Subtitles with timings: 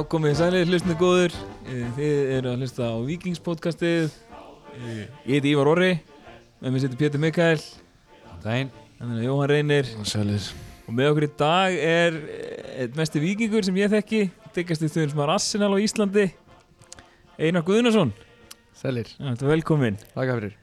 [0.00, 1.34] Já, komið sælir, hlustinu góður
[1.68, 4.06] Eh, Þið eru að hlusta á Vikingspodcastið
[4.80, 5.90] Eh, Ég heiti Ívar Orri.
[6.62, 7.60] Með mér situr Pétur Mikael.
[8.40, 9.90] Dæin Þannig að Jóhann Reynir.
[10.08, 10.46] Sælir
[10.88, 14.22] Og með okkur í dag er eh, einn mesti vikingur sem ég þekki.
[14.56, 16.26] Diggast í þauðum sem er Arsenal á Íslandi.
[17.36, 18.14] Einar Guðnason.
[18.80, 19.12] Sælir.
[19.20, 20.56] Velkomin Takk fyrir.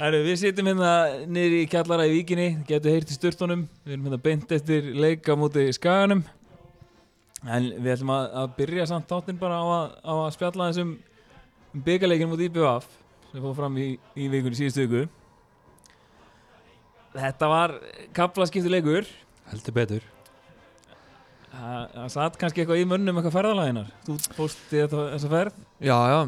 [0.00, 0.94] Herru, við sitjum hérna
[1.28, 2.54] niður í kjallara í Víkinni.
[2.64, 3.68] Getur heyrt í sturtunum.
[3.84, 6.24] Við erum hérna beint eftir leika múti Skaganum
[7.42, 10.92] En við ætlum að, að byrja samt þáttinn bara á að, á að spjalla þessum
[10.92, 12.86] um byggarleikin múti IBF
[13.32, 15.04] sem fóð fram í, í vikunni síðustu viku.
[17.12, 17.76] Þetta var
[18.16, 19.08] kaplaskiptu leikur.
[19.50, 20.04] Heldur betur.
[21.52, 25.58] Það satt kannski eitthvað í munnum eitthvað ferðalaginar Þú í þetta, þessa ferð?
[25.84, 26.20] Já, já.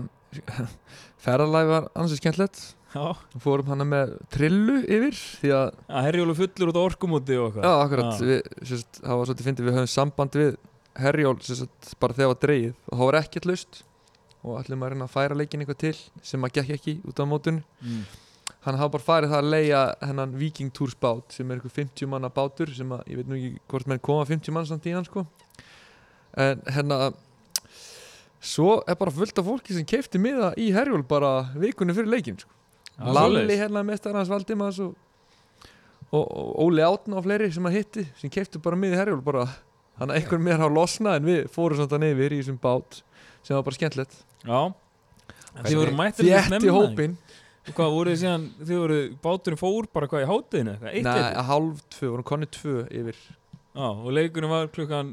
[1.24, 2.60] Ferðalæg var ansið skemmtilegt.
[2.94, 3.06] Já,
[3.42, 7.62] Fórum hana með trillu yfir Því að, að herjólu fullur út á orkumúti og já,
[7.62, 8.12] eitthvað akkurat.
[8.20, 8.28] Já.
[8.28, 9.66] við, sérst, Það var svolítið fyndið.
[9.66, 10.52] Við höfum samband við
[10.98, 13.80] Herjól sérst, Bara þegar það var dreigið Og það var ekkert laust.
[14.44, 17.24] Og ætlum að reyna að færa leikin eitthvað til Sem að gekk ekki út á
[17.28, 18.04] mótun mm.
[18.64, 22.08] Hann hafa bara farið það að leia hennan Viking Tours bát sem er eitthvað 50
[22.08, 24.94] manna bátur sem að, ég veit nú ekki hvort menn koma 50 mann samt í
[24.94, 25.26] hann sko.
[26.40, 26.98] En hérna
[28.44, 32.40] svo er bara fullt af fólki sem keipti miða í Herjól bara vikunni fyrir leikin
[32.40, 32.48] sko.
[33.04, 34.94] Lalli hérna mestar hans Valdimars og,
[36.08, 39.44] og, og Óli Átna og fleiri sem að hitti sem keipti bara miði Herjól bara
[40.00, 43.00] hann að einhver mér hafa losnað en við fórum samt að neyfir í þessum bát
[43.44, 44.16] sem var bara skemmtilegt.
[44.44, 44.60] Já.
[45.54, 47.18] En Þið voru mættir í hópin
[47.64, 51.06] Og hvað voruð þið síðan, þið voru, báturinn fór bara hvað í hátteginu eitthvað, eitt
[51.06, 53.20] Nei, eitt að hálf tvö, vorum konni tvö yfir.
[53.74, 55.12] Já, og leikurinn var klukkan,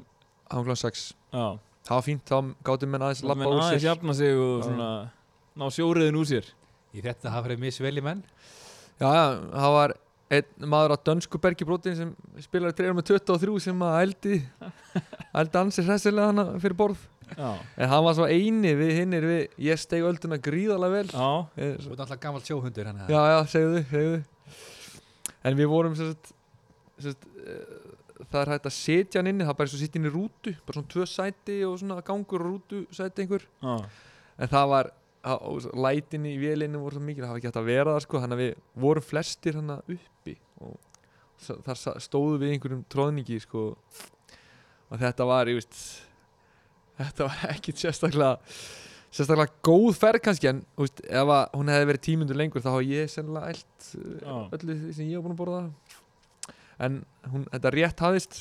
[0.52, 1.06] hálflan sex.
[1.32, 1.46] Já,
[1.82, 2.36] Það var fínt, þá
[2.68, 4.90] gáttum menn aðeins labba úr aðeins sér jafna sig og svona,
[5.58, 6.52] ná sjóriðin úr sér.
[6.92, 8.22] Að hafa fyrir misvelji menn.
[9.00, 9.24] Já, já,
[9.56, 9.96] það var
[10.32, 12.12] einn maður á dönsku bergibrótin sem
[12.44, 14.38] spilaði treyður með 23 sem að ældi
[15.42, 17.02] ældi ansið hressilega hana fyrir borð.
[17.32, 17.50] Já,
[17.80, 21.12] en hann var svo eini við hinnir við ég steg ölduna gríðarlega vel.
[21.14, 21.30] Já,
[21.64, 24.18] Ég- Þú ert alltaf gammal sjóhundur hann Já, já, segðu, segðu.
[25.48, 26.34] En við vorum sérst,
[27.02, 30.00] sérst, uh, það er hægt að setja hann inni það er bara eins og setja
[30.02, 33.48] inn í rútu bara svona tvö sæti og svona gangur rútu sæti einhver.
[33.64, 33.78] Já,
[34.42, 34.92] en það var
[35.26, 37.96] á- og svo lætin í vélinu voru svo mikið það var ekki hægt að vera
[37.96, 38.54] það sko þannig að við
[38.86, 40.78] vorum flestir hann uppi og
[41.66, 43.66] þar stóðu við einhverjum tróðningi sko
[44.92, 45.78] og þetta var, ég veist
[47.00, 48.36] þetta var ekkit sérstaklega
[49.12, 53.12] sérstaklega góð ferð kannski en veist, ef hún hefði verið tímundur lengur þá hafa ég
[53.12, 53.90] sennilega eld
[54.22, 54.36] Já.
[54.58, 55.64] öllu því sem ég hef búin að borða
[56.82, 57.02] en
[57.32, 58.40] hún, þetta rétt hafðist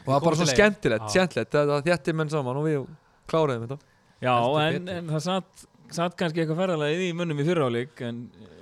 [0.00, 0.52] og það var bara leiðar.
[0.54, 1.12] skemmtilegt, Já.
[1.14, 2.84] skemmtilegt þetta þétti menn saman og við
[3.30, 3.80] kláraðum þetta
[4.20, 4.34] já
[4.66, 5.64] en, en það satt,
[5.96, 8.60] satt kannski eitthvað ferðalagið í munnum í fyrirháleik en uh,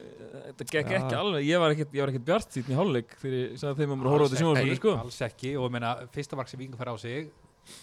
[0.49, 3.39] þetta gekk ekki alveg, ég var ekkert, ég var ekkert bjart sýtn í hálfleik þegar
[3.39, 4.97] ég sagði þeim að mér að horfa á þetta sjónvarpunni sko.
[5.05, 5.55] Alls ekki.
[5.59, 7.33] Og ég meina fyrsta mark sem Víkingur fær á sig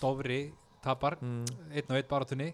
[0.01, 0.43] Dofri
[0.85, 1.41] tapar mm.
[1.73, 2.53] einn og einn baratunni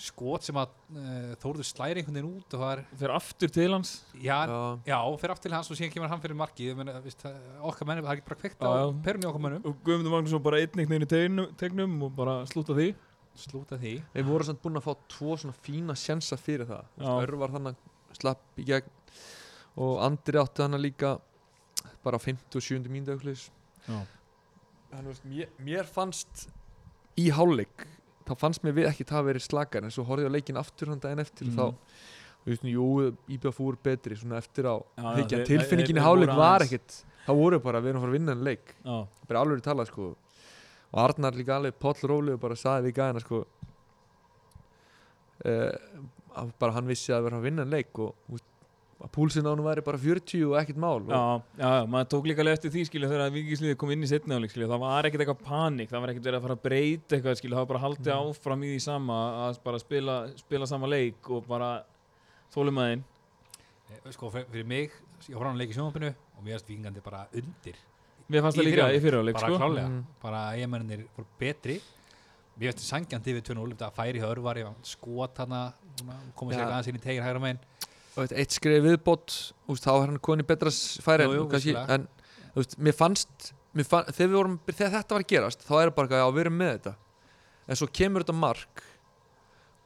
[0.00, 3.66] skot sem að uh, Þórður slæri einhvern veginn út og það er fyrir aftur til
[3.74, 3.90] hans.
[4.16, 4.60] Já, Já.
[4.88, 6.70] já, fyrir aftur til hans og síðan kemur hann fyrir markið.
[6.70, 7.26] Ég meina, víst,
[7.60, 10.44] okkar mennum, það er ekki bara kveikt Já, á perunni okkar mennum og Guðmundur Magnússon
[10.46, 12.94] bara einn einhvern veginn í tegnum, tegnum og bara slúta því
[13.36, 13.94] slúta því.
[14.14, 16.84] Við vorum samt búin að fá tvo svona fína sjensa fyrir það.
[17.26, 17.76] Örvar þannig
[18.18, 18.90] slapp í gegn
[19.80, 21.12] og Andri átti þannig líka
[22.04, 23.44] bara á 50 og 70 mínútu auklis
[23.86, 24.00] Já,
[24.90, 26.48] Þannig veist, mér, mér fannst
[27.20, 27.86] í hálfleik
[28.26, 30.58] þá fannst mér við ekki það að verið slakar en svo horfði ég á leikin
[30.60, 31.64] aftur hann daginn eftir og þá,
[32.42, 32.88] þú veist, jú,
[33.36, 36.98] IBF fúr betri svona eftir á þeir- tilfinningin í voru var ekkit
[37.28, 38.74] það voru bara, við erum að fara að vinna en leik.
[38.84, 38.98] Já,
[39.30, 40.10] bara alveg talað sko
[40.92, 43.44] og Arnar líka alveg Páll Róli og bara saði við gæðina sko
[45.46, 45.74] uh,
[46.60, 48.38] bara hann vissi að vera að vinna en leik og
[49.00, 51.20] að púlsinn á hann væri bara 40 og ekkert mál og, Já,
[51.62, 54.52] já, maður tók líka alveg eftir því skilja þegar vikingisliðið kom inn í setni áleik
[54.52, 57.38] skilja það var ekkert eitthvað panik, það var ekkert verið að fara að breyta eitthvað
[57.40, 58.34] skilja, það var bara haldið Mm.
[58.34, 59.16] áfram í því sama
[59.46, 61.70] að bara spila, spila sama leik og bara
[62.54, 63.06] þólum aðeinn
[63.90, 64.92] Eh, sko fyr- fyrir mig,
[65.26, 67.74] ég horfði á hann leik í sjónvampinu og mér erst Víkingandi bara undir
[68.30, 69.58] Mér fannst Í það líka fyrri í fyriráleik bara sko.
[69.58, 70.04] klálega, Mm.
[70.22, 71.80] bara eigamennir voru betri.
[72.60, 75.72] Mér finnst sangjandi við 2-0 þetta færi hjá Örvar, ég var skot hana
[76.36, 77.58] koma sér aðeins inn í tegin hægra megin.
[78.20, 82.08] Eitt, eitt skrif viðbót þá er hann koni betra færi Jú, jú, en, kannski, en
[82.54, 85.90] veist, mér fannst mér fann, þegar, við vorum, þegar þetta var að gerast þá er
[85.90, 86.94] það bara já við erum með þetta.
[87.70, 88.82] En svo kemur þetta mark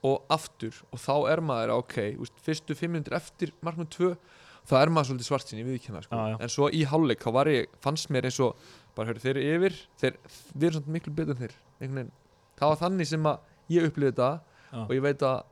[0.04, 4.16] og aftur og þá er maður ok, úst, fyrstu fimm minnir eftir marknum tvö
[4.64, 6.16] þá er maður svolítið svart sinni viðkjanna sko.
[6.16, 6.36] Já, já.
[6.40, 9.56] en svo í hálfleik þá var ég, fannst mér eins og bara hörru þeir eru
[9.58, 10.18] yfir þeir,
[10.54, 11.34] við erum svona miklu betur
[11.80, 12.12] en þeir
[12.58, 14.30] það var þannig sem að ég upplifði þetta
[14.74, 14.80] Já.
[14.84, 15.42] og ég veit að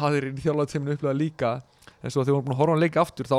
[0.00, 1.52] aðrir í þjálfateiminu upplifði það líka
[2.00, 3.38] en svo þegar við vorum að horfa hann leika aftur þá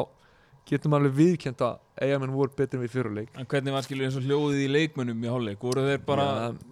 [0.70, 4.18] getum alveg viðkjent að eigamenn voru betur en við fyrirleik En hvernig var skilur eins
[4.20, 5.60] og hljóðið í leikmönnum í hálfleik?
[5.66, 6.26] Voru þeir bara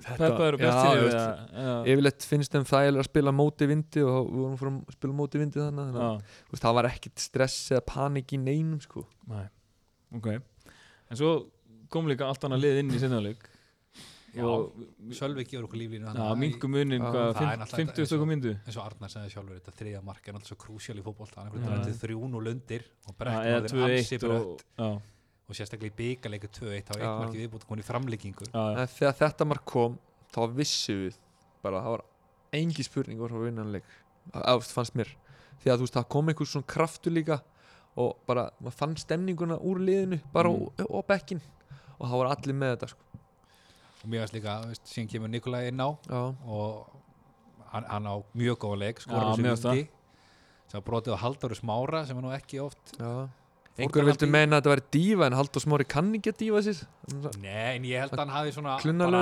[0.05, 4.17] peppaður og já, bjart veist, til yfirleitt finnst þeim þægilega að spila móti vindi og
[4.29, 7.85] við vorum fyrir að spila móti vindi þannig þannig að, það var ekkit stress eða
[7.91, 9.05] panik í neinum sko.
[9.29, 9.45] nei,
[10.19, 10.31] ok.
[11.09, 11.35] En svo
[11.89, 13.49] kom líka allt annað lið inn í sinnaðleik
[14.35, 14.73] Já, og
[15.17, 18.09] Sölvi gefur okkur líflínu já, minkum munin Já, hvað, það er náttúrulega 50 eins og-
[18.11, 21.03] stöku myndu eins og Arnar sagði sjálfur þetta þriða mark er alltaf svo krúsjál í
[21.05, 21.59] fótbolt hann er Já.
[21.63, 25.01] hvernig þetta þrjún og lundir og eða er ansi 2-1 brött og,
[25.49, 27.09] og sérstaklega í byggaleiku 2-1 þá er Já.
[27.09, 27.87] eitt markið viðbútt komin í
[28.81, 29.97] en þegar þetta mark kom
[30.29, 31.17] þá vissi við
[31.63, 32.03] bara það var
[32.53, 33.83] engi spurning var að vinna hann leik
[34.33, 35.09] ást fannst mér
[35.63, 37.41] því að þú veist það kom einhver svona kraftur líka
[37.99, 40.69] og bara maður fann stemninguna úr liðinu bara Mm.
[40.77, 40.85] mm.
[40.89, 41.41] og bekkin
[41.99, 42.99] og það voru allir með þetta sko.
[44.03, 46.87] Og mér veist líka, veist, síðan kemur Nikolai inn á já, og
[47.73, 49.89] hann, hann á mjög góða leik Já, skora mér þessu vindi
[50.69, 52.93] sem brotið á Halldóru Smára sem er nú ekki oft
[54.25, 56.79] hann í- meina að þetta væri dífa en Haldur Smári kann ekki að dífa sér
[57.39, 59.21] Nei, en ég held að hann hafi svona bara,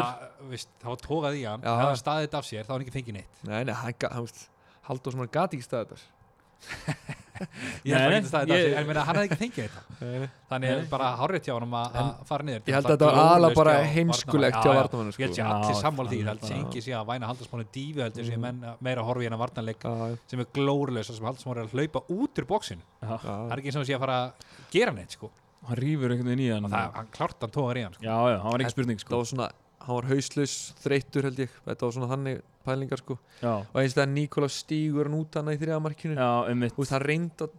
[0.82, 1.62] það var tókað í hann.
[1.62, 1.74] Já.
[1.74, 3.38] ef hann staðið þetta af sér, þá var hann ekki fengið neitt.
[3.48, 4.28] Nei, nei, hann, hann
[4.90, 6.04] Haldur Smári gati ekki staðið þar
[7.88, 9.64] ég held að hann ekki staðið þetta af ég- en meina, hann hefði ekki fengið
[9.68, 10.30] þetta.
[10.52, 13.20] Þannig er bara hárrið hjá honum að að fara niður ég held að þetta var
[13.24, 15.42] aðalega bara heimskulegt hjá vartamannu Ég held sko.
[15.42, 16.62] sér allir sammála því, ég held sér já.
[16.64, 18.76] engi sé að væna haldarsmánu dífi heldur sé Mm.
[18.82, 22.00] meira að horfa í hennar vartanleik Já, sem er glórulegs sem haldarsmánu er að hlaupa
[22.10, 23.18] út úr bóksinu Já.
[23.18, 24.32] það er ekki eins og sé að fara að
[24.72, 25.30] gera neitt sko.
[25.68, 26.72] hann rýfur einhvern veginn í hann.
[26.72, 27.84] Hann klárt hann tógar í
[29.88, 31.54] hann hann var það hann hauslaus, þreyttur held ég.
[31.68, 33.18] Þetta var svona þannig pælingar sko.
[33.42, 36.90] Já, og eins þegar Nikola stígur hann út hana í þriðamarkinu já, um mitt og
[36.90, 37.56] það reyndi að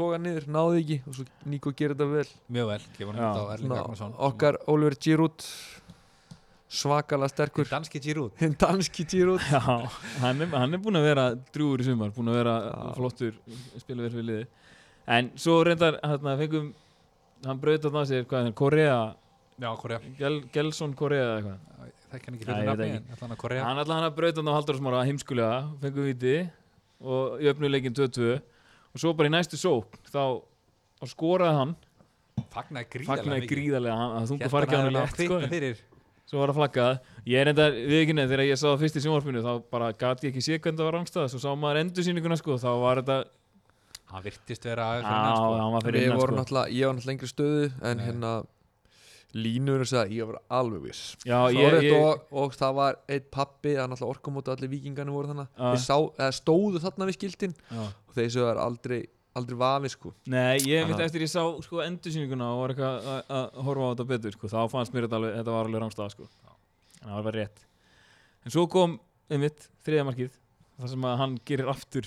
[0.00, 0.98] toga niður, náði ekki.
[1.06, 2.32] Og svo Niko gerir þetta vel.
[2.56, 2.80] Mjög vel,
[3.10, 4.16] hann á Ragnarsson.
[4.30, 5.46] okkar Oliver Giroud
[6.70, 7.66] svakalega sterkur.
[7.66, 8.34] Danski Giroud.
[8.38, 9.42] Hinn danski Giroud.
[9.50, 9.58] Já,
[10.22, 11.24] hann er, hann er búinn að vera
[11.54, 12.76] drúur í sumar, búinn að vera Já.
[12.94, 13.40] flottur
[13.82, 14.48] spila verið við liði
[15.10, 16.70] en svo reyndar, hérna, fengum
[17.46, 18.96] hann braut að það sér, hvað er það, Korea
[19.60, 21.66] já, Korea, Gel, Gelson Korea eða eitthvað.
[22.10, 23.64] Þekk hann ekki veit nafni en hann að Korea?
[23.66, 26.34] Hann allan hann að braut hann á Halldórsmára heimskulega, fengum viti
[27.00, 30.24] og jöfnuleikin 2-2 og svo bara í næstu sók þá,
[31.12, 31.76] skoraði hann.
[32.50, 35.88] Fagnaði gríðarlega fagnaði gríðarlega, hann, að þungu Hélt fari ekki á hann létt sko,
[36.30, 36.92] svo var það flaggað
[37.30, 39.90] ég er enda við ekki nefn, þegar ég sá það fyrst í sjónvarpinu þá bara
[39.98, 43.00] gati ég ekki sé hvernig það var rangstað svo sá maður endursýninguna sko, þá var
[43.02, 43.16] þetta
[44.10, 45.50] hann virtist vera Já, fyrir hann sko.
[45.60, 46.40] hann var fyrir við innan vorum sko.
[46.40, 48.06] náttúrulega, ég var náttúrulega lengri stöðu en Nei.
[48.06, 48.32] hérna
[49.34, 51.14] línur og sagði, ég var alveg viss.
[51.26, 55.14] Já, ég, ég, og, og það var eitt pappi það er náttúrulega orkumóta allir vikingarnir
[55.14, 55.96] voru þannig þeir sá,
[56.40, 57.82] stóðu þarna við skiltin já.
[57.86, 59.00] og svo er aldrei,
[59.38, 60.12] aldrei vafi sko.
[60.26, 63.90] Nei, ég veit eftir ég sá sko, endursýninguna og var eitthvað að- að horfa á
[63.94, 66.28] þetta betur sko, þá fannst mér þetta alveg, þetta var alveg rangstað sko.
[67.00, 67.66] en það var bara rétt.
[68.44, 68.98] En svo kom
[69.30, 70.30] einmitt þriða markið
[70.80, 72.06] þar sem að hann gerir aftur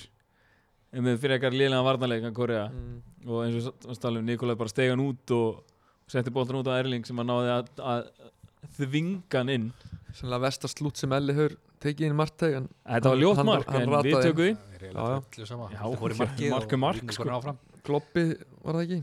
[0.94, 2.68] einmitt fyrir eitthvað lélega varnarleika Korea.
[2.70, 3.02] Mm.
[3.26, 5.62] og eins og við talum Nikolai bara stegan út og
[6.10, 8.02] setti boltan út á Erling sem að náði að, að
[8.78, 9.66] þvinga hann inn.
[10.14, 13.46] Sannlega versta slút sem Elli hefur tekið inn margtæg en þetta var Hann- ljótt hann-
[13.50, 14.24] mark hann en við rataði.
[14.24, 14.52] tökum því.
[14.84, 15.48] Já, í er
[15.84, 17.56] og Víkingur sko.
[17.84, 18.24] Kloppi
[18.64, 18.98] var það ekki?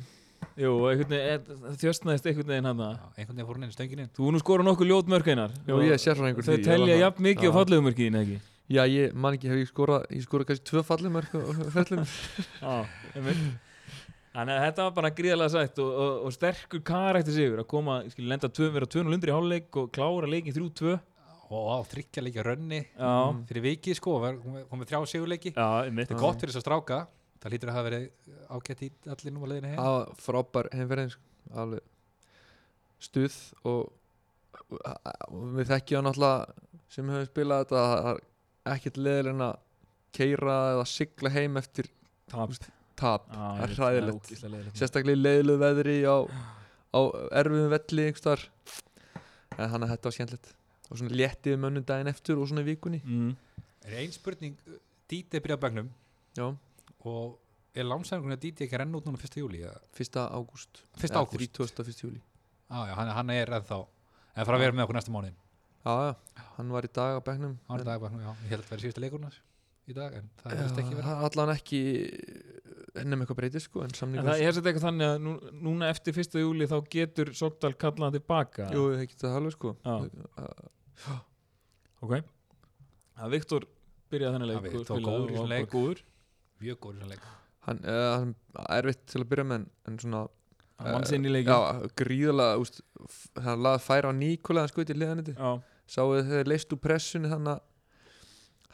[0.58, 3.76] Jú, og einhvern veginn, það þjöstnaðist einhvern veginn hann Já, einhvern veginn fór hann inn
[3.76, 5.52] stöngin inn Þú nú skora nokkuð ljót mörk einar.
[5.68, 7.56] Jú, ég sérfræðingur Þau telja jafn mikið á Já.
[7.60, 8.40] fallegu mörkiðin, ekki?
[8.72, 11.30] Já, ég man ekki, hef ég skorað ég skorað kannski tvö fallið mörg
[11.76, 12.06] fellum
[12.62, 13.38] Já, einmitt
[14.32, 17.98] Þannig að þetta var bara gríðarlega sætt og, og, og sterkur karækti sigur að koma,
[18.14, 20.94] skil, lenda tvö, vera 2-0 undir í hálfleik og klára leikin 3-2
[21.52, 23.42] og á þryggja leikja rönni Já, Mm.
[23.50, 25.52] fyrir vikið sko, með þrjá sigurleiki.
[25.52, 27.00] Þetta er gott fyrir þess að stráka.
[27.42, 28.06] Það hlýtur að hafa verið
[28.56, 29.80] ágætt í allir nú að leiðinu heim.
[29.82, 31.22] Það var frábær heimferðin sko.
[31.52, 31.82] alveg
[33.02, 33.92] stuð og,
[34.72, 36.54] og við þekkjum náttúrulega
[36.92, 39.60] sem hefur spilað þetta að það er ekkert leðilega að
[40.16, 41.90] keira eða sigla heim eftir
[42.32, 42.54] Tap
[43.02, 44.32] tap það er leiðilegt.
[44.78, 46.18] sérstaklega í leiðilegu veðri á,
[46.94, 47.00] á
[47.42, 48.48] erfiðum velli einhverstar
[49.58, 50.52] en hann að þetta var skemmtilegt
[50.92, 53.32] og svona léttið mönnum daginn eftir og svona í vikunni mm.
[53.88, 54.58] er ein spurning,
[55.12, 55.86] Díti er byrjað á
[56.38, 56.46] já,
[57.08, 57.38] og
[57.76, 59.40] er lánsæðingunni að Díti ekki að renna út núna 1.
[59.42, 59.80] júli eða?
[59.96, 60.20] 1.
[60.32, 61.16] ágúst 1.
[61.16, 61.60] ágúst?
[61.60, 62.04] 31.
[62.06, 62.22] júli
[62.72, 65.94] á já, hann, hann er ennþá en fara að vera með okkur næsta mánuðin já,
[66.08, 68.68] já, hann var í dag á bekknum hann er en- dagbegnum, já, ég held að
[68.68, 69.40] það verið síðustu leikurnas
[69.90, 71.82] í dag, en það verðist ekki verið allan ekki
[73.00, 75.34] ennum eitthvað breytið sko en En samningur það er þetta eitthvað þannig að nú,
[75.68, 78.68] núna eftir fyrsta júli þá getur Sogdal kallað hann tilbaka.
[78.76, 79.76] Jú, það getur það alveg sko.
[79.86, 79.96] Já.
[80.42, 81.20] Uh,
[82.02, 82.18] Ok.
[83.22, 83.66] Að Viktor
[84.12, 85.68] byrjaði þennan Já, leik og Viktor góður í bara leik.
[85.72, 86.04] góður
[86.62, 87.26] mjög góður í þessum leik.
[87.68, 88.32] Hann uh, hann
[88.66, 90.22] er erfitt til að byrja með en, en svona
[90.82, 92.82] hann vann sinn í leikin já, gríðalega úst,
[93.46, 95.52] hann laði færa á Nikola hann skuti í liðaniti já,
[95.86, 97.62] sáu þeir leist úr pressunni þannig að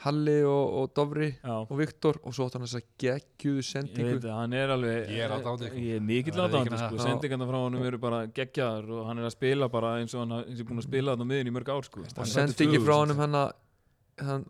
[0.03, 3.67] Halli og, og Dofri Já, og Viktor og svo átti hann þess að geggjuðu ég
[3.69, 5.81] sendingu veit það, hann er alveg Ég er aðdáandi, sko.
[5.87, 9.23] Ég er mikill verður aðdáandi ekki sko, sendingarna frá honum eru bara geggjaðar og hann
[9.23, 11.31] er að spila bara eins og hann ha- eins og búin að spila þarna á
[11.33, 12.05] miðin í mörg ár sko.
[12.05, 12.85] Og Hann er sendingi 2000.
[12.87, 13.51] frá honum hann að
[14.27, 14.45] hann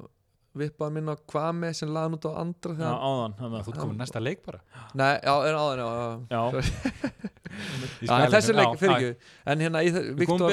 [0.57, 3.77] vippaði minna hvað með sem laði hann út á andra Já, áðan, hann Þú ert
[3.83, 4.59] komin næsta leik bara.
[4.97, 6.07] Nei, já, er áðan, já, já.
[6.33, 6.41] Já,
[8.01, 9.29] Í Já, en þessi leik, fyrir ekki.
[9.53, 9.81] En hérna
[10.17, 10.49] Viktor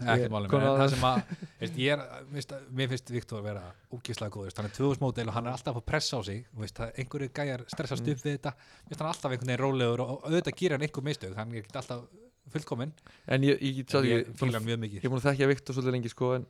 [0.00, 1.22] að ekki en að- það sem að
[1.60, 5.34] veist, ég er, veist, mér finnst Viktor vera úkislega góður, hann er 2000 mótil og
[5.36, 8.12] hann er alltaf að pressa á sig, veist, einhverju gæjar stressast Mm.
[8.16, 11.34] upp við þetta, hann er alltaf einhvern veginn rólegur og, auðvitað gýr hann einhver mistök
[11.36, 12.04] hann er ekki alltaf
[12.52, 12.92] fullkominn.
[13.28, 15.02] En ég, ég, ég, ég, ég fíla hann mjög mikið.
[15.04, 16.46] ég búin að þekkja Viktor svolítið lengi sko en,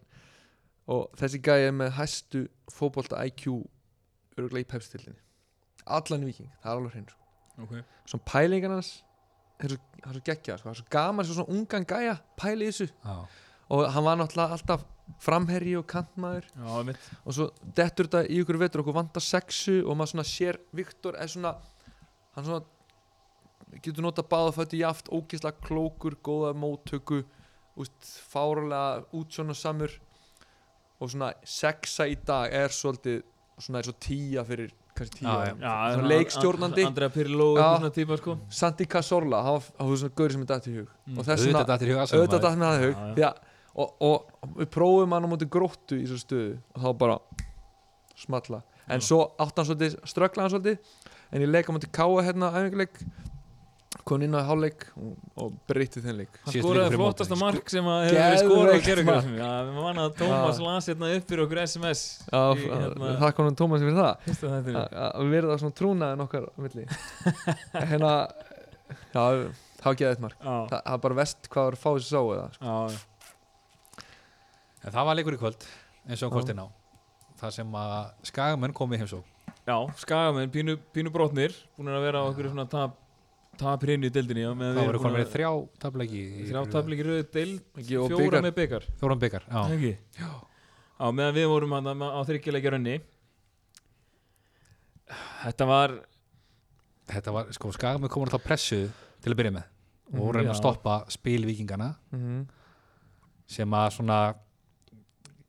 [0.89, 3.67] og þessi gæi er með hæstu fótbolta IQ
[4.39, 5.19] örgulega í pepstildinni
[5.87, 7.19] allan viking, það er alveg hrein sko.
[7.63, 7.85] ok.
[8.07, 8.25] Svona
[9.71, 10.69] það er svo geggja sko.
[10.69, 13.17] það er svo gaman svo svona ungan gæja pæli í þessu Já.
[13.69, 14.85] og hann var náttúrulega alltaf
[15.23, 19.97] framherji og kantmaður Já, og svo dettur þetta í ykkur vetur okkur vantar sexu og
[19.99, 21.57] maður svona sér Viktor er svona
[22.37, 27.23] hann svona getur nota báða fætti jaft ógislega klókur, góða móttöku
[27.77, 27.97] úst,
[28.29, 29.95] fárulega útsjónu samur
[31.01, 33.23] og svona sexa í dag er svolítið
[33.59, 36.85] svona er svo tíja fyrir kannski tíu Svona leikstjórnandi.
[36.87, 38.37] Andrea Pirlo, svona sko.
[38.49, 40.89] Santi Cazorla, hann var- svona gauri sem er dætt í hug.
[41.07, 41.19] Mm.
[41.19, 43.19] og þess svona auðvitað datt með það í hug.
[43.19, 43.31] Já,
[43.75, 46.59] og, og við prófum hann á móti gróttu í þessu stöðu.
[46.75, 47.19] Og þá bara
[48.17, 48.63] smalla.
[48.89, 49.07] En Já.
[49.09, 50.79] svo átt hann svolítið, ströggla hann svolítið.
[51.33, 52.99] En ég leik á móti káa hérna æfinguleik
[54.09, 56.39] kom inn á hálfleik og, og breytti þenn leik.
[56.45, 60.07] Hann skoraði flottasta mark sem að hefur verið skorað á Geðveikt gerðugrafsum Já, við manna
[60.09, 60.65] að Tómas Já.
[60.67, 64.33] las hérna upp fyrir okkur SMS Já, í, hérna, það hann Tómas fyrir það.
[64.73, 66.87] að að við erum það svona trúnaðin okkar á milli.
[67.93, 68.13] Hérna
[69.13, 69.25] já,
[69.83, 72.21] þá geði þetta mark það það er bara vest hvað var að fá þessu sá
[72.23, 72.73] eða sko.
[72.73, 74.07] já, já.
[74.83, 75.69] en það var leikur í kvöld
[76.09, 76.67] eins og kvöldin á.
[77.43, 77.95] Það sem að
[78.29, 79.29] skagamenn kom í heimsók
[79.63, 82.97] Já, skagamenn, pínu, pínu brotnir Búin að vera á okkur svona tap
[83.61, 85.51] Tap hreinu í deildinni já, það við voru með þrjá
[85.83, 88.87] tableiki Þrjá tapleikir rauðu deild Fjóra byggar með byggar
[89.27, 89.61] byggar já.
[89.77, 89.93] Ekki?
[90.19, 90.31] Já
[91.03, 92.95] Já, meðan við vorum hann á þryggjuleikja rönni
[95.43, 95.95] Þetta var
[97.13, 98.79] þetta var, sko, skagamenn komur þá pressu
[99.23, 99.69] til að byrja með
[100.13, 100.53] og Mhm, já.
[100.53, 102.47] að stoppa spil vikingana Mhm.
[103.47, 104.35] sem að svona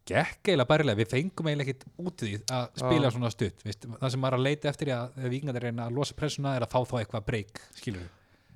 [0.06, 3.14] gekk eiginlega bærilega, við fengum eiginlega ekkit út í því að spila Já.
[3.16, 5.86] svona stutt veist, það sem maður er að leita eftir í að ef vikingarnir reyna
[5.88, 8.10] að losa pressuna er að fá þá eitthvað breyk skilur við,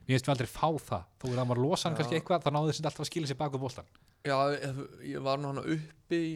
[0.07, 1.05] við finnst við aldrei fá það.
[1.21, 3.39] Þó er að maður losa hann kannski eitthvað þá náðu þessi alltaf að skila sér
[3.39, 3.87] baku bóltan
[4.27, 4.81] já, ég,
[5.13, 6.33] ég var nú hann uppi í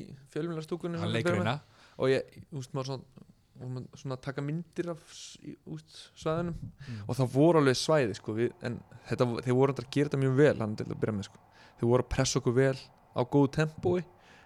[1.18, 1.58] leikur hérna.
[2.02, 2.40] Og ég,
[2.72, 3.28] maður svona
[3.62, 7.02] og maður svona að taka myndir af s- í- úst, svæðunum Mm.
[7.08, 10.36] og það voru alveg svæði sko, við, en þetta, þeir voru að gera þetta mjög
[10.40, 11.38] vel hann til að byrja með sko.
[11.78, 12.78] þeir voru að pressa okkur vel
[13.14, 14.02] á góðu tempói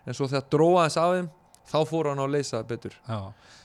[0.06, 1.30] en svo þegar dróða þess af þeim
[1.66, 2.94] þá fóru hann á að leysa betur.
[3.10, 3.20] Já.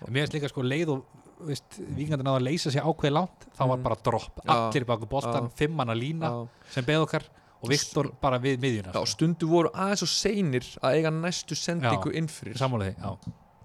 [0.09, 1.03] mér finnst líka sko leið og
[1.45, 3.83] veist, vikingarnir náðu að leysa sér ákveði langt þá var Mhm.
[3.85, 7.25] bara dropp, allir baku bóltan fimmanna lína já, sem beð okkar
[7.63, 12.13] og Viktor bara við miðjuna já, stundu voru aðeins og seinir að eiga næstu sendingu
[12.17, 12.57] innfyrir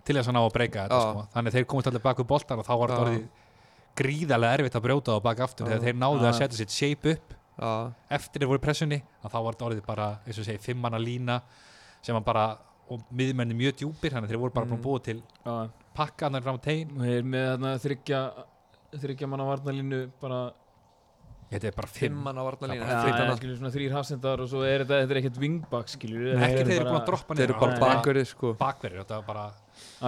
[0.05, 1.27] til þess að ná að breyka þetta sko.
[1.33, 3.27] þannig þeir komist allir baku boltan og þá var þetta orðið
[3.95, 7.33] gríðarlega erfitt að brjóta það baka aftur þegar þeir náðu að setja sitt shape upp
[7.59, 11.41] já, eftir þeir voru pressunni þá var þetta orðið bara, eins og segi, fimmanna lína
[12.05, 12.45] sem var bara,
[12.93, 14.83] og miðmenni mjög djúpir þannig að þeir voru bara að Mm.
[14.85, 15.55] búa til Já,
[15.97, 18.21] pakkaðnar fram á tegin og þeir með þarna þryggja
[18.95, 20.37] Þryggja manna varnalínu bara
[21.51, 22.13] þetta er bara fimm.
[22.15, 26.29] Fimmann á varnalínu ja, þrýr hafsendar og svo er þetta, þetta er ekkert wingback skilur.
[26.37, 27.49] Ekki þeir eru búin að droppa þeir niður.
[27.49, 27.83] eru bara Nei.
[27.85, 28.53] bakverðið sko.
[28.61, 29.45] bakverðir, þetta var bara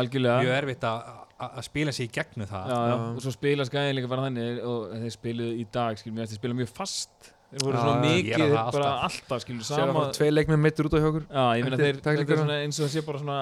[0.02, 0.38] Algjörlega.
[0.46, 2.68] mjög erfitt að að- að spila sig í gegnum það.
[2.72, 2.96] Já, já.
[3.16, 6.16] Og svo spila skæðin líka bara þannig og þeir spiluðu í dag skilur.
[6.18, 9.06] Mér eftir spila mjög fast þeir voru svona mikið það bara alltaf.
[9.08, 13.22] alltaf skilur sama tvei leikmið meittur út á þeir svona eins og það sé bara
[13.24, 13.38] svona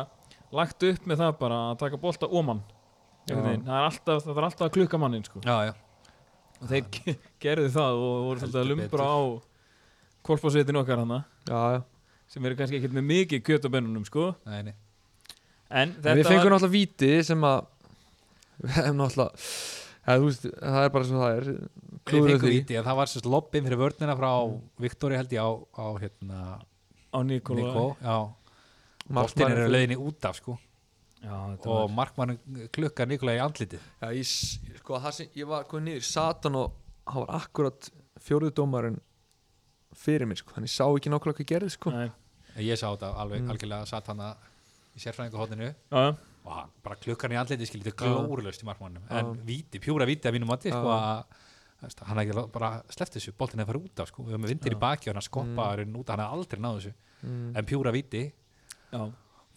[0.56, 2.62] lagt upp með það bara að taka bolta ómann
[3.26, 5.42] það er alltaf, það er alltaf að klukka mannin sko.
[5.42, 5.74] já, já,
[6.62, 9.18] og þeir ge- gerðu það og voru svolítið að lumbra á
[10.26, 11.20] korpásveitin okkar hana
[11.50, 11.82] já,
[12.30, 14.36] sem eru kannski ekkert með mikið kjöt á bennunum sko.
[14.46, 14.76] nei, nei.
[15.74, 17.66] En En þetta við fengum náttúrulega víti sem að
[18.62, 19.32] við hefum náttúrulega
[20.06, 21.48] þú veist, það er bara svo það er.
[22.06, 24.32] Að það var sérst lobbin fyrir vörnina frá
[24.84, 25.50] Viktori held ég á,
[25.82, 26.42] á hérna,
[27.10, 28.18] á Nikola Nikó já,
[29.10, 30.58] boltin er í út af sko.
[31.26, 32.36] Já, þetta og var, markmann
[32.76, 33.82] klukka Nikola í andlitið.
[34.04, 34.34] Já, ég,
[34.84, 36.76] sko, sem ég var komið niður satan og
[37.10, 37.90] hann var akkurat
[38.22, 39.00] fjóruðdómarinn
[39.98, 41.94] fyrir mér, sko, þannig sá ekki nákvæmlega hvað gerði, sko.
[41.96, 42.12] Nei,
[42.68, 43.50] ég sá þetta alveg Mm.
[43.56, 44.22] algjörlega satt hann
[44.96, 48.14] í sérfræðingahotninu já, já, og bara klukkan í andlitið skilur þetta Já.
[48.14, 49.20] glórulöst í markmannum Já.
[49.20, 51.26] en víti, pjúra víti að mínum mati sko að
[52.06, 54.80] hann ekki bara sleppt þessu boltin hefði farið út af sko, við höfum vindir í
[54.82, 55.98] baki og hann skoppa mm.
[56.00, 57.52] út, hann hafði aldrei náð þessu mm.
[57.60, 59.02] en pjúra víti já.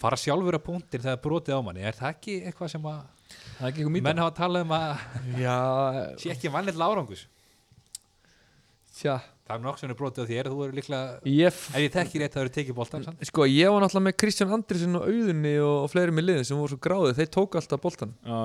[0.03, 3.01] fara sjálfur að punktir þegar brotið á manni er það ekki eitthvað sem að
[3.61, 5.03] er ekki menn hafa talað um að
[6.25, 7.27] sé ekki vanlega árangus
[8.99, 9.19] tja
[9.49, 12.21] það er nokk sem er brotið á þér þú eru líklega Ég, ef ég þekki
[12.23, 13.23] rétt að það eru tekið boltan sant?
[13.31, 16.59] sko, ég var náttúrulega með Kristján Andrisson og Auðunni og, og fleiri með liðin sem
[16.61, 18.39] voru svo gráðið, þeir tók alltaf boltan Já,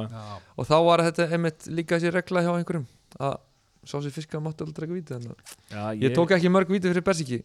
[0.55, 2.87] og þá var þetta einmitt líka þessi regla hjá einhverjum
[3.19, 3.35] að
[3.83, 5.35] sá sér fiska mátti aldrei ekki víti þannig að
[5.75, 7.39] já ég tók ekki mörg víti fyrir Bersiki.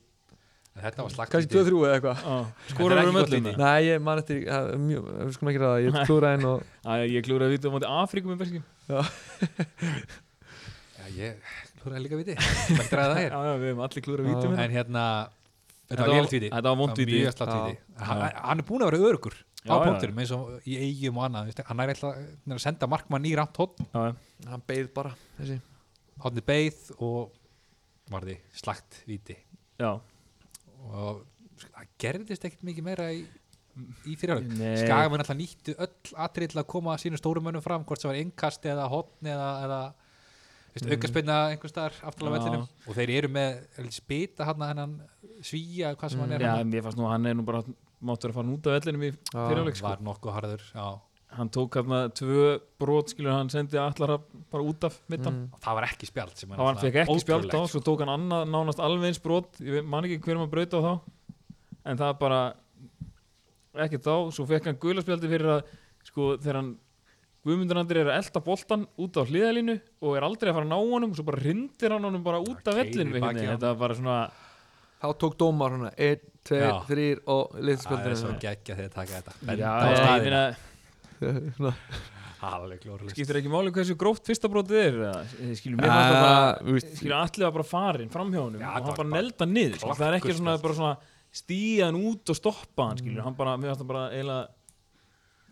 [0.78, 2.18] En þetta var slagt kannski 2-3 eða eitthvað.
[2.70, 3.54] Skorar um öllum víti.
[3.58, 5.90] Nei, ég man eftir, við skulum ekki ræða, ég
[11.88, 12.04] klúra einn og Já, ég klúraði vítið á móti Afríku með Berskin Já, ég hlúraði
[12.04, 12.34] líka viti
[12.78, 14.30] Veldur að það Já, já, við hefum allir Já.
[14.30, 15.04] vítið með En hérna,
[15.88, 16.78] þetta var var- lélitt viti Þetta var
[17.08, 18.22] víti slagt viti hann,
[18.62, 19.36] er búin að vera örugur
[19.68, 22.20] á punkturum eins og í eigum og annað Hann er eitthvað
[22.54, 23.32] að senda markmann í
[23.92, 24.12] Já, já.
[24.52, 25.58] hann beið bara þessi.
[26.22, 27.34] Hotni beið og
[28.08, 29.34] varði slagt viti
[29.78, 29.90] já.
[30.88, 31.24] og
[31.58, 33.20] sko, það gerðist ekkert mikið meira í,
[34.08, 34.78] í fyrirhálfleik Nei.
[34.80, 38.18] Skagamenn alltaf nýttu öll atrið til að koma sínum stórum mönnum fram hvort sem var
[38.22, 39.80] innkast eða hotn eða, eða
[40.78, 40.92] Mm.
[40.94, 42.42] aukaspinna einhver staðar aftalega Já.
[42.44, 44.92] vellinum og þeir eru með spita hann hennan
[45.42, 47.62] svíja hvað sem hann er já, hann mér fannst nú að hann er nú bara
[47.98, 49.42] mátt vera að fara út af vellinum í Já.
[49.48, 49.88] fyrirleik sko.
[49.88, 50.88] var nokkuð harður já.
[51.28, 52.44] Hann tók hérna tvö
[52.80, 54.14] brot skilur, hann sendi allar
[54.50, 55.50] bara út af mittan Mm.
[55.52, 58.00] Og það var ekki er Það var hann fekk ekki náttúrulega spjald á, svo tók
[58.00, 60.92] hann annað nánast alveg eins brot, ég man ekki hver maður braut á þá
[61.84, 62.40] en það bara
[63.84, 65.68] ekki þá, svo fekk hann gulaspjaldi fyrir að
[66.08, 66.70] sko þegar hann
[67.46, 70.72] Guðmundur Andri er að elda boltan út á hliðalínu og er aldrei að fara að
[70.72, 73.78] ná honum svo bara hrindir hann honum bara út af vellinu bakið á þetta var
[73.84, 74.18] bara svona
[74.98, 76.72] þá tók dómar hana 1, 2, Já.
[76.90, 79.32] 3 og það er svo geggja þegar taka þetta.
[79.54, 80.36] Já, benda á ég,
[81.58, 81.74] meina,
[82.48, 85.22] alveg glórulega skiptir ekki máli hversu gróft fyrsta brotið er eða,
[85.58, 88.60] skilur mér Ah, fannst það bara skilur allir var bara farin fram hjá honum.
[88.62, 90.92] Já, og það hann var bara nelda niður það er ekki svona bara svona
[91.38, 93.56] stíða hann út og stoppa hann skilur hann bara,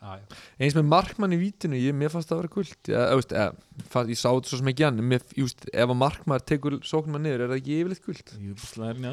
[0.01, 0.39] það já.
[0.61, 3.59] eins með markmann í vítinu ég, mér fannst það að vera guld ég, ég, ég,
[3.81, 7.19] ég, ég sá þetta svo sem ekki hann mér, veist, ef að markmann tekur sóknum
[7.27, 8.53] er það ekki yfirleitt í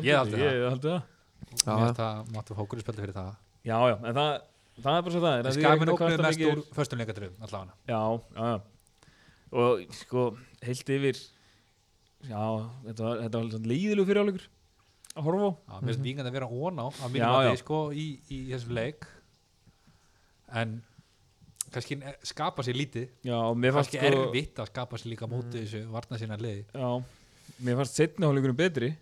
[0.04, 1.06] Ég haldi það.
[1.63, 1.93] það.
[2.00, 3.32] Það máttu fókur í spjaldi fyrir það.
[3.63, 4.32] Já, já, en það,
[4.80, 7.48] það er bara svo það er að er að ógnuðu kvarta mest úr föstum leikadröfum
[7.48, 7.78] allavega.
[7.88, 8.02] Já,
[8.38, 9.10] já, já.
[9.63, 10.26] Og sko,
[10.65, 11.19] heilt yfir
[12.28, 12.43] já,
[12.88, 14.48] þetta var, þetta var leiðilegu fyrir áleikur
[15.13, 15.52] að horfa á.
[15.54, 17.52] Já, mér finnst vingandi að vera ón á að mínum að já.
[17.52, 19.08] þið sko í, í þessum leik
[20.62, 20.82] en
[21.74, 23.08] kannski skapa sér lítið.
[23.26, 26.39] Já, og mér fannst kannski sko erfitt að skapa sér líka móti þessu varna sína
[26.42, 26.66] liði.
[26.74, 28.94] Já, mér fannst setni áleikurinn betri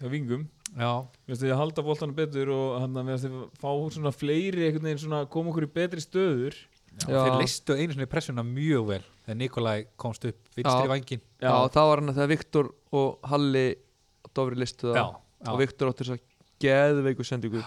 [0.00, 0.46] hjá vingum.
[0.74, 0.92] Já,
[1.30, 3.26] þið að halda boltanum betur og hann að
[3.60, 6.54] fá svona fleiri svona koma okkur í betri stöður.
[6.54, 6.72] Já.
[7.02, 7.24] Já.
[7.24, 10.90] þeir listu einu sinni pressuna mjög vel þegar Nikolai komst upp vinstri Já.
[10.90, 13.64] vangin já, það var hann að þegar Viktor og Halli
[14.34, 14.98] Dofri listu það.
[15.00, 15.48] Já, já.
[15.50, 16.22] og Viktor átti þess að
[16.64, 17.64] geðveiku sendingu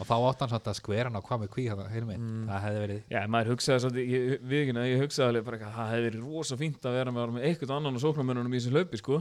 [0.00, 1.80] og þá átt hann samt að skvera hann á hvað með kví það,
[2.20, 2.46] Mm.
[2.48, 5.74] það hefði verið Já, maður hugsaði svolítið, ég, við ekki, ég hugsaði alveg bara eitthvað,
[5.76, 8.72] það hefði verið rosa fínt að vera með, með eitthvað annan og sóknarmennunum í þessu
[8.74, 9.18] hlaupi, sko.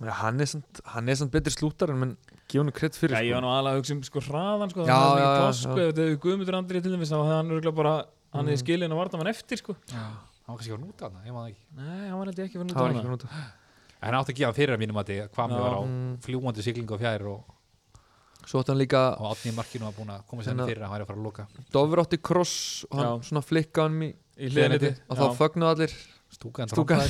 [0.00, 1.98] já, hann, er samt, hann er samt betri slútar en
[2.50, 3.46] gefa hann kredd fyrir Já, ég var sko.
[3.46, 5.52] nú alveg að hugsa um sko hraðan, sko, Já, það já, er já.
[5.60, 7.94] sko, ef þetta hefur Guðmundur Andrið til dæmis, þá hefði hann örgulega bara,
[8.36, 8.64] hann hefði Mm.
[8.64, 9.76] skilin að varta mann eftir, sko.
[9.90, 10.06] hann
[10.46, 12.90] var kannski að núta hann, ég maður ekki Nei, hann var ekki verið það var
[12.90, 13.16] nút á ekki hana.
[13.16, 13.24] nút
[14.00, 15.82] en hann átti að gefa fyrir að mínum að því hvað með var á
[16.24, 17.44] fljúandi siglingu og fjær og,
[18.50, 20.82] svo átti hann líka og átni í markinu var búin að koma sér Hérna- fyrir
[20.82, 22.54] að hann væri að fara að loka Dofri átti kross
[22.90, 23.28] og hann Já.
[23.30, 24.10] svona flikka hann í
[24.40, 24.94] Í hliðaniti.
[25.08, 25.94] og þá fögnuðu allir
[26.30, 27.02] stúkan Stúkan.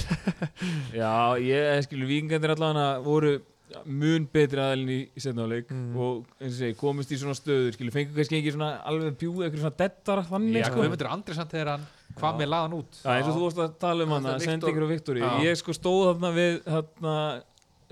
[1.01, 3.39] Já, ég skilur vikingandir allavega voru
[3.87, 5.93] mun betri aðalinn í, setnáleik Mm.
[5.95, 9.45] og eins og segi, komist í svona stöður skilur, fengur kannski ekki svona alveg bjúð
[9.47, 10.81] eitthvað svona dettara þannig Já, sko.
[10.81, 11.85] Guðmundur Andrisand þegar hann
[12.19, 12.39] hvað Já.
[12.41, 14.83] með laðan út Já, eins og þú varst að tala um Já, hann Viktor- sendingur
[14.89, 15.31] og Viktori, Já.
[15.47, 17.15] ég sko stóð þarna við þarna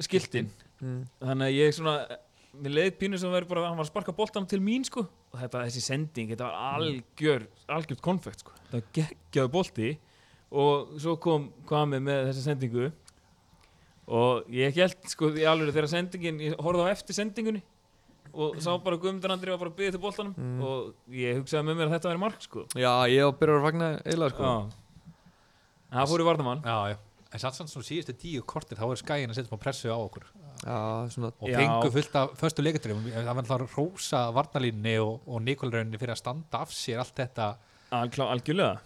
[0.08, 0.50] skiltin
[0.82, 0.98] mm.
[1.22, 1.94] þannig að ég svona
[2.62, 5.04] mér leið pínu sem verið bara, hann var að sparka boltan til mín sko.
[5.32, 9.88] Og þetta, þessi sending, þetta var algjör algjört konfekt sko, þetta var geggjaðu bolti.
[10.48, 12.90] Og svo kom Kwame með þessa sendingu.
[14.08, 17.64] Og ég held sko í alveg þegar sendingin, ég horfði á eftir sendingunni.
[18.32, 20.34] Og sá bara Guðmundur Andri var bara að byggja til boltanum.
[20.36, 20.62] Mm.
[20.64, 22.64] og ég hugsaði með mér að þetta væri mark sko.
[22.76, 24.52] Já, ég var byrjar að fagna eiginlega sko.
[24.52, 24.88] Já.
[25.88, 26.96] En það fór í vardamann Já, já
[27.28, 29.98] En satt samt svona síðustu tíu kortir þá er skæin að setja smá pressu á
[30.00, 30.28] okkur.
[30.62, 30.76] Já,
[31.12, 31.58] svona og Já.
[31.60, 36.14] fengu fullt af föstu leikandrifum það var alltaf að rósa varnalínni og, og Nikolrauninni fyrir
[36.14, 37.50] að standa af sér allt þetta.
[37.98, 38.80] Alklá, algjörlega.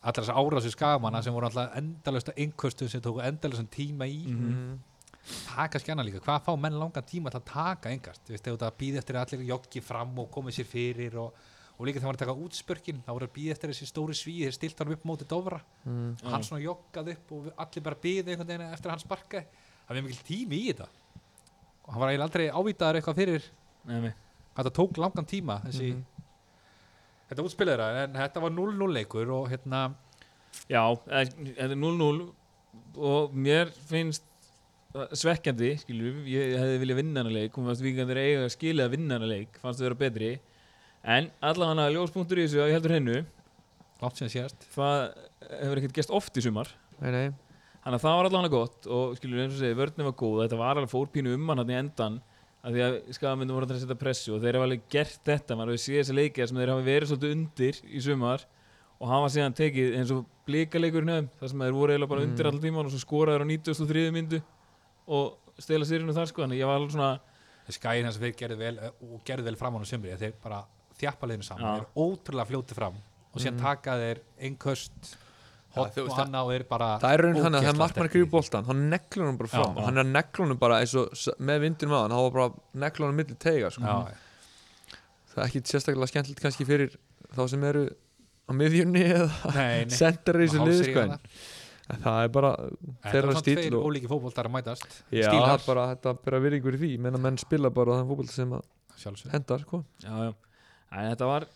[0.00, 4.22] Allar þessar árásu skagamanna sem voru alltaf endalösta einnkvöstum sem tóku endalöstan tíma í.
[4.30, 4.78] Mm.
[5.20, 8.46] það er kannski annað líka, hvað fá menn langan tíma að taka engast, þú veist,
[8.48, 11.42] ef það býði eftir að allir joggi fram og komið sér fyrir og,
[11.80, 14.14] og líka þegar hann var að taka útspörkin þá voru að býði eftir þessi stóri
[14.18, 16.16] svíð, þeir stilt hann upp móti Dófra, Mm.
[16.28, 19.46] hann svona joggað upp og allir bara býði einhvern veginn eftir að hann sparkaði.
[19.88, 20.88] Það var mikil tími í þetta.
[21.86, 23.42] Og hann var eiginlega aldrei ávitaður eitthvað fyrir
[23.88, 24.12] Nei,
[24.54, 26.04] það tók langan tíma þessi, Mhm.
[27.30, 29.94] þetta útspilaði það en þetta var 0-0 leikur og hérna
[30.68, 32.32] Já, eh, þetta er 0-0
[32.98, 34.22] og mér finnst
[34.92, 38.90] það svekkjandi, skilur ég hefði viljað vinna hana leik, fannst vikandir eiga að skilja að
[38.96, 40.40] vinna hana leik, fannst þau vera betri
[41.04, 43.20] en allavega ljóspunktur í þessu að ég heldur hennu,
[44.00, 44.98] langt síðan síðast það
[45.60, 46.68] hefur ekkert gest oft í sumar?
[47.00, 47.26] Nei, nei,
[47.84, 50.60] þannig að það var allavega gott og skilur eins og segi, vörðin var góð, þetta
[50.60, 52.20] var alveg fórpínu um hann hann í endan
[52.60, 55.72] að því að skafamöndum voru að setja pressu og þeir hafa alveg gert þetta, maður
[55.72, 58.44] hefur séð þessi leikja sem þeir hafa verið svolítið undir í sumar
[59.00, 62.44] og hafa síðan tekið eins og blíkaleikurinn hefum, þar sem þeir voru eiginlega bara undir
[62.44, 62.50] Mm.
[62.50, 64.10] allan tíman og svo skoraður á 93.
[64.12, 64.42] myndu
[65.08, 67.20] og stela sérinu þar sko, þannig að ég var alveg svona
[67.70, 70.64] skæðin hans við gerðu vel og gerðu vel fram á hann
[71.00, 72.94] sumri þeir bara þjappa leiðinu saman þeir eru ótrúlega fljóti fram
[73.32, 73.62] og síðan Mhm.
[73.62, 75.16] taka þeir einhvöst
[75.70, 77.78] hot og hann á þeir bara það er raun hann að það er
[78.26, 78.30] því.
[78.30, 80.10] boltan hann neklur hann bara fram Já, og hann er að
[80.48, 83.70] hann bara eins og með vindunum á hann hann var bara neklur hann milli teiga
[83.70, 83.82] sko.
[83.82, 84.14] Já,
[85.30, 86.96] það er ekki sérstaklega skemmtilegt kannski fyrir
[87.36, 87.84] þá sem eru
[88.50, 89.30] á miðjunni eða
[89.94, 91.18] sendir í þessu Hálfsíða lið sko, en þarna.
[91.90, 92.50] en það er bara
[93.06, 96.14] þeirra var samt stíl tveir og- ólíki fótboltar að mætast já, það er bara þetta
[96.24, 99.84] bera virðingur í því menn að menn spila bara þann fótbolta sem að hendar sko.
[100.02, 100.34] já, já.
[100.90, 101.46] En þetta var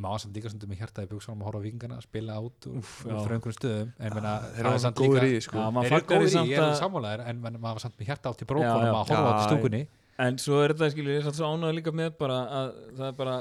[0.00, 3.14] maður samt líka stundum með hjartaði buksunum að horfa á vikingana að spila át já.
[3.26, 5.56] fröngurum stöðum en menna, þeir eru það er samt líka í sko.
[5.60, 8.10] Já, þeir eru góður í, ég er að sammálaðir en menn, maður var samt með
[8.10, 9.82] hjarta átt í brókunum að horfa á Já, þetta í stúkunni
[10.20, 13.06] En svo er þetta, skilur, ég er samt svo ánægð líka með bara að það
[13.08, 13.36] er bara,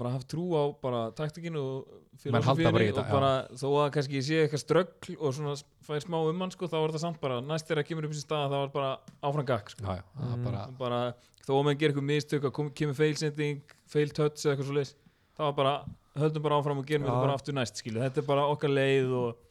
[0.00, 4.62] bara haft trú á bara taktikinu og bara í og þó að kannski sé eitthvað
[4.62, 5.54] ströggl og svona
[5.84, 8.14] fær smá um hann sko, þá er þetta samt bara, næst þegar það kemur upp
[8.14, 8.90] í þessi stað þá er bara
[9.26, 9.84] áfram gakk sko.
[9.84, 10.44] já, já, það Mm.
[10.46, 11.00] bara Og bara,
[11.44, 13.60] þó að mann gerir eitthvað mistök að kemur feilsending,
[13.94, 14.94] feil touch eða eitthvað svo leis,
[15.38, 15.74] þá er bara
[16.18, 19.12] höldum bara áfram og gerum þetta bara aftur næst skilur, þetta er bara okkar leið
[19.18, 19.42] og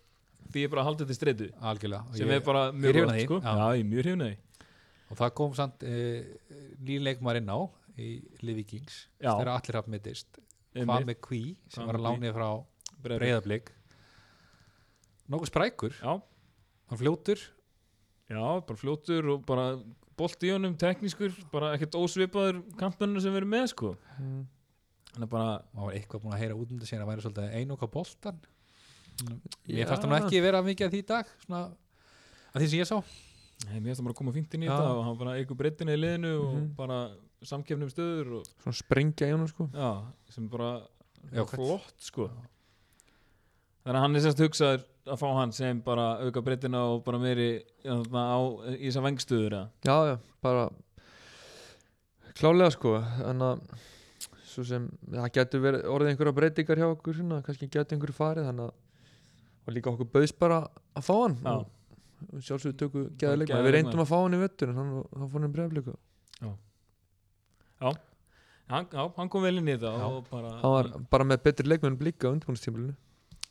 [0.54, 2.18] því er bara að halda þetta í streitu algjörlega.
[2.18, 3.40] Sem er bara mjög því, sko.
[3.44, 3.54] já.
[3.74, 4.70] Ég er mjög hrifin að því.
[5.14, 5.96] Og það kom samt e,
[6.88, 7.60] nýleikmar inn á
[8.02, 8.10] í
[8.42, 9.36] Livikings Já.
[9.36, 10.40] þegar allir hafði mittist.
[10.74, 12.48] Hvað með Kví sem Hvað var að lánið frá
[13.04, 13.74] breyðablík
[15.34, 15.98] nokkuð sprækur.
[16.02, 16.14] Já,
[16.90, 17.44] hann fljótur.
[18.32, 19.68] Já, bara fljótur og bara
[20.18, 23.94] bolt í honum, teknískur, bara ekkert ósvipaður kampmennu sem erum með, sko.
[24.20, 24.44] Mm.
[25.14, 27.22] Þannig að bara, maður var eitthvað búin að heyra út um þetta síðan að væri
[27.28, 28.40] svolítið einoka boltan
[29.24, 29.34] Já.
[29.78, 31.60] ég fannst nú ekki vera mikið að því í dag svona
[32.54, 32.96] að því sem ég sá
[33.70, 34.74] hei, mér finnst það bara að koma fínt inn í Já.
[34.74, 36.66] þetta og hann bara eigur breytina í liðinu og Mhm.
[36.80, 36.98] bara
[37.46, 39.70] samkefnum stöður og, svona sprengja í honum sko.
[39.70, 39.92] já,
[40.34, 40.72] sem bara
[41.32, 42.26] Já, flott, sko.
[43.84, 47.20] Þannig að hann er sérst hugsaður að fá hann sem bara auka breytina og bara
[47.20, 47.48] meiri
[47.84, 48.40] já, á,
[48.72, 49.66] í þessar vengstöður, eða.
[49.84, 50.16] já, já,
[50.46, 50.70] bara
[52.40, 52.96] klálega sko.
[53.28, 53.66] En að
[54.54, 58.50] svo sem, það getur verið orðið einhverja breytingar hjá okkur svona, kannski getur einhverju farið
[58.52, 58.80] þannig að
[59.64, 61.38] og líka okkur bauðs bara að fá hann.
[61.44, 61.54] Já.
[62.24, 64.80] og sjálfsögðu tökum Bara geða leikmann, geðveik við reyndum að fá hann í vettur en
[64.80, 65.96] hann, hann fór hann breyflíku
[68.74, 69.92] Hann, já, hann kom vel inn í Já.
[70.08, 72.96] og bara, hann var bara með betri leikmenn blíka á undirbúinnstímulinu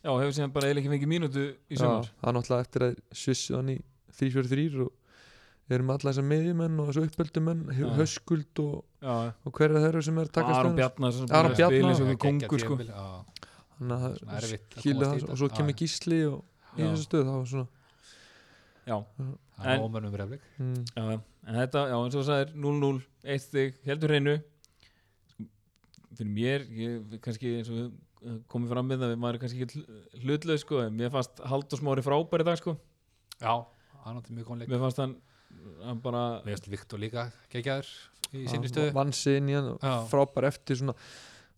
[0.03, 2.09] já, hefur síðan bara eiginlega ekki fengið mínútu í sumar.
[2.23, 3.79] hann náttúrulega eftir að svissu hann í
[4.19, 4.91] 3-4-3 og
[5.69, 7.87] við erum alla þessar miðjumenn og þessu uppöldumenn Já.
[8.01, 9.15] höskuld og, Já,
[9.47, 12.49] og hverja þeirra sem er að taka Aron Bjarnar sem Aron búinn að spila Bjarnar.
[12.53, 12.79] Já, sko.
[12.83, 13.05] já,
[13.83, 15.79] Þannig að svona erfitt að kýla komast í það og svo Já, kemur já.
[15.83, 17.69] gísli og í Já, þessu stöð þá var svona
[18.83, 18.97] já,
[19.63, 21.21] það En- er mm, já, já.
[21.47, 24.35] en þetta, já, eins og það er 0-0, 1 stig, heldur hreinu
[25.33, 25.45] Sko,
[26.19, 27.93] fyrir mér ég, kannski eins og
[28.25, 31.43] eh, komum fram með það, maður er kannski ekki hl- hlutlaus sko, en mér fannst
[31.51, 32.77] Haldur Smári frábær í dag sko,
[33.41, 33.55] já,
[34.05, 35.17] hann átti mjög góðan leik mér fannst hann
[35.85, 37.89] hann bara, Mér finnst Viktor líka geggjaður
[38.33, 38.93] í sinni hann stöðu.
[38.97, 39.95] vann sig inn í hann og Já.
[40.09, 40.95] frábær eftir svona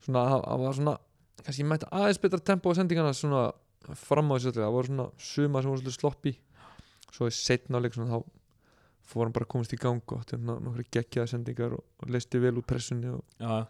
[0.05, 0.97] svona, hann- var svona
[1.45, 3.45] kannski mætti aðeins betra tempo á sendingana svona
[3.95, 6.33] fram á þessu öllu, það voru svona suma sem voru svolítið sloppi
[7.15, 8.25] svo í setna áleik svona þá
[9.05, 12.41] fór hann bara að komast í gang og átti nokkru geggjaða sendingar og, og leisti
[12.41, 13.67] vel út pressunni og já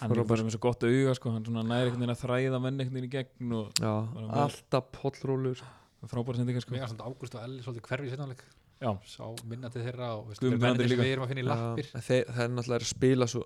[0.00, 2.60] hann er bara með svo gott auga sko, hann svona næri einhvern veginn að þræða
[2.64, 5.62] menn einhvern veginn í gegn og já, með- alltaf pollrólur
[6.10, 6.74] frábær sendingar sko.
[6.74, 8.42] Mér fannst Ágúst og Elli svolítið hverfi í sinnáleik
[8.84, 8.90] Já.
[9.08, 11.86] Sá minna til þeirra og við erum að finna í lappir.
[11.94, 13.44] Já, þeir, það er náttúrulega að spila svo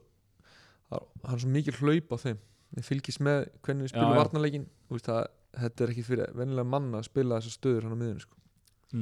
[0.88, 2.38] það er svo mikil hlaup á þeim.
[2.74, 5.28] Þeir fylgist með hvernig við spilum varnarleikin Þú veist, það,
[5.62, 8.36] þetta er ekki fyrir vennilega manna að spila þessar stöður hann á miðunni sko.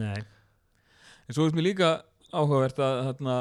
[0.02, 0.18] Nei.
[1.30, 1.90] En svo er mér líka
[2.35, 3.37] áhugavert að þarna,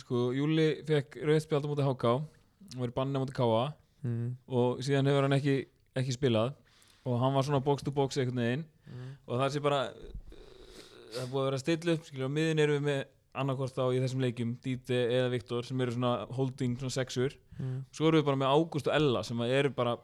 [0.00, 2.14] sko, Júli fekk rauðspjald á móti HK
[2.76, 3.62] og verið bannið á móti KA
[4.06, 4.26] mm.
[4.48, 5.56] og síðan hefur hann ekki,
[6.00, 6.52] ekki spilað.
[7.08, 8.66] Og hann var svona box to box einhvern veginn.
[9.26, 13.00] Og það sé bara það er búið að vera skilur, á miðin erum við með
[13.40, 17.36] annarkvort á í þessum leikjum Díti eða Viktor sem eru svona holding, svona sexur.
[17.60, 17.84] Mm.
[17.92, 19.96] svo erum við bara með Ágúst og Ella sem að eru bara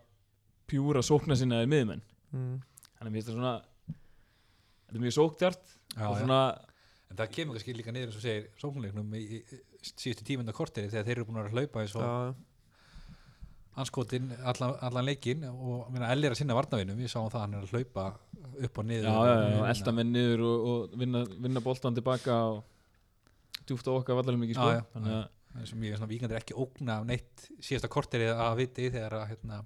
[0.70, 2.56] pjúra sókna sinna eða miðmenn Mm.
[2.98, 3.52] þannig að mér finnst það svona
[3.86, 6.40] þetta er mjög sóktjart já, og svona
[7.06, 10.52] En það kemur kannski líka niður eins og segir sóknuleiknum í, í, í síðustu tímunda
[10.52, 12.34] korteri þegar þeir eru búin að hlaupa eins og Já,
[13.76, 17.56] anskotin allan, allan leikinn og minna, Elli er að sinna varnavinum, við sáum það hann
[17.58, 18.06] er að hlaupa
[18.66, 21.96] upp og niður Já, já, já, og, elda menn niður og, og vinna, vinna boltan
[21.96, 22.62] tilbaka og
[23.66, 24.68] djúft á okkar vallarlega mikið sko.
[24.70, 28.58] Já, já, Þannig að, sem ég svona víkandir ekki ógna af neitt síðasta korterið að
[28.62, 29.60] viti þegar að hérna,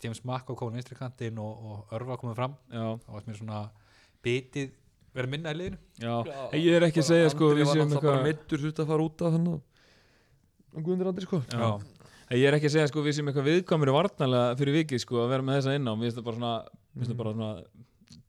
[0.00, 2.54] James Mack á kónu vinstri kantinn og, og Örva komið fram.
[2.72, 3.64] Já, og varst mér svona
[4.24, 4.70] bitið
[5.14, 5.80] verið minna í liðinu.
[6.00, 6.14] Já.
[6.56, 9.34] Ég er ekki að segja sko við séum eitthvað meittur þurfti að fara út af
[9.36, 9.66] hann og
[10.70, 11.42] Guðmundur Andri sko.
[11.50, 11.99] Já.
[12.30, 15.32] Ég er ekki að segja sko við séum eitthvað viðkvæmur varnalega fyrir vikið sko að
[15.32, 16.52] vera með þessa inn á Mér finnst það bara svona,
[16.94, 17.52] mér finnst það bara svona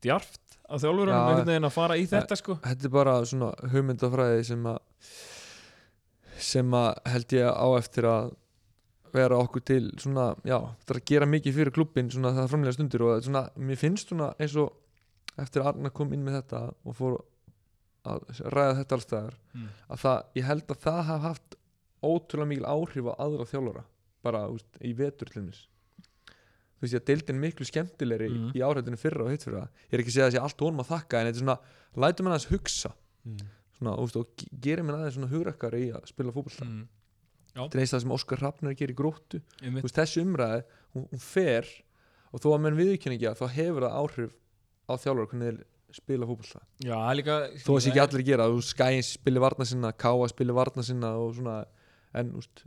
[0.02, 1.22] djarft af þjálfurunum Já.
[1.28, 4.78] einhvern veginn að fara í þetta sko Þetta er bara svona hugmyndafræði sem að
[6.42, 8.30] sem að held ég á eftir að
[9.12, 12.74] vera okkur til svona, já, það er að gera mikið fyrir klubbin svona það framlega
[12.78, 14.72] stundir og svona, mér finnst svona eins og
[15.38, 17.18] eftir að Arna kom inn með þetta og fór
[18.08, 18.24] að
[18.56, 19.66] ræða þetta alls staðar Mm.
[19.92, 21.56] að það, ég held að það hafi haft
[22.02, 23.82] ótrúlega mikil áhrif á aðra þjálfara
[24.22, 25.66] bara úst, í vetur til þess
[26.82, 28.52] þú veist ég að deildin miklu skemmtilegri Mhm.
[28.58, 29.68] í áhættinu fyrra og hitt fyrra.
[29.86, 31.44] Ég er ekki að segja að það sé allt honum að þakka en þetta er
[31.44, 31.58] svona,
[32.02, 32.90] lætum hann aðeins hugsa.
[33.78, 36.64] Svona, úst, og ge- gerir mér aðeins svona hugrakkar í að spila fótbolta.
[36.66, 36.88] Mm.
[37.54, 39.42] þetta er eins það sem Óskar Hrafnar gerir gróttu.
[39.60, 41.66] Veist, þessi umræði, hún, hún fer
[42.32, 44.32] og þó að menn viðkynningi þá hefur það áhrif
[44.88, 46.26] á þjálfara hvernig þeir spila
[47.14, 50.82] líka þó að sé ekki allir að gera, skæins spili varna sinna Káa spili varna
[50.82, 51.66] sinna og svona
[52.14, 52.64] en, úst,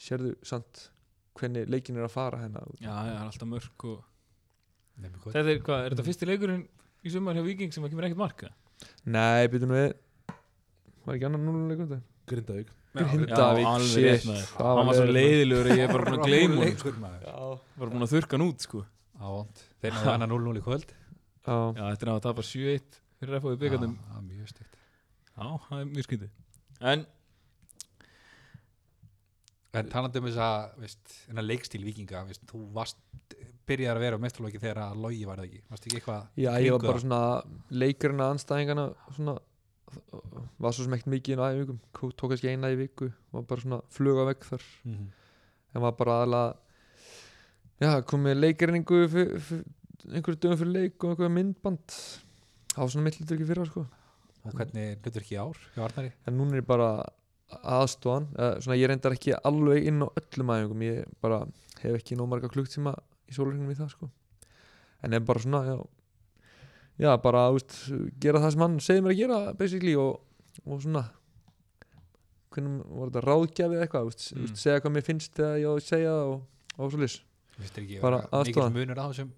[0.00, 0.86] sérðu samt
[1.38, 2.62] hvernig leikin er að fara hérna?
[2.80, 4.06] Já, það er alltaf mörg og
[5.00, 6.64] Þetta er hvað, er þetta fyrsti leikurinn
[7.06, 8.50] í sumar hjá Viking sem að kemur ekkert marka?
[9.08, 9.94] Nei, byrjum við.
[11.06, 12.00] Var ekki annar núluleikum þetta?
[12.28, 12.72] Grindavík.
[12.98, 14.26] Grindavík, Já, alveg shit,
[14.58, 17.36] það Hann var svo leiðilegur að ég er bara búin að gleyma Já,
[17.80, 18.82] Var búin að þurka hann út sko.
[19.80, 20.92] Þeir náðu 0-0 í kvöld.
[21.46, 26.06] Já, Já, þetta er að tapa 7-1 fyrir að fóði byggandum Já, það er mjög
[26.08, 27.06] skyndið En,
[29.72, 30.64] En talandi um þess að,
[31.46, 32.96] leikstíl vikinga, veist, þú varst,
[33.70, 36.50] byrjar að vera á mestarlóki þegar að logi var það ekki, varst ekki eitthvað já,
[36.58, 37.20] ég var bara svona
[37.70, 39.36] leikurinn að anstæðingana svona
[40.60, 41.78] var svo ekkert mikið inn á æfingum
[42.18, 45.06] tók kannski eina í viku var bara svona fluga vekk þar Mhm.
[45.74, 46.56] en var bara aðalega
[47.80, 48.36] já, komið
[49.14, 49.64] fyr,
[50.10, 51.96] einhverju dögum fyrir leik og einhverju myndband
[52.74, 53.86] á svona millitur ekki fyrir sko.
[54.46, 56.12] Og hvernig hlutur ekki ár hjá Arnari?
[56.26, 56.90] en núna er ég bara
[57.62, 58.28] aðstofan
[58.62, 61.40] svona ég reyndar ekki alveg inn á öllum æfingum ég bara
[61.82, 62.92] hef ekki nóg marga klukktíma
[63.30, 64.10] í sólurinn við það sko.
[65.02, 65.76] en er bara svona já,
[67.00, 67.72] já bara úst,
[68.20, 70.20] gera það sem hann segir mér að gera basically og,
[70.66, 71.04] og svona
[72.50, 74.42] hvernig var þetta ráðgjafi eða eitthvað úst, Mm.
[74.46, 74.56] mm.
[74.58, 76.40] segja hvað mér finnst þegar ég á að segja og,
[76.78, 77.18] og svo lis
[78.00, 78.70] Bara mikil aðstoða.
[78.72, 79.30] munur á þessum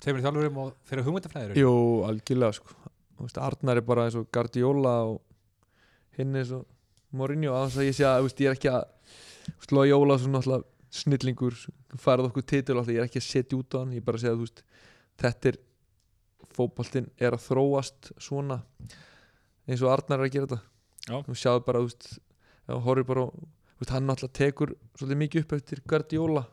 [0.00, 1.58] tveimur þjálfurum og þeirra hugmyndafræður?
[1.60, 1.72] Jú,
[2.08, 2.74] algjörlega sko
[3.42, 5.20] Arnar er bara eins og Guardiola og
[6.16, 6.60] hinn er svo
[7.16, 10.98] Mourinho að þess að ég sé að veist, ég er ekki að Logi Ólafsson náttúrulega
[10.98, 11.56] snillingur
[12.00, 14.18] farið okkur titil alltaf ég er ekki að setja út á hann ég er bara
[14.18, 14.62] að segja að veist
[15.22, 15.58] þetta er
[16.58, 18.60] fótboltinn er að þróast svona
[19.68, 20.60] eins og Arnar er að gera þetta.
[21.28, 21.82] Þú sjáðu bara
[22.84, 23.26] horfir bara
[23.78, 26.44] veist, hann náttúrulega tekur svolítið mikið upp eftir Guardiola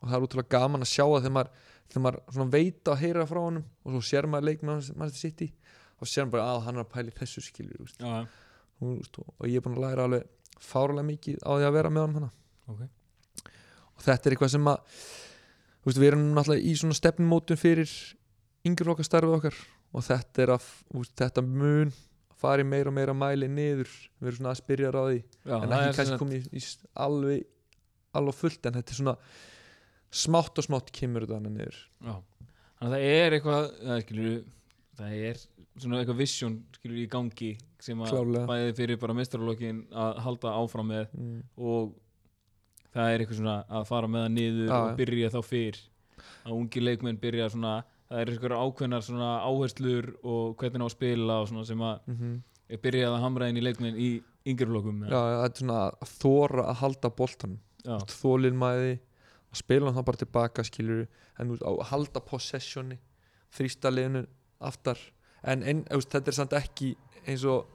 [0.00, 1.50] og það er útrúlega gaman að sjá það þegar maður,
[1.90, 5.50] þegar maður veit að heyra frá honum og svo sér maður leik með hann
[6.00, 8.30] og sér maður bara að hann er að pæla í þessu veist, og
[8.80, 10.28] og ég er búin að læra alveg
[10.60, 12.30] fárulega mikið á því að vera með hann hana.
[12.70, 12.82] ok.
[13.96, 14.78] Og þetta er eitthvað sem að
[15.84, 17.94] veist, við erum náttúrulega í svona stefnumótum fyrir
[18.68, 19.60] yngur okkar starfið okkar.
[19.90, 21.92] Og þetta er að veist, þetta mun
[22.40, 23.90] fari meira og meira mæli niður.
[24.20, 27.48] Við erum svona að spyrja því Já, en er ekki kannski komið í, í alveg
[28.16, 29.16] alveg fullt en þetta er svona
[30.10, 31.76] smátt og smátt kemur þetta hann niður.
[32.02, 32.14] Já,
[32.80, 34.40] þannig að það er eitthvað það, skilur,
[35.00, 35.40] það er
[35.80, 38.48] svona eitthvað vision skilur í gangi sem að Klárlega.
[38.50, 41.38] bæði fyrir bara mestrarlokkin að halda áfram með mm.
[41.56, 41.94] og
[42.90, 45.80] það er eitthvað svona að fara með það niður Já, og byrja þá fyrr.
[46.44, 47.74] Að ungi leikmenn byrja svona
[48.10, 52.06] það er eitthvað ákveðnar svona áherslur og hvernig á að spila og svona sem að
[52.10, 52.38] Mm
[52.70, 54.10] er byrjað að hamra inn í leikmenn í
[54.48, 57.62] yngri flokkum já, þetta er svona að þóra að halda boltanum.
[57.80, 58.92] Já, þólinmæði
[59.50, 61.06] að spila hann bara tilbaka skilur
[61.40, 62.98] en að halda possessioni
[63.56, 64.26] þrýsta liðinu
[64.60, 64.98] aftar.
[65.42, 66.92] En, en veist, þetta er samt ekki
[67.26, 67.66] eins og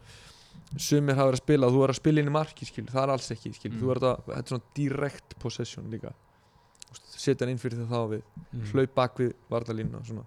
[0.78, 1.70] sumir hafa verið að spila.
[1.74, 3.82] Þú er að spila inn í marki skilur, það er alls ekki Mm.
[3.82, 6.14] þú er að, þetta er svona direct possession líka.
[7.16, 8.22] Setja hann inn fyrir það þá við
[8.54, 8.66] Mm.
[8.72, 10.26] hlaup bak við og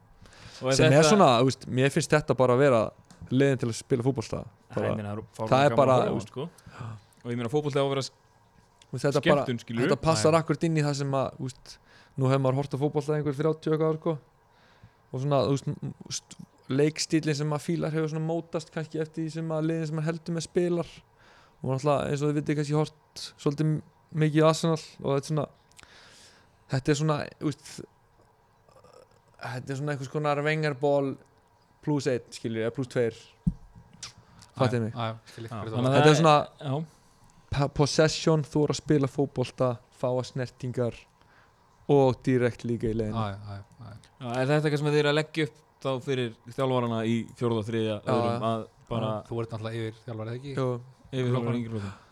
[0.62, 2.90] Og sem þetta- er svona, veist, mér finnst þetta bara að vera
[3.30, 4.44] leiðin til að spila fótbolta.
[4.74, 4.82] Það,
[5.48, 6.48] bara, er bara, hann, veist, sko.
[7.24, 8.02] og ég meina fótbolti á að vera
[8.92, 11.78] þetta, bara, skemmtun skilur þetta passar akkurat inn í það sem að
[12.18, 14.18] nú hefur maður hort á fótbolta einhver 30 eitthvað ár sko.
[15.12, 15.58] Og svona þú
[16.06, 19.98] veist, leikstílinn sem maður fílar hefur svona mótast kannski eftir því sem að liðin sem
[19.98, 20.90] maður heldur með spilar.
[21.58, 23.72] Og náttúrulega eins og þið vitið kannski hort svolítið
[24.22, 25.46] mikið Arsenal og þetta er svona
[26.68, 27.16] þetta er svona
[27.48, 27.72] úst,
[29.40, 31.16] þetta er svona einhvers konar vengarból
[31.84, 33.08] pluss 1 skilur, eða pluss 2
[34.58, 34.96] Fatið mig.
[34.98, 35.18] Að
[35.94, 39.68] Þetta er svona possession, þú er að spila fótbolta
[39.98, 40.96] fáa snertingar
[41.94, 43.94] og direkt líka í Já, leiðinu já, já, já.
[44.18, 47.62] Já, er þetta eitthvað sem þið eru að leggja upp þá fyrir þjálfarana í fjórða
[47.62, 50.54] og þriðja Já, öðrum að bara Þú ert náttúrulega yfir þjálfar eða ekki?
[50.58, 50.68] Jú,
[51.12, 51.58] yfir Flokkunum.
[51.60, 52.06] yngri flokkum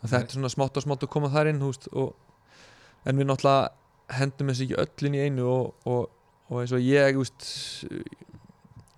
[0.00, 2.14] þetta er svona smátt og smátt að koma þar inn húst, og,
[3.04, 6.06] en við náttúrulega hendum þessu ekki öll inn í einu og, og,
[6.48, 7.44] og eins og ég úst,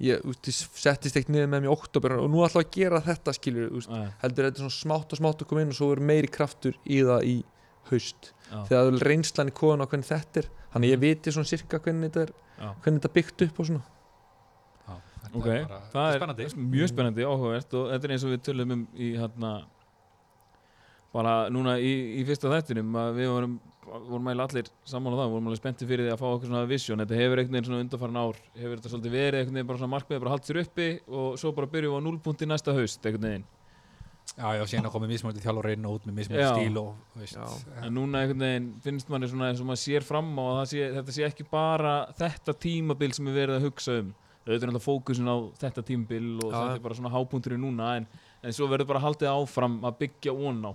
[0.02, 3.34] ég, úst, settist ekkert niður með mér í oktober og nú ætla að gera þetta
[3.36, 3.90] skilur úst,
[4.22, 6.78] heldur þetta er svona smátt og smátt að koma inn og svo verður meiri kraftur
[6.86, 7.34] í það í
[7.92, 8.32] haust.
[8.52, 10.48] Já, þegar það er reynslan í kóðan á hvernig þetta er.
[10.72, 12.68] Þannig ég viti svona sirka hvernig þetta er já.
[12.84, 13.84] hvernig þetta er byggt upp og svona.
[14.88, 16.48] Já, þetta Ok, er bara, það er spennandi.
[16.76, 19.52] mjög spennandi, áhugavert og þetta er eins og við tölum um í hérna
[21.12, 25.32] bara núna í, í fyrsta þættinum að við vorum, vorum eiginlega allir saman á það,
[25.34, 27.82] vorum alveg spennti fyrir því að fá okkur svona vision, þetta hefur einhvern veginn svona
[27.84, 30.86] undarfarin ár hefur þetta svolítið verið einhvern veginn bara svona markmið bara haldt sér uppi
[31.12, 33.44] og svo bara byrjum við á núlpunti næsta haust einhvern veginn,
[34.32, 36.52] Já, já, síðan að koma mismunandi þjálfar inn og út með mismunandi Já.
[36.56, 37.72] stíl og, veist, Já.
[37.82, 40.68] en núna einhvern veginn finnst manni svona eins og maður sér fram á að það
[40.70, 44.14] sé, þetta sé ekki bara þetta tímabil sem við verið að hugsa um
[44.46, 46.56] þetta er náttúrulega fókusin á þetta tímabil og Já.
[46.56, 48.06] þetta er bara svona hápunkturinn núna en,
[48.40, 50.72] en svo verður bara haldið áfram að byggja ón á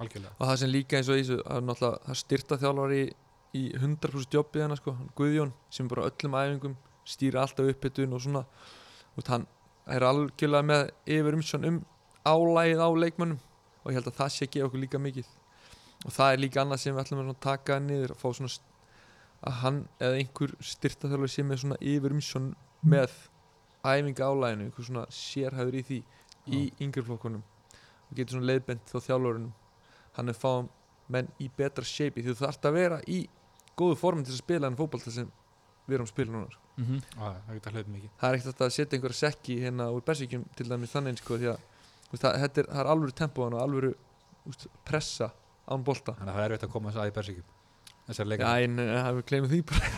[0.00, 0.34] algjörlega.
[0.36, 3.00] og það sem líka eins og þessu það er náttúrulega það styrta þjálfar í,
[3.56, 6.76] í 100% jobbi hann sko, Guðjón sem bara öllum æfingum
[7.08, 8.44] stýra alltaf uppbytun og svona
[9.16, 9.48] og hann
[9.90, 11.80] er algjörlega með yfir umsjón um
[12.24, 13.38] álægið á leikmönnum
[13.84, 15.28] og ég held að það sé gefa okkur líka mikið.
[16.06, 18.52] Og það er líka annað sem við ætlum að taka niður að fá svona
[19.40, 22.50] að hann eða einhver styrta þjálfar sé með svona yfir umsjón
[22.84, 23.14] með
[23.80, 26.00] æfinga álæginu, einhver svona sérhæður í því
[26.50, 27.44] í yngri flokkunum.
[28.10, 29.52] Og getur svona leiðbent þá þjálfurunum
[30.16, 30.68] hann er fáum
[31.10, 33.20] menn í betra shape því þú þarft að vera í
[33.78, 35.28] góðu formin til að spila en fótbolta sem
[35.86, 37.00] við erum að spila núna mm -hmm.
[37.16, 37.50] Já,
[38.20, 41.48] það er ekkert að setja einhverja sekki hérna úr bersíkjum til dæmis þannig sko, því
[41.54, 41.60] að
[42.18, 43.94] það, þetta er, það er alvöru tempóan og alvöru
[44.50, 45.30] úst, pressa
[45.70, 47.56] án bolta Þannig að það er erfitt að koma þess að í persíkjum.
[48.10, 48.48] Þessar leikar.
[48.48, 49.88] Já, en það við gleymum því bara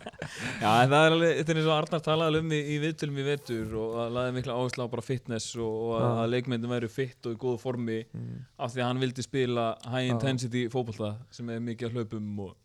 [0.64, 3.20] Já, en það er alveg, þetta er eins og Arnar talaði um í, í viðtölum
[3.22, 6.72] í vetur og að laði mikla áherslu á bara fitness og, og að, að leikmyndin
[6.72, 8.42] væri fit og í góðu formi mm.
[8.66, 12.56] af því að hann vildi spila high intensity fótbolta sem er mikið að hlaupum og,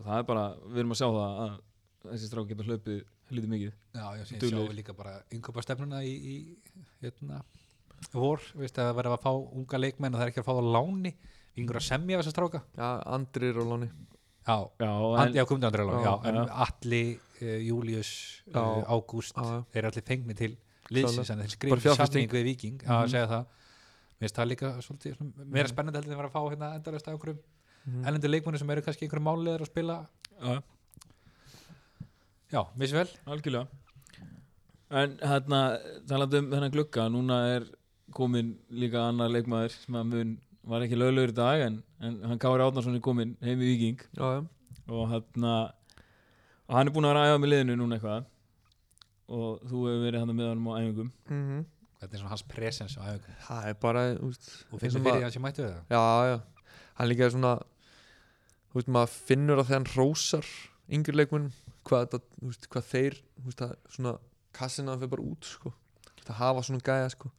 [0.00, 1.56] og það er bara, við erum að sjá það að
[2.08, 6.16] þessi strák geta hlaupið helviti mikið Já, já, sjáum við líka bara yngöpa stefnuna í,
[6.18, 6.36] í
[7.04, 7.44] hérna,
[8.12, 10.62] vor, veist að verður að fá unga leikmenn og það er ekki að fá það
[10.64, 11.12] á láni
[11.60, 12.62] yngur að semja þessa stráka.
[12.78, 13.90] Já, Andrir og Lóni
[14.46, 16.44] Já, Já, And, já komdu andri alveg, Já, já, en já.
[16.64, 17.02] Atli,
[17.42, 18.10] uh, Július,
[18.48, 18.58] Já.
[18.62, 20.56] uh, Ágúst þeir eru allir fengnir til
[20.90, 22.26] liðsins þeir Bara skrifum fjárfesting.
[22.26, 23.10] samning við Viking já, að Mhm.
[23.12, 23.44] segja það.
[24.20, 26.74] Mér finnst það líka svolítið svona, meira spennandi heldur en að vera að fá hérna
[26.76, 27.38] endalist af einhverjum
[27.86, 28.04] Mhm.
[28.06, 30.06] ellendur leikmunni sem eru kannski einhverjum máliðar að spila.
[30.40, 30.62] Já,
[32.52, 33.08] já, missi vel.
[33.26, 33.68] Algjörlega.
[34.90, 35.60] En hérna,
[36.08, 37.68] talandi um þennan glugga núna er
[38.16, 40.36] komin líka annar leikmaður sem að mun
[40.70, 44.02] var ekki löglegur í dag en, en hann Kári Átnarsson er komin heim í Viking
[44.18, 44.40] Já, já.
[44.90, 45.54] Og hérna
[46.66, 48.24] og hann er búinn að vera að æfa með liðinu núna eitthvað.
[49.30, 51.12] Og þú hefur verið hann með honum á æfingum.
[51.30, 51.60] Mm
[52.00, 55.26] þetta er svona hans presens á æfingum Það er bara, úst, og finnst þið fyrir
[55.26, 55.82] að sé mættu við það?
[55.92, 56.36] Já, já,
[57.00, 57.52] hann líka er svona
[58.70, 60.50] þú veist, maður finnur að þegar hann rósar
[60.96, 61.50] yngri leikmunum
[61.88, 64.14] hvað, þú hvað þeir þú veist, það, svona
[64.56, 65.74] kassina fyrir bara út sko.
[66.24, 67.32] það hafa svona gæja sko.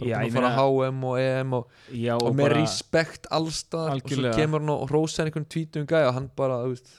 [0.00, 4.16] Bara búin að fara á HM og EM og, Já, og, með respekt allstaðar og
[4.16, 6.98] svo kemur hann og rósar einhvern tvítum gæja og hann bara, þú veist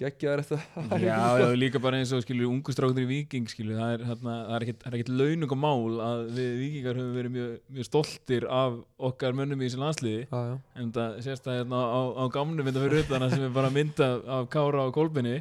[0.00, 3.94] geggjaður þetta Já, já, líka bara eins og skilur ungu strákur í Viking skilur, það
[3.94, 7.50] er, hérna, það er er ekkit launung og mál að við Vikingar höfum verið mjög,
[7.76, 8.78] mjög stoltir af
[9.10, 10.22] okkar mönnum í þessu landsliði.
[10.30, 13.44] Já, já, en það sést það hérna á, á gamnu mynda fyrir utan að sem
[13.48, 15.36] er bara mynda af Kára og Kolbini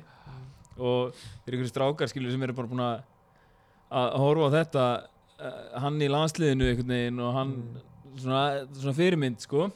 [0.79, 3.07] og þeir eru ykkur strákar skilur sem eru bara búin að
[3.89, 4.85] að horfa á þetta
[5.83, 7.53] hann í landsliðinu einhvern veginn og hann
[8.19, 8.41] svona,
[8.75, 9.67] svona fyrirmynd sko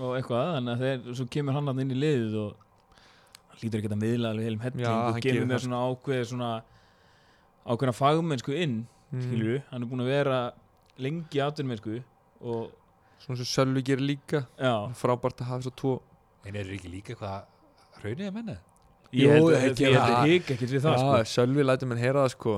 [0.00, 2.66] og eitthvað, þannig að þeir, svo kemur hann hann inn í liðið og
[3.50, 6.50] hann lítur ekki að miðla alveg heilum helling og með það, svona ákveð svona
[7.66, 9.24] ákveðna fagmennsku inn mm.
[9.24, 10.40] skilur hann er búin að vera
[11.00, 12.00] lengi atvinnumennsku
[12.40, 12.70] og
[13.20, 14.44] svona sem Sölvi gerir líka.
[14.56, 15.94] Já, frábært að hafa svo tvo.
[16.48, 18.56] En eru ekki líka eitthvað raunið að menna
[19.12, 20.28] ég held að að það.
[20.30, 21.16] hik ekkert við það sko.
[21.34, 22.54] Sölvi lætur menn heyra það sko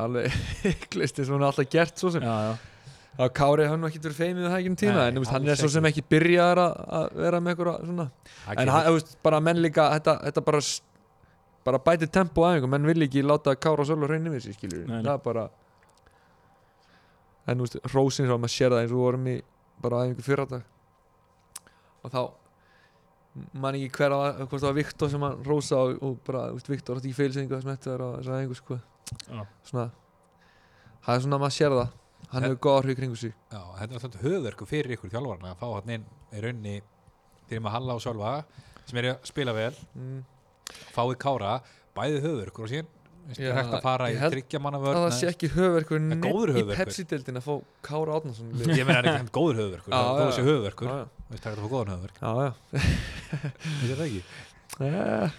[0.00, 0.36] alveg
[0.66, 2.24] hygglist eins og hann er alltaf gert svo sem.
[2.24, 2.52] Já, já,
[3.12, 5.58] Já, Kári hann ekki verið feimið það ekki um tíma Nei, en veist, hann er
[5.60, 8.06] svo sem ekki byrjaðar að, að vera með eitthvað svona.
[8.54, 10.60] En hann, bara menn líka þetta, þetta bara,
[11.68, 15.02] bara bæti tempo aðeins menn vil ekki láta Kára og Sölvi reyna við sér nei.
[15.02, 15.44] það er bara
[17.52, 19.36] en rósin svo að maður sér það eins og vorum í
[19.82, 20.64] bara aðeingu fyrradag
[22.02, 22.22] og þá
[23.60, 27.10] man ekki hver að hvort það var Viktor sem hann rósa og, bara, Viktor átti
[27.10, 28.78] ekki feilsengu sem þetta er á þessari æfingu sko
[29.28, 29.42] Já.
[29.68, 29.88] svona
[31.02, 31.90] það er svona að maður sér það
[32.32, 35.12] hann En- hefur góð áhrif í kringu sig Já, þetta er alltaf höfverku fyrir ykkur
[35.12, 36.74] þjálfarna að fá hann inn í raunni
[37.48, 38.32] fyrir maður Halla og Sölva
[38.88, 40.18] sem er að spila vel, mm.
[40.96, 41.56] fáið kára
[41.96, 42.90] bæði höfverkur og síðan
[43.38, 46.00] Já, er hægt að fara í ég held tryggja manna að það sé ekki höfverkur
[46.02, 46.80] neitt góður í höfuðverkur.
[46.80, 47.52] Pepsi-deildin að fá
[47.86, 48.72] Kára Átnason í lið.
[48.80, 50.32] ég meina hann er ekki góður höfverkur Já, þó já.
[50.34, 51.36] sé höfverkur, já, já.
[51.36, 52.50] það er að fá góðan höfverk já, já.
[52.72, 54.24] Þetta er það ekki
[54.82, 55.30] Eh,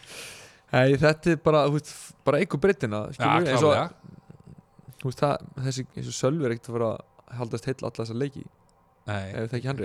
[0.73, 1.93] Nei, þetta er bara, þú veist,
[2.25, 4.57] bara eigu breytina Já, skilurðu, eins og,
[4.99, 7.97] þú veist, það, þessi, eins og Sölvi er ekkert að fara að haldast heill alla
[7.99, 8.45] þessa leiki.
[9.09, 9.81] Nei, ef það ekki hann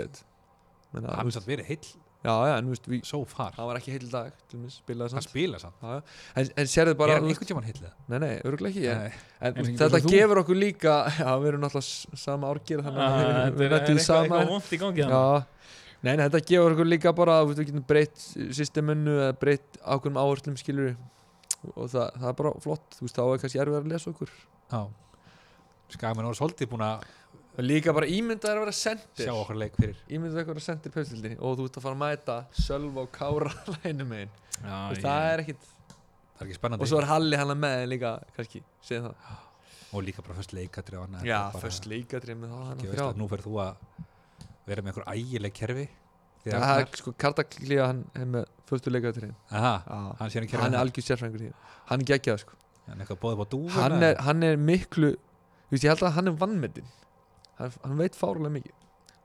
[0.88, 1.88] Menna, hann er satt verið heill.
[2.18, 3.52] Já, já, en þú veist, við, so far.
[3.54, 5.76] Hann var ekki heill í dag til dæmis, spilaði hann samt spila samt.
[5.84, 6.16] Já, já.
[6.40, 7.92] en, en sérðu bara, er hann einhvern tímann heill eða?
[8.10, 9.20] nei, nei, örgulega ekki en, Nei.
[9.38, 13.60] en, ekki þetta og gefur okkur líka já, við erum náttúrulega sama árgir þannig að
[13.60, 13.76] við-
[16.06, 18.24] Nei, nei, þetta gefur okkur líka bara, þú veist, við getum breytt
[18.54, 20.92] systemunnu eða breytt ákveðum áherslum skilur
[21.74, 24.34] og það, það er bara flott, þú veist, þá er kannski erfið að lesa okkur.
[24.70, 24.82] Já.
[25.96, 27.08] Skagamenn voru svolítið búin að
[27.64, 29.24] líka bara ímyndað er að vera sendir.
[29.24, 29.98] Sjá okkur leik fyrir.
[30.06, 33.10] Ímyndað er að vera sendir pefstildinni og þú ert að fara að mæta Sölva og
[33.16, 34.30] Kára lænum megin.
[34.60, 35.68] Já, Veist, það er ekkit
[36.38, 36.84] Það er ekki spennandi.
[36.84, 39.38] Og svo er Halli hann með þeim líka kannski, segja það.
[39.88, 43.54] Og líka bara og annað já, först leikadrið með það að að nú fyrir þú
[43.64, 43.80] að
[44.68, 45.88] vera með einhver ægileg kerfi.
[46.44, 49.72] Það að- er sko Kardaklíða hann er með förstu leikadrið Aha,
[50.18, 51.52] hann, er algjör sérfrængur því.
[51.90, 52.54] Hann er geggjað sko.
[52.88, 55.10] Hann er á hann er, hann er miklu
[55.70, 56.86] veist, ég held að hann er vannmetinn
[57.58, 58.72] hann, hann veit fárulega mikið.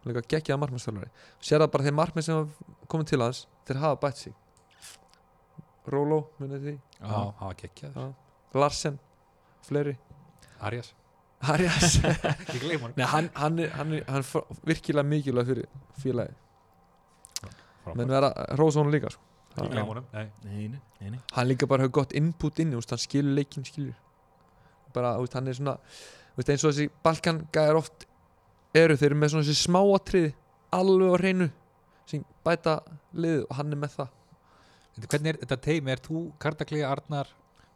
[0.03, 2.51] Hann er geggjað markmannstölari sér það bara þeir markmenn sem
[2.91, 4.33] komið til hans þeir hafa bætt sig.
[5.87, 6.75] Róló, munið því?
[7.03, 8.13] Var geggjað Já.
[8.53, 8.99] Larsen,
[9.67, 9.97] fleiri.
[10.61, 10.93] Arias,
[11.43, 11.59] Hann
[12.95, 15.65] Nei, hann, hann, er, hann, er, hann er virkilega mikilvæg fyrir
[15.99, 16.35] félagi
[17.97, 18.29] menn vera
[18.59, 19.21] Rósson líka sko.
[19.57, 20.23] ekki gleyma honum nei.
[20.45, 21.19] Nei, nei, nei, nei.
[21.35, 23.97] hann líka bara hefur gott input inn úst, hann skilur leikinn skilur
[24.95, 25.75] bara, úst, hann er svona
[26.37, 28.07] úst, eins og þessi Balkan-gæjar oft
[28.73, 30.33] eru þeir eru með svona þessi smáatriði
[30.79, 31.49] alveg á hreinu
[32.09, 32.79] sem bæta
[33.13, 34.19] liðið og hann er með það
[34.93, 37.29] Þetta- hvernig er þetta teimi, er þú Kardaklíða, Arnar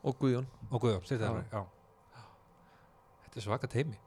[0.05, 1.27] og Guðjón, og Guðjón, sér Já.
[1.27, 1.61] það já.
[3.37, 3.97] Þetta er svaka teimi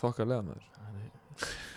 [0.00, 0.68] þokkarlega með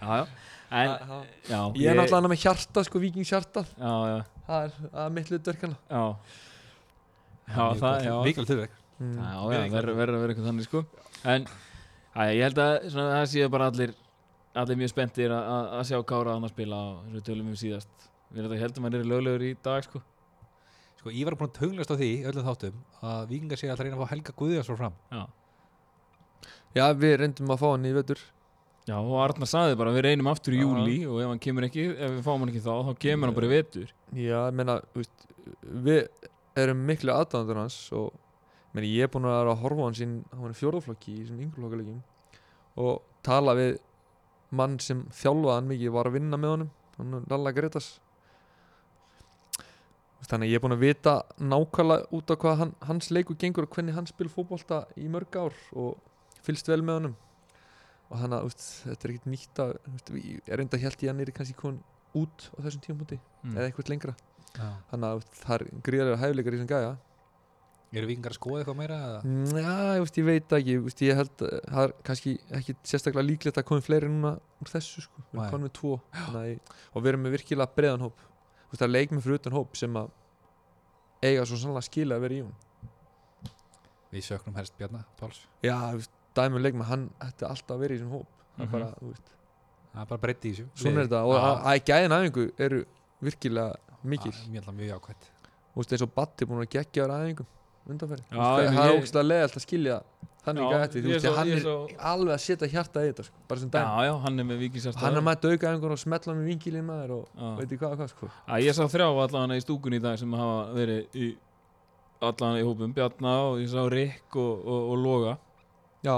[0.00, 0.26] Já, já.
[0.74, 5.02] En, þér já ég er náttúrulega með hjarta sko, vikingshjarta Já, já, það er, það
[5.04, 6.04] er mitt hlutverkana já.
[7.44, 8.14] Já, það, já.
[8.24, 8.78] Mikilvægt hlutverk.
[9.02, 9.18] Mm.
[9.18, 10.80] Já, já, verður verður að vera eitthvað þannig sko.
[11.34, 11.44] En,
[12.14, 13.92] já, ég held að svona, það séu bara allir
[14.62, 18.08] allir mjög spenntir að- að að sjá Kára hann að spila og tölum um síðast.
[18.32, 20.00] Við heldum að hann er löglegur í dag sko.
[21.02, 23.98] Sko, ég var búin að tönglast á því öllum þáttum að vikingar sé að reyna
[23.98, 24.96] að fá Helga Guðjónsson fram.
[25.12, 25.24] Já,
[26.74, 28.22] já, við reyndum að fá hann í vetur.
[28.84, 31.86] Já og Arnar saði bara við reynum aftur í júli og ef hann kemur ekki,
[31.94, 33.94] ef við fáum hann ekki þá þá kemur hann bara í vetur.
[34.12, 35.24] Já, ég meina, veist,
[35.86, 36.02] við
[36.60, 38.12] erum miklu aðdæðandur hans og
[38.76, 41.18] meni, ég er búinn að vera að horfa hann sín, hann var í fjórðaflokki í
[41.22, 42.02] þessum yngreflokkalegjum
[42.84, 43.76] og tala við
[44.54, 47.92] mann sem þjálfaði hann mikið, var að vinna með honum, hann er Lalla Gretas.
[50.24, 53.74] Þannig ég er búinn að vita nákvæmlega út á hvað hann, hans leikur gengur og
[53.76, 55.98] hvernig hann spil fótbolta í mörg ár og
[56.44, 57.16] fylgst vel með honum.
[58.10, 59.72] Og þannig að veist, þetta er ekkert nýtt að,
[60.20, 61.80] ég er reynda held ég að hann er kannski komin
[62.14, 63.56] út á þessum tímpunkti mm.
[63.56, 64.14] eða eitthvað lengra.
[64.54, 64.68] Já.
[64.92, 66.92] þannig að það er gríðarlega hæfileikar í þessum gæja.
[67.94, 69.18] Eru vikingar að skoða eitthvað meira eða?
[69.26, 73.26] Mm, Já, ég, ég veit ekki ég, ég held að það er kannski ekki sérstaklega
[73.26, 74.32] líklegt að komi fleiri núna
[74.62, 75.24] úr þessu sko.
[75.30, 75.94] við konum við tvo.
[76.34, 76.56] Nei,
[76.90, 78.24] og við erum með virkilega breiðan hóp.
[78.68, 80.12] Veist, það er leikmið fyrir utan hóp sem að
[81.24, 82.54] eiga svo sannlega skila að vera í hún
[84.14, 85.40] við söknum helst Bjarnar Páls.
[85.64, 85.76] Já,
[86.36, 88.26] dæmið leikmið, hann ætti alltaf að vera í þessum hóp.
[88.54, 88.72] Það er Mhm.
[88.72, 89.30] bara, þú veist,
[89.94, 90.66] það er bara breytti í þessu.
[90.74, 92.84] Svona er þetta og að, að gæðin æfingu eru
[93.22, 93.74] virkilega
[94.04, 94.32] mikil.
[94.50, 95.30] Mjög, mjög ákvæmt
[95.74, 97.46] Þú veist, eins og Batti búin að gegja ára æfingum
[97.90, 99.96] undanferði það, er ég- ógstlega leðalt að skilja
[100.44, 103.60] þannig Já, gæti, þú veist, hann er alveg að setja hjarta í þetta sko, bara
[103.60, 106.44] sem já, hann er með vikisjart hann er að mæta auka einhver og smetla með
[106.52, 108.30] vingilinn maður og veit ég hvað og hvað sko.
[108.48, 111.36] Að ég sá þrjá allavega í stúkunni í dag sem hafa verið
[112.22, 113.34] allavega í hópum Bjarna
[116.04, 116.16] já,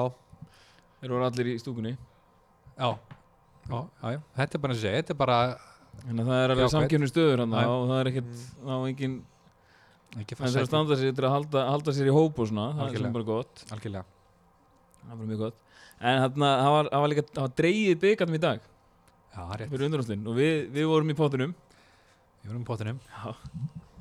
[1.00, 1.94] þeir voru allir í stúkunni.
[2.76, 2.90] Já.
[3.66, 5.38] Já, já, já, þetta er bara að segja, þetta er bara
[6.04, 7.66] þannig að það er alveg samkjörnum stöður hann Já.
[7.72, 8.66] og það er ekkert, Mm.
[8.66, 9.16] þá er engin
[10.20, 12.66] ekki hann þarf að standa sér til að halda, halda sér í hóp og svona,
[12.78, 13.64] það er bara gott.
[13.74, 14.04] Algjörlega.
[15.00, 15.58] Það er bara mjög gott.
[15.96, 18.60] En þarna, það var, það var líka, það var dreigið byggarnum í dag.
[19.36, 21.56] Já, rétt, fyrir undanúslinn og við, við vorum í pottunum
[22.46, 23.00] við erum í pottinum.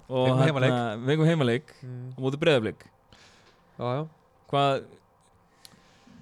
[0.05, 0.75] Og Fengum heimaleik.
[1.01, 2.03] við fengum heimaleik mm.
[2.13, 4.03] á móti breyðablik já, já.
[4.51, 4.83] Hvað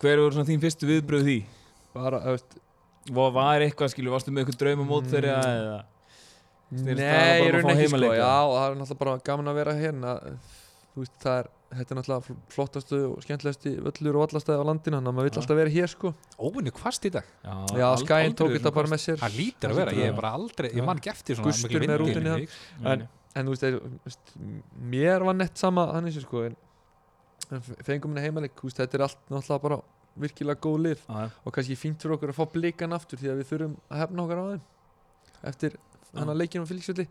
[0.02, 1.38] hver voru svona þín fyrstu viðbröð því
[1.94, 2.56] bara, þú veist,
[3.14, 5.12] var eitthvað skilur, varstu með eitthvað drauma mót Mm.
[5.14, 5.82] þeirra eða
[6.74, 9.74] Nei, ég um að raun ekki sko Já, það er náttúrulega bara gaman að vera
[9.78, 10.14] hérna
[10.94, 14.66] Þú veist, það er Þetta er náttúrulega fl- flottastu og skemmtilegasti völlur og vallastæði á
[14.70, 15.40] landinu Þannig að maður vill Já.
[15.44, 16.12] alltaf vera hér sko
[16.50, 19.70] óvinni kvast í dag Já, ald- Skæin aldrei tók þetta bara með sér það lítur
[19.74, 20.86] að vera, ég er bara aldrei ég Já.
[20.90, 22.42] man ekki eftir svona Gustur miklu með vindi rútunni, inni í já.
[22.42, 22.50] Vík.
[22.82, 23.54] Nei, En- þú
[24.06, 24.34] veist,
[24.94, 26.56] mér var nett sama hann eins og sko En,
[27.50, 29.80] fengum þú veist, Þetta er allt náttúrulega bara
[30.24, 31.00] virkilega góð lið.
[31.08, 31.30] Já.
[31.44, 34.26] Og kannski fínt fyrir okkur að fá blikan aftur Því að við þurfum að hefna
[34.28, 34.62] okkar á þeim
[35.54, 35.78] Eftir
[36.14, 37.08] hann að leikinu á fylgsvöldi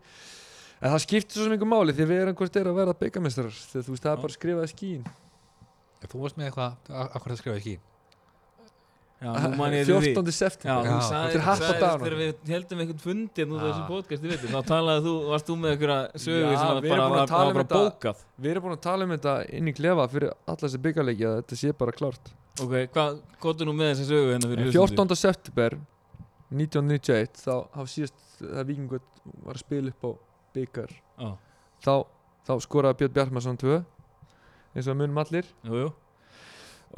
[0.83, 3.85] En það skiptir svo einhver máli Því við erum hvort er að vera byggamestrar Þegar
[3.87, 5.05] þú veist, það er bara skrifað í skíin
[6.11, 6.73] þú varst með eitthvað,
[7.15, 9.12] akkur það skrifa ekki Já, nú man ég eftir því.
[9.23, 10.23] 14.
[10.23, 12.03] Já, september þetta er happ á daganum.
[12.03, 13.67] þegar við heldum einhvern fundi hérna af Já.
[13.69, 17.05] þessu podcasti, veitir, þá talaði þú, varst þú með einhverja sögu Já, sem var bara,
[17.05, 17.79] um bara þetta.
[17.83, 18.23] bókað.
[18.43, 21.37] Við erum búin að tala um þetta inn í klefa Fyrir alla þessi byggarleiki Að
[21.39, 25.07] þetta sé bara klárt Ok, hvað, gotu nú með þessa sögu hérna fyrir hlustendur?
[25.07, 25.15] 14.
[25.23, 25.77] september
[26.53, 29.01] 1991 Þá hafa síðast Það vikingur
[29.45, 30.11] var að spila upp á
[30.57, 30.91] byggar
[31.83, 31.93] Þá,
[32.65, 33.79] skoraði Björn Bjartmarsson 2
[34.73, 35.89] Eins og munum allir jú, jú.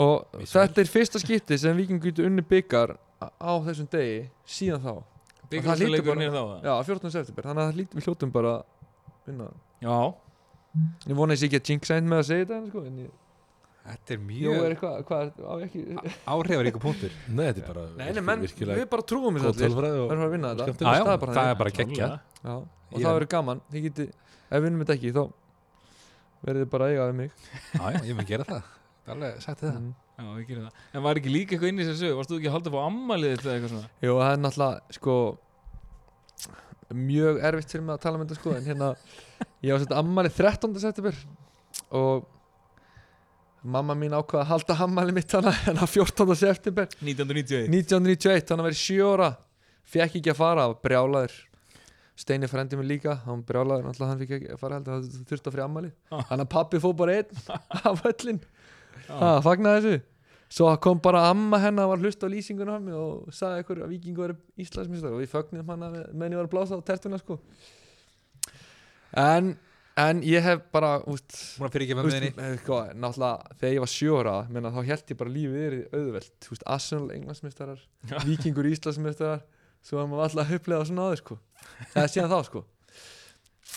[0.04, 4.82] Og Vissu þetta er fyrsta skipti sem vikingur getur unni byggar á þessum degi síðan
[4.84, 4.93] þá.
[5.50, 6.66] Byggjumsleikurinn bara- er þá?
[6.66, 7.12] Já, 14.
[7.14, 7.43] september.
[7.48, 8.64] Þannig að það lítið við hljótum bara að
[9.28, 9.52] vinna.
[9.82, 10.14] Já,
[11.08, 13.12] Ég vona þessi ekki að jinxa einn með að segja þetta en sko, en ég,
[13.86, 15.84] þetta er Jó, er mjög eitthvað, hvað, á ekki
[16.34, 17.12] áhrifaríka punktur.
[17.30, 19.70] Nei, þetta er bara Nei, nei, menn, virkilega við bara trúum þessu allir.
[19.72, 20.68] Við og erum að vinna þetta.
[20.68, 21.52] já, það er bara það þannig.
[21.56, 22.20] er bara klálega.
[22.43, 23.62] Já, og Ég- það verður gaman.
[23.72, 25.24] Geti, ef við vinnum þetta ekki þá
[26.43, 27.32] verður þið bara að eiga við mig.
[27.72, 28.62] Já, já, ég mun gera það.
[28.62, 29.93] Það er alveg sagt það mm.
[30.16, 30.84] Já, við gerum það.
[30.95, 32.16] En var ekki líka eitthvað inn í þessu sögu?
[32.22, 33.89] Varst þú ekki að halda upp á ammalið þetta eða eitthvað svona?
[34.06, 35.16] Jú, það er náttúrulega sko
[36.95, 38.89] mjög erfitt fyrir mig að tala um þetta sko en hérna,
[39.66, 40.76] ég var sett ammali 13.
[40.84, 41.18] september
[41.99, 42.28] og
[43.66, 46.36] mamma mín ákvaða að halda ammali mitt hana en á 14.
[46.38, 47.68] september 1991.
[47.74, 49.30] 1991, hann að vera 7 ára
[49.95, 51.36] fekk ekki að fara, brjálaður
[52.16, 55.49] Steini frendi mig líka, hann brjálaður náttúrulega hann fikk ekki að fara heldur, það þurfti
[55.49, 56.22] að fyrir ammali Ah.
[56.30, 57.41] hann að pappi fór bara einn
[57.91, 58.39] af öllin
[59.10, 60.04] Ha, fagnaði þessu.
[60.56, 64.22] Svo kom bara amma hennar var hlust á lýsingunum hann og sagði eitthvað að vikingu
[64.22, 67.39] var Íslandsmyndstar og við fögnum hann meðan ég var að blása á tertuna sko.
[69.20, 69.56] En,
[70.00, 72.30] en ég hef bara úst, að úst,
[72.62, 76.52] sko, náttúrulega þegar ég var sjóra menna, þá held ég bara lífið er auðvelt.
[76.54, 77.82] Úst, Arsenal englandsmyndarar
[78.12, 78.22] Já.
[78.30, 79.43] vikingur Íslandsmyndarar
[79.86, 81.39] svo að maður alltaf upplega svona áður sko.
[81.91, 82.66] Eða síðan þá sko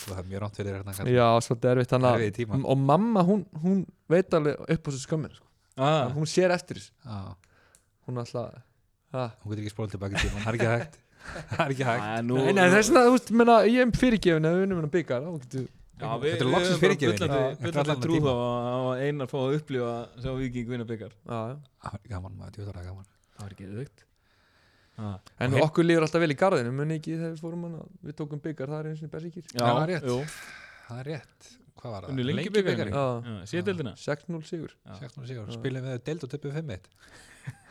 [0.05, 1.13] Það er mjög ránt fyrir hérna kannski.
[1.15, 2.63] já, svolítið erfitt hann Erfiðir tímar.
[2.71, 5.45] og mamma hún, hún veit alveg upp á þessu skömmin sko.
[5.77, 7.35] Ah, hún sér eftir þessu Já,
[8.07, 8.61] hún er alltaf
[9.13, 9.25] ha.
[9.43, 10.99] hún getur ekki spólað tilbaka í tíman Það er ekki hægt
[11.49, 13.83] Það er ekki hægt ah, nú, Nei, nei, það er svona, þú veist, menna, ég
[13.83, 15.67] er fyrirgefin ef við vinnum hennar byggar, þá getur
[15.99, 17.17] Já, við, Þetta er við loksins höfum bara fyrirgefin.
[17.19, 18.29] bullandi- Já, eftir bullandi allan trú tíma.
[18.29, 21.11] þá að að einar fá að upplifa að sjá viking vinna byggar.
[21.27, 21.55] Já, já.
[21.83, 24.05] Það er gaman, maður, djúðar að gaman Það var ekki aukt.
[24.99, 25.13] Ah.
[25.39, 25.61] En Ok.
[25.69, 28.67] okkur líður alltaf vel í garðinu, muni ekki þegar við fórum hana, við tókum byggar,
[28.73, 29.45] það er eins og bersikir.
[29.53, 30.09] Já, það er rétt.
[30.11, 30.19] Jú,
[30.89, 32.09] Það er rétt Hvað var það?
[32.11, 32.93] unnu lengi byggarinn.
[32.93, 33.93] Já, Sétildina.
[33.95, 34.71] 6-0 sigur.
[34.99, 35.51] 16 sigur.
[35.55, 36.89] Spilum við deild og töpum 5-1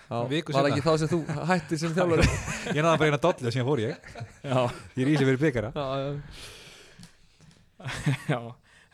[0.08, 0.76] Já, Viku var seinna.
[0.78, 1.18] ekki þá sem þú
[1.50, 2.24] hættir sem þjálfari.
[2.78, 3.98] Ég náða bara eina dollu síðan fór ég
[4.40, 4.60] Já,
[4.96, 6.08] Ég er í sig fyrir byggara Já, já.
[8.32, 8.38] já.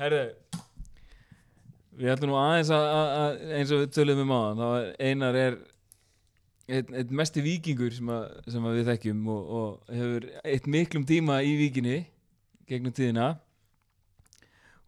[0.01, 0.23] Herðu,
[2.01, 5.57] við ætlum nú aðeins að, eins og við tölum um er einar er
[6.69, 11.05] einn ein mesti vikingur sem, að, sem að við þekkjum og, og hefur eitt miklum
[11.09, 11.99] tíma í vikinni
[12.69, 13.35] gegnum tíðina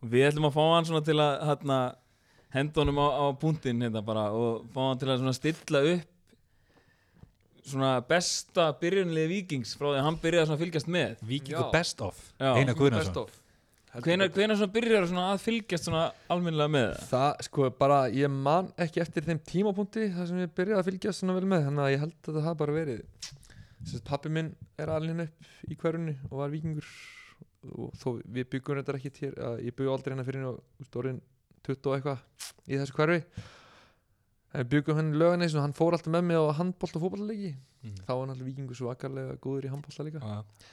[0.01, 1.79] og við ætlum að fá hann svona til að hérna,
[2.57, 6.12] henda honum á, á punktinn hérna bara og fá hann til að svona stilla upp
[7.66, 11.72] svona besta byrjunlið vikings frá því að hann byrjaði svona að fylgjast með Víkingur Já.
[11.74, 12.20] best of.
[12.39, 13.35] Einar Best Guðnarsson
[13.97, 14.05] of.
[14.07, 17.09] hvenar, hvenar svona byrjar svona að fylgjast svona almennilega með það?
[17.11, 21.22] Það, sko, bara, ég man ekki eftir þeim tímapunkti þar sem ég byrjaði að fylgjast
[21.22, 23.03] svona vel með, þannig að ég held að það hafa bara verið.
[23.86, 26.88] Sérst, pappi minn er alveg upp í hverjunni og var vikingur
[27.74, 31.20] og þó við byggum þetta ekki að ég byggu aldrei hérna fyrir henni og stórin
[31.66, 33.20] 20 og eitthvað í þessu hverfi.
[34.53, 37.53] En við byggum henni löganeis og hann fór alltaf með mig á handbólt og fótballleiki.
[37.82, 37.97] Mm.
[38.07, 40.22] Þá var náttúrulega vikingur svo akkarlega góður í handbólta líka.
[40.22, 40.66] Já.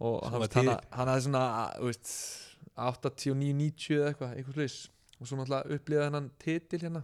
[0.00, 1.44] Og hann, hafði svona
[1.76, 2.12] þú veist,
[2.80, 4.78] 89, 90 eða eitthvað eitthvað slags
[5.20, 7.02] og svo náttúrulega upplýða hennan titil hérna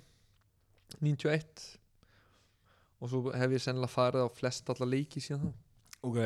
[1.04, 1.66] 91
[2.96, 5.50] og svo hef ég sennilega farið á flest alla leiki síðan þá.
[6.06, 6.18] Ok,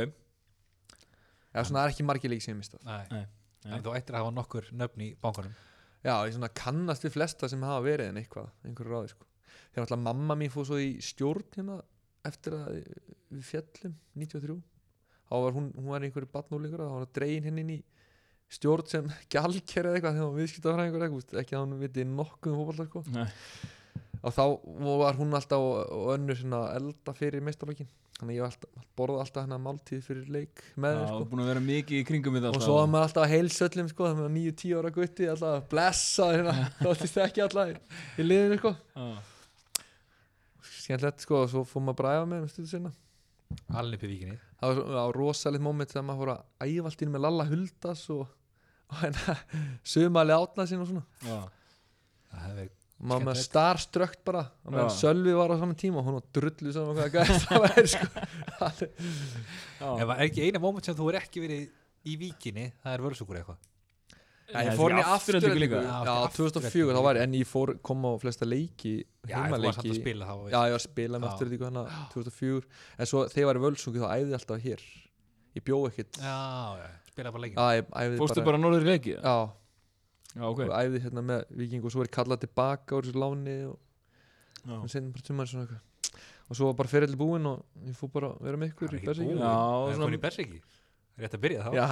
[1.51, 3.03] eða svona það er ekki margir leiki sem ég mistað Nei.
[3.11, 3.25] Nei.
[3.75, 5.57] En þú ættir að hafa nokkur nöfn í bankanum.
[6.01, 9.27] Já, ég svona kannast við flesta sem hafa verið en eitthvað, einhverju ráði sko.
[9.73, 11.81] þegar náttúrulega mamma mín fór svo í stjórn hérna
[12.31, 12.79] eftir að
[13.35, 14.57] við fjallum 93
[15.31, 17.81] þá var hún, hún var einhverju badnúlingur þá var hún dregin henni inn í
[18.51, 22.53] stjórn sem gjaldker eða eitthvað þegar hún viðskiptafræðingur eitthvað, úst, ekki að hún viti nokkuð
[22.53, 23.05] um fótbolta sko.
[24.21, 24.45] Og þá
[25.01, 27.89] var hún alltaf og, og önnur svona elda fyrir meistarlókin
[28.21, 31.29] þannig að ég alltaf, borða alltaf hana máltíð fyrir leik með þeim sko.
[31.31, 32.67] búin að vera mikið í kringum þetta og alltaf.
[32.67, 35.69] svo var maður alltaf að heilsöllum sko, þannig að nýju tíu ára gutti alltaf að
[35.71, 37.79] blessa hérna, þóttist ekki alltaf í,
[38.21, 38.75] í liðinu sko.
[40.83, 42.93] Skemmtilegt sko, og svo fór maður að æfa með um stundu sinna
[43.75, 44.37] alveg upp í víkinni.
[44.61, 48.03] Það var, var rosalegt moment þegar maður fór að æfa allt inn með Lalla Huldas
[48.15, 48.27] og,
[48.91, 49.37] og hérna
[49.95, 51.05] sumali átna sín og svona.
[51.25, 51.41] Já.
[52.35, 52.69] það hefði
[53.01, 54.93] maður með starströkt bara og meðan.
[54.93, 58.89] Sölvi var á saman tíma og hún var drullu saman hvað gæst það væri sko.
[59.97, 63.41] Ef var ekki eina moment sem þú er ekki verið í víkinni það er völsugur
[63.41, 63.63] eitthvað
[64.51, 65.13] ég fór líka.
[65.15, 68.95] afturhendingu Já, Já, aftur- 2004 þá var ég En ég fór kom á flesta leiki
[69.29, 71.33] já, Heimaleiki að spila þá Já, ég var að spila með Já.
[71.33, 71.85] afturhendingu hana
[72.15, 72.65] 2004
[72.99, 74.81] En svo þegar ég var í Völsungi þá æfði ég alltaf hér.
[75.55, 76.39] Ég bjó ekkit Já,
[76.81, 79.15] já, já, spila bara æfði Fórstu bara norður í leiki?
[79.21, 79.37] Já,
[80.37, 80.61] Já, ok.
[80.67, 83.79] og æfði hérna með Viking og svo er ég kallað tilbaka úr þessu láni og
[84.67, 84.77] Já.
[84.83, 85.87] og sen bara tumar svona eitthvað.
[86.51, 89.01] Og svo var bara ferðið búinn og ég fór bara að vera með ykkur í
[90.21, 90.61] Berserkjum.
[91.19, 91.71] Er rétt að byrja þá.
[91.77, 91.87] Já,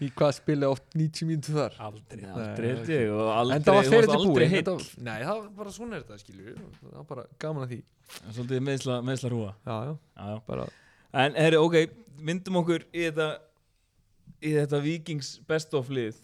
[0.00, 1.74] í hvað spila oft 90 mínútur þar?
[1.88, 2.22] Aldrei.
[2.32, 4.62] Aldrei held ég og En aldrei, það var aldrei búinn heill.
[4.62, 7.72] þetta var- Nei, það var bara svona er þetta skilju Það var bara gaman að
[7.74, 7.80] því.
[8.32, 9.50] Svolítið meðsla, meðsla hrúa.
[9.66, 10.40] Já, já, Já, já.
[10.46, 10.68] bara
[11.12, 11.74] En herri, ok,
[12.18, 13.28] myndum okkur í þetta
[14.42, 16.16] í þetta Vikings best of lið.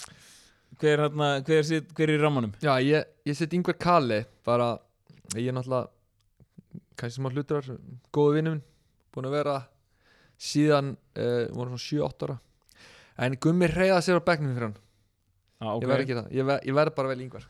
[0.81, 2.53] Hver, hérna, hver, sit, hver er í rammanum?
[2.63, 4.79] Já, ég, ég set yngvar Kali bara,
[5.35, 5.89] ég er náttúrulega
[6.97, 7.63] kannski smá hlutur
[8.15, 8.63] góðu vinnum,
[9.15, 9.55] búin að vera
[10.39, 12.39] síðan, uh, voru svona 7-8 ára.
[13.19, 14.77] En Gummi reyða sér á bekknum fyrir hann,
[15.59, 15.83] Já, ok.
[15.83, 16.29] ég verð ekki það.
[16.39, 17.47] Ég, ver, ég verð bara vel yngvar.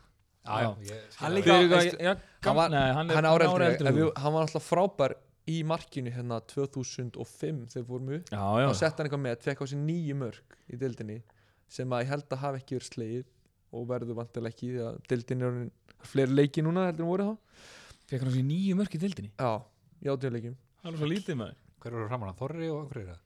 [0.49, 1.35] Já, já, ég skil Hann það.
[1.35, 3.99] líka- er hann var- hann er, hann ára ára eldri, en en þú.
[4.07, 5.13] við, hann var alltaf frábær
[5.47, 9.65] í markinu hérna 2005 þegar við Já, þá já, sett hann eitthvað með, fekk á
[9.69, 10.41] sig nýju mörg
[10.73, 11.21] í deildinni
[11.67, 13.25] sem að ég held að hafa ekki verið slegið
[13.73, 15.69] og verður vantilega ekki því að deildin er
[16.01, 17.37] fleiri leiki núna heldur en voru þá.
[18.09, 19.51] Fekk hann á sig nýju mörk í dildinni já,
[20.01, 23.11] í átjóðleikim Það er svo lítið maður hver eru framan að Þorri og hver er
[23.13, 23.21] það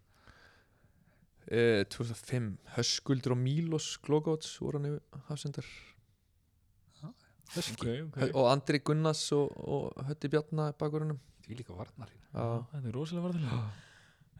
[1.51, 5.73] uh, 2005 Höskuldur og Mílos Glogóts voru hann yfir hafsendar.
[7.53, 8.29] Höski, okay, okay.
[8.33, 12.87] og Andri Gunnars og, og Hötti Bjarna bakurunum því líka varnar hérna Já, já, þetta
[12.89, 13.59] er rosalega varðilega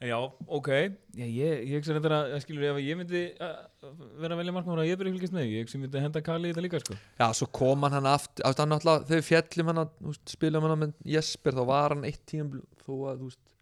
[0.04, 0.18] Já,
[0.52, 0.70] ok.
[1.16, 4.82] Já, ég, ég hugsa þetta að, skilur, ef ég myndi uh, vera að velja markmann
[4.82, 6.64] að ég byrja að fylgjast með því, ég hugsa ég myndi henda Kali í þetta
[6.66, 6.98] líka, sko.
[7.22, 11.64] Já, svo kom hann hann aftur við fjallum hann að spilum hann með Jesper, þá
[11.70, 12.50] var hann eitt tíum
[12.84, 13.53] þó að, þú veist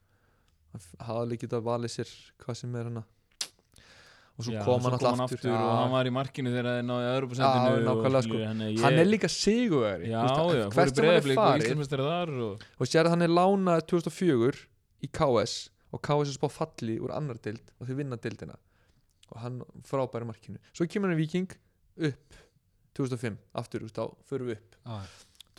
[0.72, 2.14] hann hafði líka getað valið sér
[2.44, 6.08] hvað sem er hann og svo Já, kom hann alltaf aftur, aftur og hann var
[6.08, 8.40] í markinu þegar það náði nákvæmlega, sko.
[8.40, 13.28] ég, hann er líka sigurveri Já, já, fór í breyðablík og og og sér hann
[13.28, 14.66] er lánað 2004
[15.06, 15.58] í KS
[15.92, 18.56] og KS er spá falli úr annar deild og þeir vinna deildina.
[19.32, 20.60] Og hann frábæri markinu.
[20.76, 21.52] Svo kemur hann Viking
[22.08, 22.40] upp
[22.98, 24.78] 2005, aftur, þú veist, þá förum við upp.
[24.86, 24.98] Já,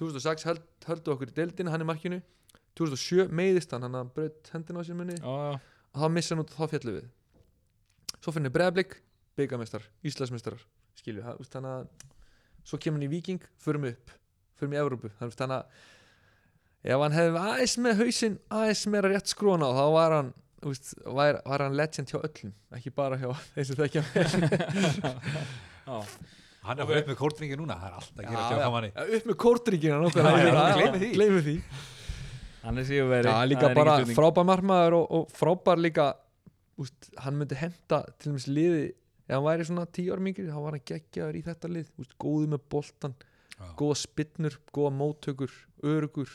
[0.00, 2.20] 2006 held, höldu okkur í deildina, hann er markinu
[2.78, 5.18] 2007 meiðist hann, hann að braut hendina á sér munni.
[5.92, 7.10] Og þá missa hann út og þá fjallu við.
[8.22, 8.96] Svo finnir breyðablík,
[9.36, 10.60] byggamestrar Íslandsmestrar,
[11.00, 12.10] skilju þannig að
[12.68, 14.12] svo kemur hann í Viking, förum við upp
[14.62, 19.68] förum í Evrópu, þannig að ef hann hefði aðeins með hausinn aðeins meira rétt skrúna
[19.70, 20.30] og þá var hann
[20.66, 24.04] veist, var, var hann legend hjá öllum ekki bara hjá þeim sem þekkja
[25.86, 25.96] já,
[26.66, 30.22] hann er upp með kórdringi núna það er alltaf að gera upp með kórtringina Já,
[30.22, 31.56] já, gleymi því.
[32.62, 36.12] Hann er síðan líka bara frábær marmaður og, og frábær líka
[36.80, 40.58] úst, hann myndi henda til dæmis liði ef hann væri svona tíu ára mingri þá
[40.60, 43.14] var hann geggjaður í þetta lið úst, góðu með boltan,
[43.52, 43.66] Já.
[43.78, 46.32] góða spinnur góða móttökur, örugur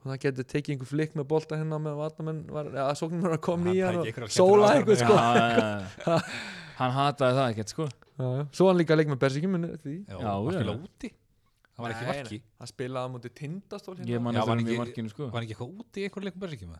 [0.00, 3.36] og það getur tekið einhver flikk með bolta hérna með vatnamenn, var, ja, sóknum var
[3.36, 5.56] að koma í hann og sóla já, sko já,
[6.00, 6.20] já.
[6.80, 8.44] hann hataði það ekkert, sko já, já.
[8.56, 10.56] svo hann líka leik með Bersikjum því Já, Já, hann já.
[10.56, 11.12] spila úti
[11.80, 12.38] Það var ekki Nei, marki.
[12.60, 15.12] Hann spilaði á mútið tindastól ég hérna man Já, eftir var hann í ekki- markinu,
[15.14, 15.30] sko.
[15.32, 16.76] Var ekki eitthvað úti í einhver leikum bersikjum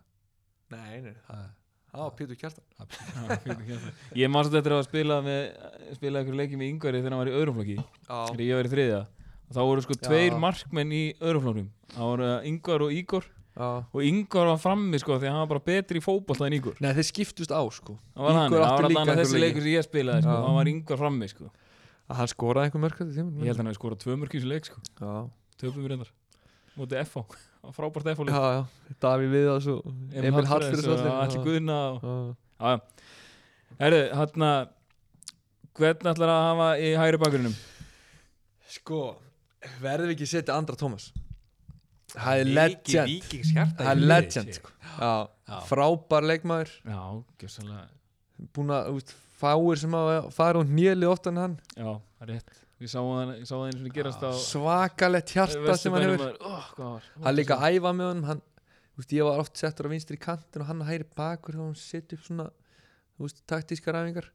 [0.70, 1.48] nei, nei, það
[1.90, 2.64] það var Pétur Kjartan.
[4.20, 5.40] Ég man svo eftir að spila með
[5.96, 7.76] spila einhverju leiki með Ingvari þegar hann var í öðrum flokki.
[7.80, 9.01] Já, þegar ég var í þriðja.
[9.51, 10.03] Og þá voru sko Já.
[10.07, 13.26] tveir markmenn í öðrum flokkum það voru Ingvar og Ígor.
[13.61, 13.68] Já.
[13.90, 16.76] Og Ingvar var frammi sko því að hann var bara betri í fótbolta en Ígor.
[16.80, 17.96] Nei, þeir skiptust á sko.
[18.14, 19.48] Það var hann, Ígor það átti var líka allan einhver þessi leiki.
[19.48, 20.44] leikur sem ég spilaði sko, Já.
[20.46, 21.51] hann var Ingvar frammi sko
[22.11, 22.82] að hann skoraði einhver
[23.14, 24.82] tíma ég held að hann hefði skorað tvö mörk í þessu leik sko.
[24.98, 25.12] Já,
[25.62, 26.11] töpum við reyndar.
[26.78, 27.02] Mútið
[27.68, 28.61] var frábært FH já, leik já,
[29.04, 32.20] Daví Viðas og Emil Hallfjörðs og Alli Guðna og já.
[32.61, 33.08] Já,
[33.80, 34.44] herru, hann
[35.80, 37.58] hvern ætlar að hafa í hægri bakgrunum?
[38.70, 39.00] sko,
[39.82, 41.11] verðum við ekki að setja Andra Tómas
[42.11, 43.26] það er legend.
[43.78, 44.72] Það er legend sko.
[45.68, 46.26] frábær
[47.40, 47.86] gjössalega
[48.56, 51.57] búin að, veist, fáir sem að fara hún nýli ofta en hann.
[51.76, 52.61] Já, það rétt.
[52.80, 56.30] Ég sá hann, ég sá það gerast á svakalett hjarta sem hann hefur.
[56.41, 58.41] var hann líka að æfa með honum hann,
[58.97, 62.16] veist, ég var oft settur á vinstri kantin og hann hæri bakur þegar hann setja
[62.16, 62.47] upp svona
[63.20, 64.30] veist, taktískar ræfingar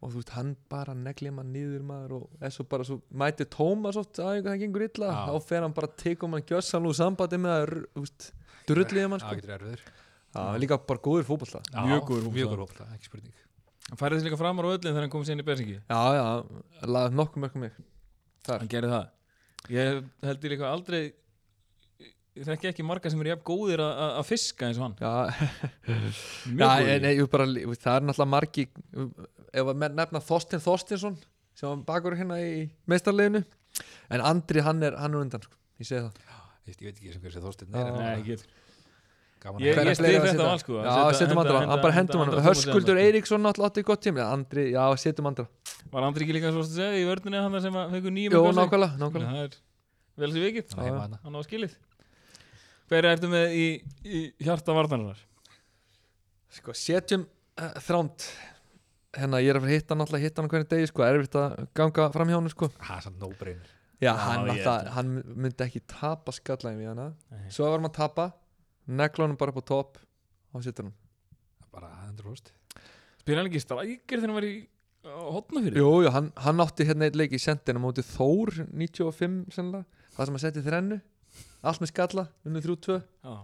[0.00, 3.44] og þú veist, hann bara negli maður niður maður og er svo bara svo mæti
[3.52, 5.12] Tómas oft aðeins það gengur illa.
[5.12, 5.20] Já.
[5.28, 8.30] þá fer hann bara að teka um hann gjössan úr sambandi með að þú veist,
[8.70, 10.60] drulliði mann Það sko.
[10.60, 11.60] líka bara góður fótbolta.
[11.72, 13.45] Já, Mjög góður fótbolta, ekki spurning
[13.86, 16.00] Hann færði þessi líka framar á öllin þegar hann kom sér inn í Bersingi Já,
[16.16, 16.24] já,
[16.90, 17.76] laðið nokkuð mörgum mig
[18.46, 18.58] Þar.
[18.62, 19.06] Hann gerði það.
[19.74, 21.00] Ég held ég líka aldrei
[22.36, 24.96] Ég þekki ekki marga sem eru jafn góðir að- að að fiska eins og hann.
[25.00, 25.12] Já,
[26.60, 28.66] Já, ég, bara, það er náttúrulega margi
[29.56, 31.16] ef að menn nefna Þorstein Þorsteinsson
[31.56, 33.40] sem var bakur hérna í meistarleginu
[34.12, 35.56] en Andri hann er, hann er undan sko.
[35.80, 36.20] ég segi það.
[36.66, 37.72] Ég veit ekki sem hver sé Þorsteinn.
[37.72, 37.80] Já.
[37.80, 38.36] Nei, Nei, nei, ekki
[39.60, 42.96] Ég, ég að þetta á hann sko Já, setjum andra, hann bara hendum hann Höskuldur
[42.96, 44.24] Eirík Eiríksson náttúrulega átti gott tíma.
[44.32, 45.44] Andri, já, setjum andra.
[45.92, 48.40] Var Andri ekki líka svo að segja í vörðunni hann sem að fengur nýjum Jó,
[48.56, 49.30] nákvæmlega, nákvæmlega.
[49.36, 49.52] Það er
[50.24, 51.20] vel sem er heima þarna.
[51.22, 51.76] Hann á skilið.
[52.90, 53.66] Hver ertu með í,
[54.06, 55.20] í hjarta varnarinnar?
[56.56, 58.26] Sko, setjum uh, þránd.
[59.16, 61.68] Hérna, ég er að hitta hann alltaf hitta hann á hvernig degi, sko, erfitt að
[61.76, 62.70] ganga fram hjá hann, sko.
[62.80, 63.70] Það er samt no-brainer.
[63.96, 66.82] Já, Já, hann, myndi ekki tapa skallægum
[68.86, 69.98] honum bara upp á topp
[70.54, 70.94] og sittur hann
[71.72, 72.52] Bara 100%
[73.20, 74.54] Spyrir hann ekki strækir þegar hann var í
[75.06, 75.78] hotnafyrir?
[75.78, 79.84] Jú, jú, hann, hann átti hérna eitt leik í sendin á móti Þór 95 sennilega.
[80.16, 80.98] Það sem að setja þrennu.
[81.66, 83.34] Allt með skalla, unnið 3-2 Já.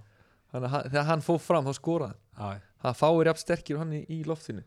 [0.53, 2.62] Þannig að hann- þegar hann fóð fram þá skoraði hann.
[2.82, 4.64] Það fáir jafn sterkir hann í, í loftinu.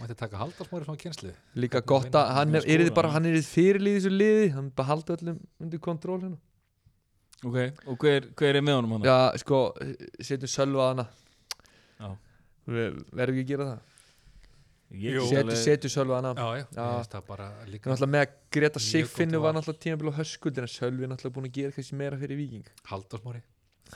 [0.00, 3.24] Mætti taka haldarsmóri svona kjenslu líka gott að hann er, er bara, hann?
[3.26, 4.46] hann er í fyrirlið í þessu liði.
[4.54, 6.38] Hann bara haldi öllum undir kontról hérna
[7.40, 9.06] Ok, og hver, hver er með honum hann?
[9.08, 9.60] já, sko,
[10.20, 11.06] setjum sölva að hana.
[12.00, 12.10] Já.
[12.70, 13.86] Við verðum ekki að gera það.
[15.00, 16.34] Ég setjum, setjum sölva að hana.
[16.34, 16.84] Já, já,
[17.14, 20.74] það bara Við líka náttúrulega með að Greta Sigfinnu var náttúrulega tímabil á höskuldir en
[20.74, 22.68] Sölvi er náttúrulega búin að gera kannski meira fyrir Víking.
[22.90, 23.42] Haldarsmóri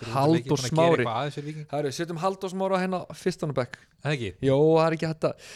[0.02, 1.04] Halldór Smári.
[1.06, 3.14] aðeins fyrir viking Það eru, setjum Halldór Smára hérna á
[3.54, 3.78] bekk.
[4.02, 4.30] Það ekki?
[4.42, 5.46] Jó, það er ekki hægt að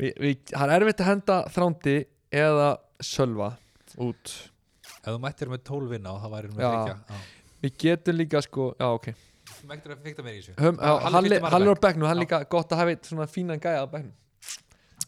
[0.00, 1.96] við, við, Það er erfitt að henda þrándi
[2.40, 2.68] eða
[3.10, 3.50] Sölva
[3.98, 4.34] út
[5.00, 6.70] Ef þú mættir með 12 vinna og það væri með Já.
[6.70, 7.20] þryggja
[7.60, 9.10] Við getum líka sko, já ok.
[9.68, 10.54] Mættir að fykta meira í þessu?
[10.56, 10.90] Á
[11.60, 14.14] er á bekknum, hann er líka gott að hafa eitt svona fínan gæja á bekknum.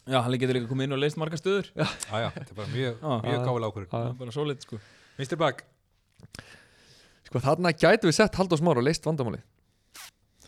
[0.02, 1.70] Já, hann getur líka komið inn og leist marga stöður.
[1.76, 3.92] Já, já, þetta er bara mjög, mjög ákvörður Já.
[3.94, 4.80] Það er bara solid sko.
[5.20, 5.38] Mr.
[5.40, 5.62] Bag
[7.28, 9.40] Sko þarna gætum við sett Halldór Smára og leist vandamáli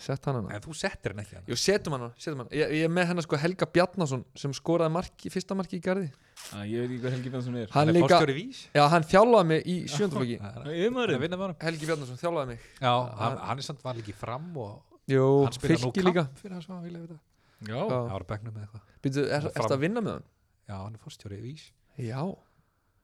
[0.04, 0.52] Sett hann hana.
[0.52, 3.08] En þú settir hann ekki hann Jú, setjum hann, setjum hann ég, ég er með
[3.10, 6.10] hennar sko Helga Bjarnason sem skoraði marki, fyrsta marki í garði
[6.52, 7.68] Já, Ég veit ekki hvað Helgi Bjarnason er.
[7.72, 8.58] Hann Hann er líka, fórstjóri vís.
[8.76, 10.68] Já hann þjálfaði mig í sjöndaflokki Það
[11.14, 11.56] að vinna með honum.
[11.64, 12.66] Helgi Bjarnason þjálfaði mig.
[12.84, 14.74] Já, hann, hann er samt var líki fram og
[15.10, 16.24] Jú, hann spila nú fylki líka.
[16.28, 17.16] kamp fyrir hann sem hann vilja vita
[17.64, 17.74] Já.
[17.74, 17.80] Já.
[17.88, 19.56] Það var á bekknum með eitthvað Býtu, er, Fram.
[19.64, 20.26] ertu að vinna með hann?
[20.68, 21.64] Já, hann er fórstjóri vís.
[22.00, 22.20] Já.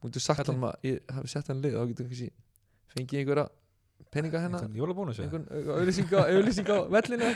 [0.01, 0.61] Getur sagt Hvernig?
[0.61, 2.29] hann að ég hafi sett hann lið þá getur kannski
[2.95, 3.47] fengið einhverja
[4.13, 4.61] peninga hérna?
[4.61, 5.27] Einhvern jólabónus eða?
[5.27, 5.45] einhvern
[6.35, 7.29] auðlýsing á, vellinu?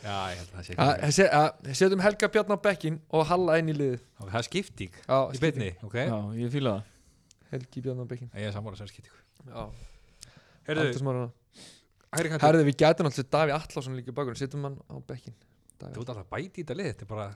[0.00, 2.96] Já, ég held að það sé Ja, ekki se, ja, setjum Helga Bjarnar á bekkin
[3.12, 5.98] og Halla inn í Ok, Það er skipting Já, í beinni, ok?
[6.00, 6.96] Já, ég fíla það.
[7.52, 9.12] Helgi Bjarnar á bekkin Ég er sammála sem skipting.
[9.50, 9.62] Já.
[10.70, 15.36] Herðu, við gætum alltaf Daví Allarsson líka bakur setjum hann á bekkin
[15.80, 17.26] Þú ert alltaf að bæti í þetta lið Þetta er bara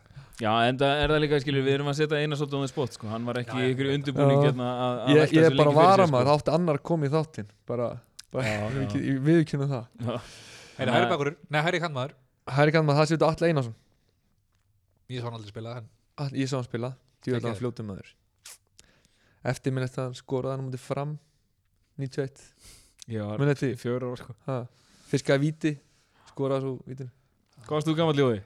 [0.43, 2.71] Já, en það er það líka, skilur, við erum að setja eina svolítið á því
[2.73, 6.27] spott, sko, hann var ekki Já, ykkur undirbúning hérna að að Ég, er bara varamæður,
[6.29, 7.89] það átti annar í þáttinn bara.
[8.35, 10.19] Við, við kynum það Já.
[10.79, 12.15] Herri, hægri bakur Nei, hægri kantmaður
[12.55, 13.75] Hæri kannar, það setur Alli Einarsson
[15.13, 15.89] Ég svo hann aldrei spilað en
[16.25, 16.91] All- Ég sá hann spila,
[17.23, 17.61] djúvel hann Geggjaður.
[17.63, 18.13] fljótum maður
[19.55, 21.15] Eftir minn eftir að hann skoraði hann mútið fram
[22.01, 22.43] 91,
[23.13, 24.35] Ég var minn eftir því fjóra ára, sko.
[24.49, 24.59] ha.
[25.11, 25.73] Fiskaði víti,
[26.33, 27.11] skoraði svo vítin
[27.65, 28.41] Hvað varst þú gammal ljóði?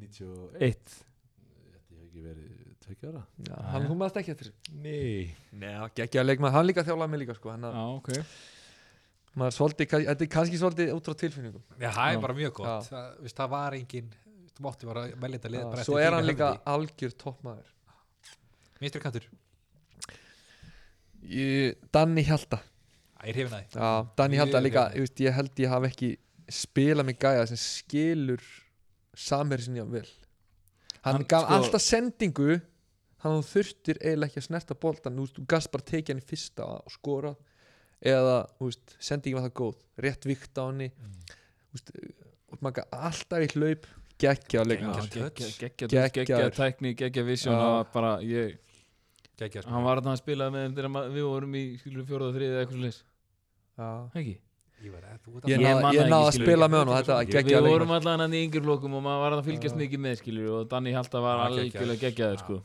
[0.00, 0.94] 91 Eitt.
[0.94, 3.22] Þetta hefur ekki verið tveikja ára?
[3.48, 5.34] Já, hann maður ekki eftir Nei.
[5.52, 8.10] Nei, geggjaði leikmaður, hann líka þjálfaði mig líka sko, hann að Já, ok.
[9.40, 11.64] maður svolítið, þetta er kannski svolítið út frá tilfinningum.
[11.80, 12.90] Já, það er bara mjög gott.
[12.92, 14.12] Það, veist, það var engin
[14.54, 16.60] Þú mátti bara velja þetta lið bara Svo er hann líka höfði.
[16.70, 17.70] algjör toppmaður.
[18.78, 19.24] Vinstri kantur.
[21.94, 22.60] Danni Hjalta.
[23.18, 23.80] Æ, ég hrifin að því.
[23.80, 26.10] Já, Danni Hjalta líka, ég, veist, ég held ég hafi ekki
[26.52, 28.44] spilað með gæja sem skilur
[29.16, 30.04] samherri sinni á vel.
[31.04, 32.60] Hann, Hann, gaf sko- alltaf sendingu
[33.24, 36.26] hann þú þurftir eiginlega ekki að snerta boltan þú þú gast bara tekið hann í
[36.30, 37.34] fyrsta og skora
[38.04, 38.36] eða,
[39.00, 39.76] sendingin var það góð.
[40.04, 40.64] Rétt vikt á
[41.74, 41.90] veist,
[42.52, 43.86] og maður gaf alltaf í hlaup
[44.20, 44.62] geggja
[46.14, 47.24] geggja, tækni, geggja
[47.58, 48.54] var bara, ég,
[49.66, 52.66] hann var að spila með þeim þegar ma- við vorum í, skilur, fjóraða þriðið eða
[52.66, 53.00] eitthvað.
[53.74, 53.88] Já.
[54.20, 54.36] Ekki?
[54.84, 56.92] Ég náði að spila með hann
[57.64, 60.48] Við vorum allan hann í yngri flokkum og maður var að fylgjast mikið með, skilur,
[60.60, 62.38] og Danni Halta var algjörlega geggjaður.
[62.44, 62.60] sko.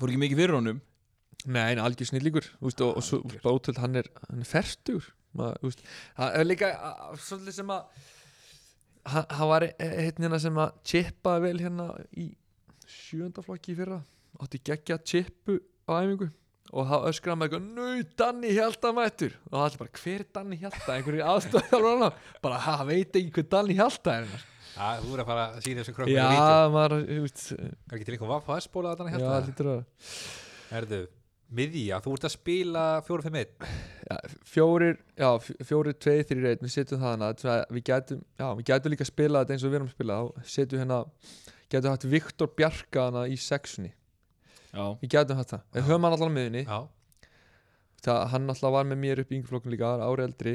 [0.00, 0.80] Fór ekki mikið fyrir honum.
[1.48, 4.44] Nei, en algjör snillíkur og, og svo ótrúld, hann er, er
[5.62, 5.84] veist,
[6.18, 6.70] það er líka
[7.16, 8.08] svolítið sem að
[9.06, 11.86] hann var hérna hérna sem að chippaði vel hérna
[12.18, 12.26] í
[12.90, 14.00] sjöndaflokki fyrra
[14.42, 16.30] átti geggja chippu á æfingu
[16.70, 20.28] og það öskraði með eitthvað Nau, Danni Hjalta mættur og það er bara, hver er
[20.36, 20.96] Danni Hjalta?
[20.96, 24.18] einhverju aðstofþjálfur bara, ha, veit ekki hver Danni Hjalta
[24.76, 27.40] Já, þú er að fara að sína þessu krökkum Já, í vídeo maður, þú veist.
[27.58, 29.80] Er ekki til einhver vaff á S-bóla að þannig Já, lítur að
[30.70, 31.00] Herðu,
[31.60, 33.64] miðja, þú ert að spila 4-5-1
[34.10, 34.16] já,
[34.52, 36.62] fjórir, já, fj- fjórir, tveir, þrjir, einn.
[36.64, 39.56] Við setjum það hana, þannig að við gætum já, við gætum líka að spila þetta
[39.56, 40.18] eins og við erum að spila.
[40.20, 41.00] Þá setjum hérna,
[41.74, 43.90] gætum haft Viktor Bjarka hana í sexunni.
[44.70, 46.78] Já, við gætum haft það, við höfum hann allan á miðunni Já,
[48.06, 50.54] það, hann alltaf var með mér upp í yngflokkun líka, ári eldri.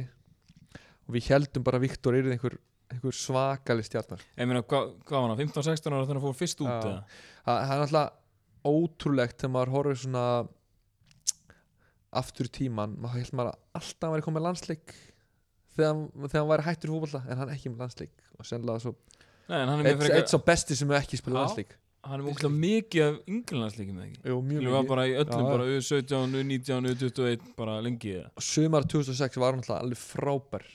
[1.05, 2.55] Og við heldum bara að Viktor er einhver,
[2.93, 4.21] einhver svakali stjarnar.
[4.37, 6.99] Ég meina, hvað hva var hann, 15-16 ára þegar hann fór fyrst út eða?
[7.45, 8.21] það er alltaf
[8.65, 10.25] ótrúlegt þegar maður horfir svona
[12.15, 14.93] aftur í tíman maður held maður að alltaf væri komið landsleik
[15.75, 18.29] þegar, þegar hann væri hættur fótbolta en hann ekki með landsleik.
[18.39, 18.93] Og sennilega
[20.15, 21.75] eitt, svo besti sem hefur ekki spilað landsleik
[22.05, 24.19] Hann er með ógæslega mikið af ynglingansleikum eða ekki?
[24.29, 24.89] Jú, mjög Hann var mikið.
[24.91, 28.27] bara í öllum, Já, bara U17, U19, U21 bara lengi eða?
[28.37, 30.65] Og sumar 2006 var hann alltaf alveg frábær.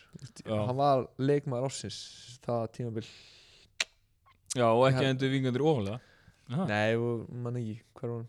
[0.42, 0.56] Já.
[0.66, 2.00] hann var leikmaður ásins
[2.42, 3.06] það tímabil.
[4.58, 5.10] Já, og ekki Já.
[5.14, 6.00] endur vingandir ofalega
[6.50, 6.64] Aha.
[6.66, 8.28] nei, og mann ekki, hver var hann?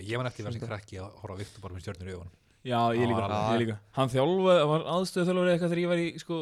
[0.00, 2.14] Ég man eftir að vera sem krakki að horfa á Viktor bara með stjörnur í
[2.16, 2.32] augunum.
[2.66, 3.52] Já, ég líka, Já.
[3.52, 3.76] ég líka.
[3.96, 6.38] Hann þjálfaði, var aðstöðu þjálfaði eitthvað þegar ég var í sko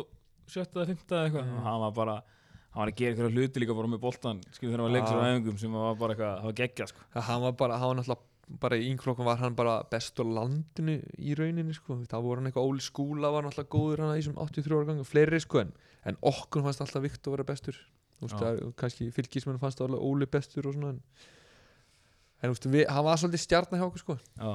[0.54, 1.50] sjötta eða fymta eða eitthvað.
[1.58, 2.14] Og hann var bara,
[2.74, 5.18] hann var að gera eitthvað hluti líka bara með boltan, skilur þegar hann var leiksur
[5.18, 5.26] á Já.
[5.30, 7.04] æfingum sem var bara eitthvað, það var geggja sko.
[7.28, 10.96] Hann var bara, hann var náttúrulega bara í yngflokkum var hann bara best á landinu
[11.16, 14.40] í rauninni sko, það voru hann eitthvað Óli Skúla var náttúrulega góður hann í þessum
[14.42, 15.70] 83 ára gangu fleiri sko en,
[16.10, 17.78] en okkur fannst alltaf Viktor vera bestur.
[18.24, 18.36] Já.
[18.40, 21.00] að kannski fylgismenn fannst alltaf Óli bestur og svona en,
[22.42, 24.18] en þú veist, við, hann var svolítið stjarnar hjá okkur sko.
[24.34, 24.52] Já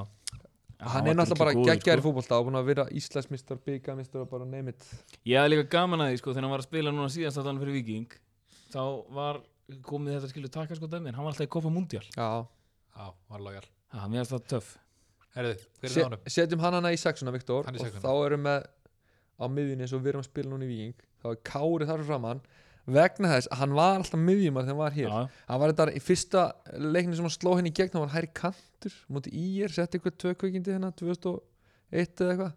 [0.80, 2.08] hann, var er náttúrulega bara geggjaður í sko.
[2.10, 4.86] fótbolta og búin að vera Íslandsmistar, byggarmistar og bara neymit
[5.28, 7.60] Ég hafði líka gaman að því sko þegar hann var að spila núna síðast að
[7.60, 8.14] fyrir Viking
[8.72, 8.82] þá
[9.16, 9.40] var
[9.86, 12.04] komið þetta skilur taka sko dæmi en hann var alltaf í Copa Mundial.
[12.16, 12.28] Já,
[12.96, 14.68] Já, var lojal Það, mér finnst það töff.
[15.34, 16.24] Herðu, hver er Se, það honum?
[16.34, 18.64] setjum hann hana í sexuna Viktor og þá erum við
[19.40, 22.00] á miðjunni eins og við erum að spila núna í Viking þá er Kári þar
[22.00, 22.42] fyrir framann
[22.86, 25.08] vegna þess að hann var alltaf miðjumar þegar hann var hér.
[25.10, 26.44] Já, hann var þetta í fyrsta
[26.78, 29.98] leikni sem hann sló henni í gegn hann var hæri kantur mútið í er setti
[29.98, 31.42] eitthvað tvökveikindi hérna 2001
[32.24, 32.52] eða eitthvað.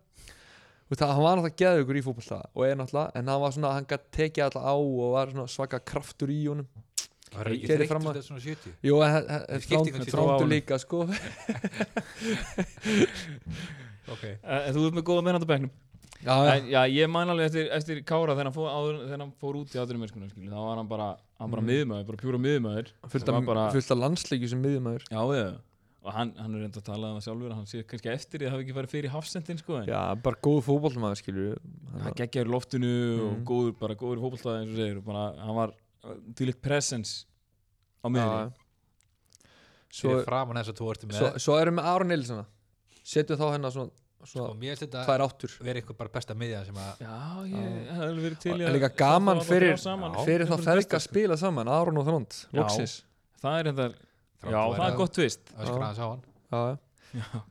[0.93, 3.88] Það, hann var náttúrulega geðugur í fótbolta og er náttúrulega, en hann var svona, hann
[3.89, 6.67] gætt tekið alltaf á og var svona svaka kraftur í honum.
[7.34, 10.51] Það er ekki að- þetta svona 70 Jú, Ég þrándur honum.
[10.53, 11.07] líka, sko.
[14.13, 14.24] Ok.
[14.43, 15.71] En þú ert með góða mennandi bæknum
[16.24, 19.19] Já, já, En, já, ég man alveg eftir, eftir Kára þegar hann fór, áður, þegar
[19.26, 21.07] hann fór út í aðurum þá var hann bara,
[21.39, 21.69] hann bara Mm.
[21.74, 25.49] miðmaður, bara pjúra miðmaður fullt af, landsleikju sem miðjumæður Já, já,
[26.03, 28.45] og hann, hann er reynda að tala um það sjálfur hann sé kannski eftir því
[28.45, 31.49] að það hafi ekki farið fyrir hafsendin sko, en Já, bara góð fótboltamaður, skilju
[32.03, 32.93] hann geggjaður í loftinu
[33.28, 33.43] og Mm.
[33.51, 35.74] góður, bara góður í fótbolta eins og segir, og bara, hann var
[36.36, 37.26] til eitt presence
[38.03, 38.53] á miðinni
[39.93, 40.09] Svo,
[41.19, 42.45] svo, svo erum við Aron Nilssona
[43.03, 43.91] Setjum þá hérna svona,
[44.24, 47.15] Sko, svona mér finnst þetta vera eitthvað bara besta miðja sem að Já,
[47.51, 50.13] ég hef verið til í að líka gaman fyrir- þrjá saman.
[50.15, 50.24] Já.
[50.30, 52.38] Fyrir þá besta, að spila saman, Aron og Þrond.
[52.55, 52.93] Loksins
[53.43, 53.88] Það er þetta,
[54.47, 56.21] já, að það er gott tvist öskra hans á hann
[56.53, 56.78] Já,
[57.19, 57.41] Já.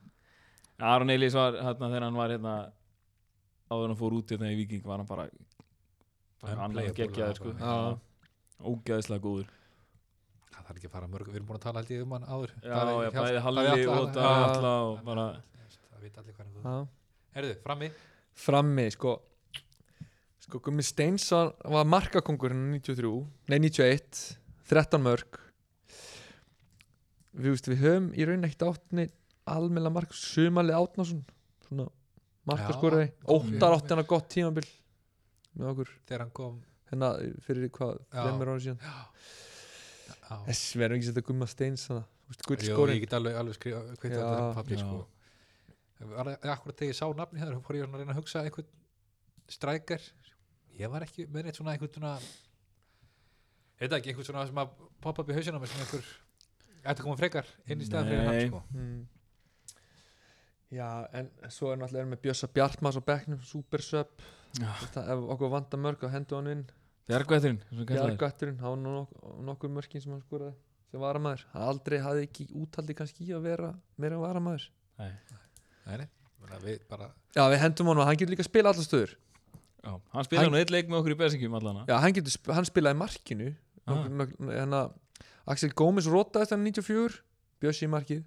[0.93, 2.55] Aron Elís var hérna þegar hann var hérna
[3.71, 5.29] áður hann fór út hérna í Viking var hann bara,
[6.43, 7.99] hann Unplayable, geggjaður það sko.
[8.73, 9.53] ógeðslega góður
[10.53, 12.51] Það þarf ekki að fara mörg Við erum búin að tala ég um hann áður
[12.63, 12.81] Já,
[13.15, 14.27] bæði Halli og hann- Davíð Já.
[14.57, 15.27] Alla og bara
[16.03, 16.79] Það veit allir hvað er já.
[17.37, 17.89] Herðu, frammi.
[18.43, 19.13] Frammi, sko.
[20.43, 23.13] Sko, Gummi Steinsson var markakongurinn 93,
[23.53, 24.23] nei 91
[24.67, 25.39] 13 mörg
[27.33, 29.05] Við, veist, við höfum í raun ekkert átni
[29.49, 31.23] almenna mark Sumali Átnason
[31.69, 31.87] svona
[32.51, 33.13] markaskorari.
[33.13, 34.67] Já, Óttar átti hann gott tímabil
[35.55, 35.95] með okkur.
[36.11, 36.59] Þegar hann kom.
[36.91, 37.15] Hérna
[37.47, 38.85] fyrir hvað, þreymur ára síðan.
[40.51, 42.03] Þess verðum ekki að setja Gumma Steins Jú,
[42.49, 44.83] gullskóri Ég get alveg, alveg skrifa er þetta pappi Já.
[44.83, 45.01] sko
[46.03, 48.69] akkurat þegar ég sá nafni hér fór ég að reyna að hugsa einhvern
[49.53, 50.05] strækjar
[50.81, 52.13] ég var ekki með neitt svona einhvern svona
[53.81, 56.13] heita ekki einhvern svona sem að poppa upp í hausina með svona einhver
[56.83, 58.63] ætti að koma frekar inn í stæðan fyrir hann sko.
[58.75, 59.03] mm.
[60.73, 64.23] Já, en svo er náttúrulega erum við Bjössa Bjartmas á bekknum, super sub
[64.57, 64.71] Já.
[64.95, 66.63] það, ef okkur vantar mörg þá hendur hann inn
[67.11, 67.83] Bjargvætturinn og.
[67.91, 69.13] Bjargvætturinn, hann var nú nok
[69.51, 70.55] nokkur mörkin sem hann skoraði
[70.89, 74.71] sem varamæður, hann aldrei hafði ekki útaldi kannski að vera meira varamæður
[75.03, 75.13] Nei.
[76.01, 79.13] Nei, við bara Já, við hendum honum, hann getur líka spila allar stöður.
[79.83, 82.31] Já, hann spilaði Hann- nú eitt leik með okkur í Besingjum allana Já, hann, getur,
[82.35, 83.49] sp- hann spilaði í markinu.
[83.87, 84.05] Ah.
[84.07, 84.81] hérna,
[85.47, 87.21] Axel Gómez rotaðist hann 94
[87.63, 88.23] Bjössi í markið.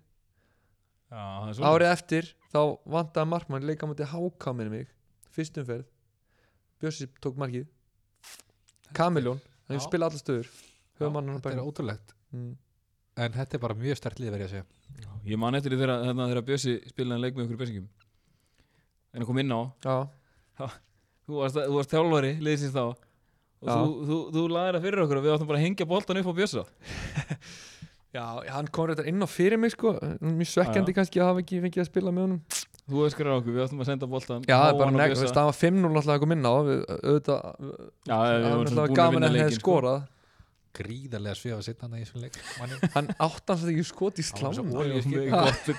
[1.12, 2.60] Já, það er svona Árið eftir þá
[2.96, 4.88] vantaði markmann leika mútið háká minni mig
[5.32, 5.86] fyrstum ferð
[6.82, 7.68] Bjössi tók markið.
[8.96, 9.80] Kamiljón, hann Já.
[9.80, 10.50] hefur spilað allar stöður.
[11.00, 12.14] Höfum hann hann þetta er ótrúlegt.
[12.34, 12.56] Mm.
[13.18, 14.66] en þetta er bara mjög stert lið verið að segja
[15.26, 17.88] Ég man eftir því þegar, þarna, þegar Bjössi spilaði leik með ykkur bjössingum
[19.16, 19.62] En að kom inn á.
[19.86, 20.68] Já,
[21.26, 22.84] Þú varst, þjálfari, liðsins þá.
[23.66, 23.74] Og Já.
[23.80, 26.28] þú, þú, þú laðir það fyrir okkur og við áttum bara að hengja boltan upp
[26.30, 26.64] á Bjössa.
[28.16, 28.24] Já,
[28.54, 29.96] hann kom reyndar inn á fyrir mig sko.
[30.22, 32.42] Mjög svekkjandi Já, kannski að hafa ekki fengið að spila með honum.
[32.86, 35.58] Þú öskrar okkur, við áttum að senda boltan Já, það er bara nefn, það var
[35.58, 36.54] 5-0 alltaf að koma inn á.
[36.68, 37.40] Við, auðvitað,
[38.06, 39.64] Já, það við búin að gaman að hefði sko.
[39.66, 39.98] skorað
[40.78, 42.80] gríðarlega sviða að sitna hann í þessum leik manni.
[42.96, 44.32] hann átt hans að ekki skot í Hann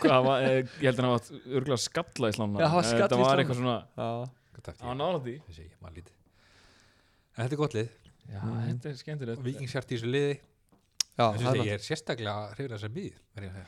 [0.02, 3.20] hvað var- eh, Ég held að hann var örgulega skalla í slána hann í Þetta
[3.20, 3.44] var slána.
[3.44, 4.12] eitthvað svona Það
[5.36, 5.40] ég?
[5.70, 6.12] ég man lítið.
[7.36, 7.88] en þetta er gott lið
[8.26, 8.62] Já, Mhm.
[8.72, 12.72] þetta er skemmtilegt vikingshjart í þessu liði já, ég, það er ég er sérstaklega hrifin
[12.72, 13.66] að þessar mið verð ég að segja.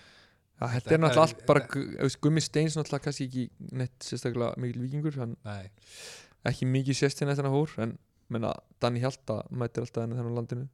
[0.59, 1.61] Já, þetta Þetta er náttúrulega er- allt bara
[2.25, 3.45] Gummi Steins náttúrulega kannski ekki
[3.79, 5.71] neitt sérstaklega mikil vikingur hann Nei,
[6.51, 7.95] ekki mikið sést hérna hann hór en
[8.35, 8.51] menna,
[8.83, 10.67] Danni Hjalta mætir alltaf henni þennan landinu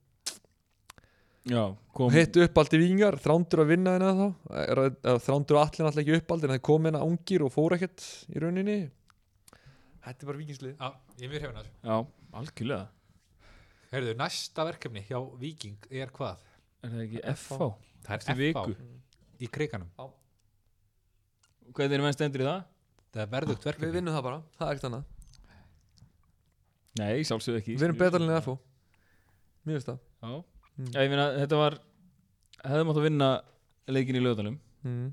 [1.44, 4.28] Já, kom og hitt uppaldi vikingar, þrándur að vinna henni þá.
[4.64, 7.74] Er að- þrándur og allir náttúrulega ekki uppaldi en það kom henni ungir og fór
[7.76, 8.76] ekkert í rauninni.
[10.04, 10.88] Þetta er bara vikingslið já,
[11.20, 11.96] ég er mjög að þessu Já,
[12.40, 12.88] algjörlega.
[13.92, 16.36] Heyrðu, næsta verkefni hjá Viking er hvað?
[16.82, 17.68] Er það ekki FH?
[18.04, 18.52] Það er.
[18.52, 18.74] FH
[19.40, 19.90] í kriganum
[21.74, 22.64] Hvernig er menn stendur í það?
[23.14, 25.04] Það er verðugt Við verkefni vinnum það bara, það er ekkert annað.
[26.98, 27.76] Nei, sjálfsögðu ekki.
[27.78, 28.58] Við erum betra en FH
[29.64, 29.98] Mér finnst það.
[30.24, 30.44] Já,
[30.74, 30.88] Mm.
[30.90, 31.76] Já ég meina, þetta var
[32.64, 33.28] hefðum átt að vinna
[33.94, 35.08] leikin í lögadalum mm.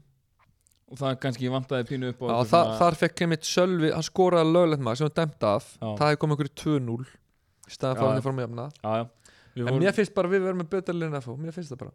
[0.90, 4.08] og það kannski vantaði pínu upp á Já, þa svona- þar fekk einmitt Sölvi, hann
[4.08, 5.68] skoraði löglegt maður sem var dæmt af.
[5.78, 5.90] Já.
[6.00, 8.68] það hefði komið okkur 2-0 í staðan fyrir hann fram að jafna.
[8.82, 9.06] Já, já.
[9.52, 11.76] Við en vorum- mér finnst bara að við verðum með betra liðin FH mér finnst
[11.76, 11.94] það bara.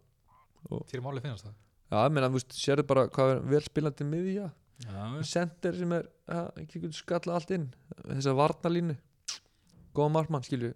[0.67, 1.57] Þér er málið finnast það.
[1.87, 4.47] Já, ég meina, þú veist, sérðu bara hvað er vel spilandi miðja.
[4.77, 5.23] Já, já.
[5.25, 7.73] Sender sem er, ja, ekki skalla allt inn.
[8.05, 8.97] Þessa varnalínu
[9.97, 10.75] Góða markmann, skilju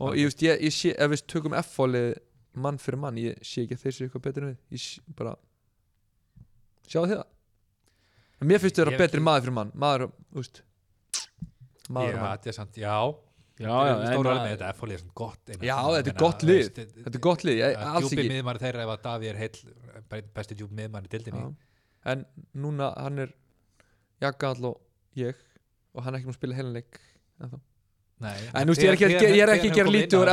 [0.00, 2.08] Og ég veist, ég, ég sé, ef við tökum F-fólið
[2.60, 4.58] mann fyrir mann, ég sé ekki að þeir séu eitthvað betur en við.
[4.76, 5.34] Ég sé, bara
[6.90, 7.26] Sjáðu þið það?
[8.40, 9.72] En mér finnst þau Ég vera betri maður fyrir mann.
[9.78, 10.62] Maður, þú veist
[11.90, 12.30] Maður Já, og mann.
[12.38, 12.94] þetta er sant, já.
[13.60, 15.50] Já, já, en Stóra að- alveg með þetta F-fólið er svona gott.
[15.60, 16.68] Já, þetta er gott lið.
[16.80, 18.28] Þetta er gott lið, ég, alls ekki.
[18.30, 21.42] miðmann þeirra ef að Daví er heill besti djúpi miðmann í dildinni.
[22.08, 22.24] En
[22.56, 23.34] núna, hann er
[24.22, 24.80] Jakall og
[25.16, 25.34] ég
[25.94, 27.00] Og hann er ekki múin að spila heilanleik
[27.42, 27.58] ennþá.
[28.20, 30.28] Nei, En þú veist, ég er ekki að- er að gera kom lítið úr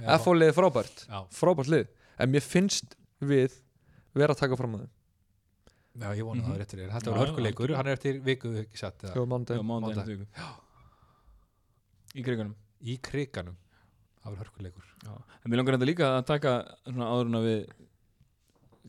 [0.00, 0.14] já.
[0.16, 1.02] F-fólið er frábært.
[1.08, 1.86] Já, Frábært lið.
[2.18, 3.52] En mér finnst við
[4.14, 4.90] vera að taka fram að þeim.
[6.00, 6.46] Já, ég vona Mhm.
[6.48, 9.62] það er réttur Þetta var hörkuleikur, hann er eftir viku ekki satt eða- Jó, Já,
[9.62, 10.26] mándaginn viku.
[12.16, 12.54] Í kriganum?
[12.82, 13.56] Í kriganum.
[14.24, 14.84] Það var hörkuleikur.
[15.04, 15.12] Já.
[15.44, 16.54] En mér langar þetta líka að taka
[16.86, 17.68] svona áður en að við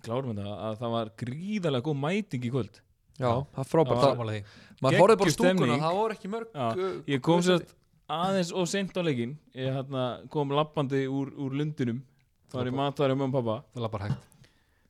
[0.01, 2.79] klárum þetta að það var gríðarlega góð mæting í kvöld.
[3.19, 4.01] Já, það er frábært.
[4.01, 4.45] Það,
[4.81, 7.73] Maður horfði bara stúkuna, það voru ekki mörg Já, uh, Ég kom sér sæti.
[8.11, 12.01] Aðeins og seint á leikin Ég hérna, kom lappandi úr, úr lundinum.
[12.51, 14.29] Það var í matværi með pappa Það bara hægt.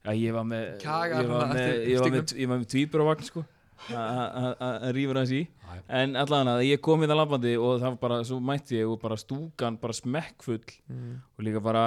[0.01, 3.43] Já, ég var með ég var með, var með tvíburavagn sko.
[3.91, 5.41] Að rífa það í.
[6.01, 8.89] En allan að ég kom í það labbandi og það var bara, svo mætti ég
[8.89, 10.63] og bara stúkan bara smekkfull.
[10.89, 11.85] Mm, og líka bara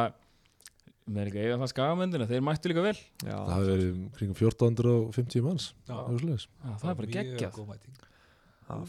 [1.05, 2.97] með er að eiga það skagamöndina, þeir mættu líka vel.
[3.27, 5.69] Já, Það verið kringum 1450 manns.
[5.85, 5.99] Já.
[5.99, 8.13] Það er bara mjög geggjað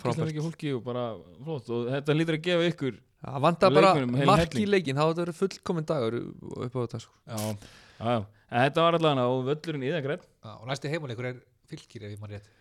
[0.01, 0.29] frábært.
[0.31, 1.03] ekki fólki og bara
[1.43, 3.91] flott og þetta lítur að gefa ykkur Það vantar bara
[4.29, 7.13] mark í leikin Það var fullkomin dagur upp á þetta sko.
[7.25, 8.25] já, já, já.
[8.51, 10.03] En þetta var allan og völlurinn í það
[10.45, 12.51] Já, Og næsti heimuleikur er fylgir ef ég mann rétt.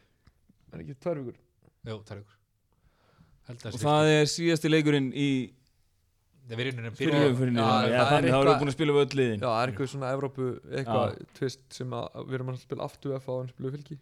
[0.73, 0.97] Er ekki
[2.09, 2.41] það er ykkur
[3.45, 5.29] Held að og sé það er síðasti leikurinn í
[6.45, 8.77] Það er vinnunum fyrir fyrir umfyrinni Já, þannig það að er eitthvað- við búin að
[8.79, 9.39] spila við öll liðin.
[9.41, 10.49] Já, það er eitthvað svona Evrópu
[10.81, 13.99] eitthvað tvist sem að við erum að spila aftur F á en spila mótna,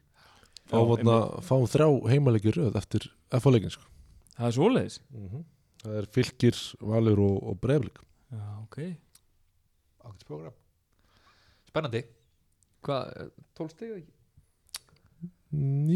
[0.70, 3.08] fáum þrjá heimaleikir röð eftir
[3.38, 3.84] F-leikin sko.
[4.38, 4.98] það er svoleiðis?
[5.82, 7.98] Það er fylgir, valur og, og breyflik
[8.32, 8.78] já, ok.
[10.06, 10.52] Ágætis program
[11.68, 12.02] Spennandi.
[12.84, 14.12] Hvað, 12 stig eða ekki?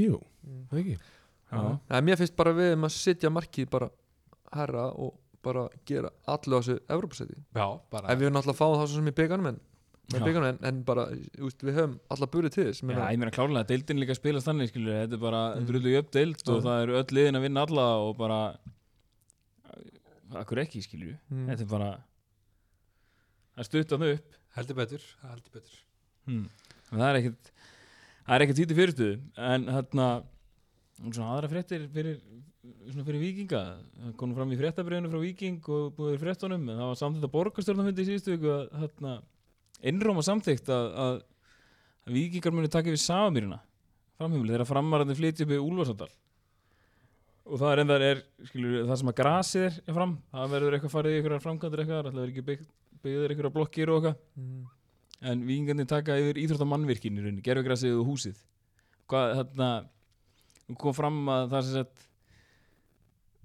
[0.06, 0.66] Jú, Mm.
[0.70, 0.96] það ekki?
[1.50, 3.88] Já, Nei, mér finnst bara við um að setja markið bara
[4.52, 6.76] herra og bara gera allu á þessu
[7.90, 9.60] bara En við erum náttúrulega að fá það svo sem í bygganum en,
[10.12, 10.24] með Já.
[10.28, 11.04] bygganum en, en bara,
[11.42, 14.46] úst, við höfum alla burið til þess Já, meina- ég meina klárlega, deildin líka spilast
[14.46, 15.64] þannig skilur, þetta er bara, Mm.
[15.66, 16.64] þetta er öllu jöfn deild og Já.
[16.68, 18.40] það eru öll liðin að vinna alla og bara
[20.42, 21.46] akkur ekki skilur Mm.
[21.50, 21.90] þetta er bara
[23.56, 25.76] það er stutt á þau upp heldur betur Heldur betur
[26.26, 26.48] hmm.
[26.92, 27.50] En það er ekkert
[28.26, 30.08] það er ekkert títið fyrirstuðu en þarna
[31.12, 32.20] svona aðra fréttir fyrir,
[32.90, 33.62] svona fyrir vikinga
[34.02, 37.00] það kom nú fram í fréttabriðinu frá viking og búið í fréttunum en það var
[37.02, 38.70] samþýtt að borgarstjórnafundi í síðustu viku að
[39.76, 41.16] þarna innróma samþykkt að, að,
[42.06, 43.60] að vikingar muni taka við Samamýrina
[44.16, 46.12] framhjumli þegar framarandi flytja upp í Úlfarsadal
[47.46, 50.94] og það er enda er, skilur, það sem að grasið er, fram, það verður eitthvað
[50.96, 52.64] farið í einhverjar framkvæmdur eitthvað, það verður ekki bygg,
[53.04, 54.24] byggður einhverjar blokkir og eitthvað.
[54.40, 54.64] Mm.
[55.30, 58.40] en vikingarnir taka yfir íþróttamannvirkin í rauninni, gerfugrasið og húsið.
[59.08, 59.68] Hvað, þarna
[60.82, 62.02] kom fram að það sem sagt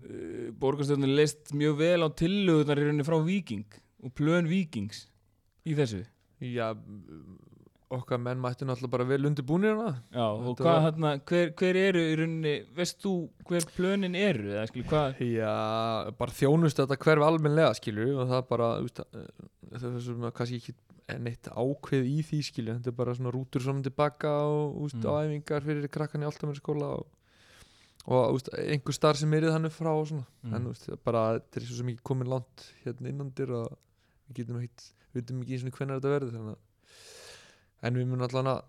[0.08, 5.06] uh, borgarstjórnir leist mjög vel á tillögurnar í rauninni frá viking og plön vikings
[5.64, 6.02] í þessu
[6.42, 6.74] Já,
[7.92, 11.76] okkar menn mættu náttúrulega bara vel undirbúinir hana Já, og hvað var- þarna, hver, hver
[11.82, 13.12] eru í rauninni, veist þú
[13.50, 15.56] hver plönin eru, eða skilur, hvað Já,
[16.18, 18.70] bara þjónust þetta hverfi almennlega skilur og það bara
[19.12, 19.28] eh,
[19.76, 20.00] það er
[20.32, 20.76] að kannski ekki
[21.20, 25.12] neitt ákveð í því skilur þetta er bara svona rútur saman tilbaka og úst, Mm.
[25.12, 26.56] á æfingar fyrir krakkan í Altamöru
[26.96, 27.06] og,
[28.08, 30.56] og úst, einhver starf sem er þannig frá og svona Mm.
[30.56, 33.78] en úst, bara þetta er svo ekki komin langt hérna innandir og
[34.32, 36.56] við getum ekkit við veitum ekki eins og hvernig þetta verður
[37.82, 38.64] en við munum allan að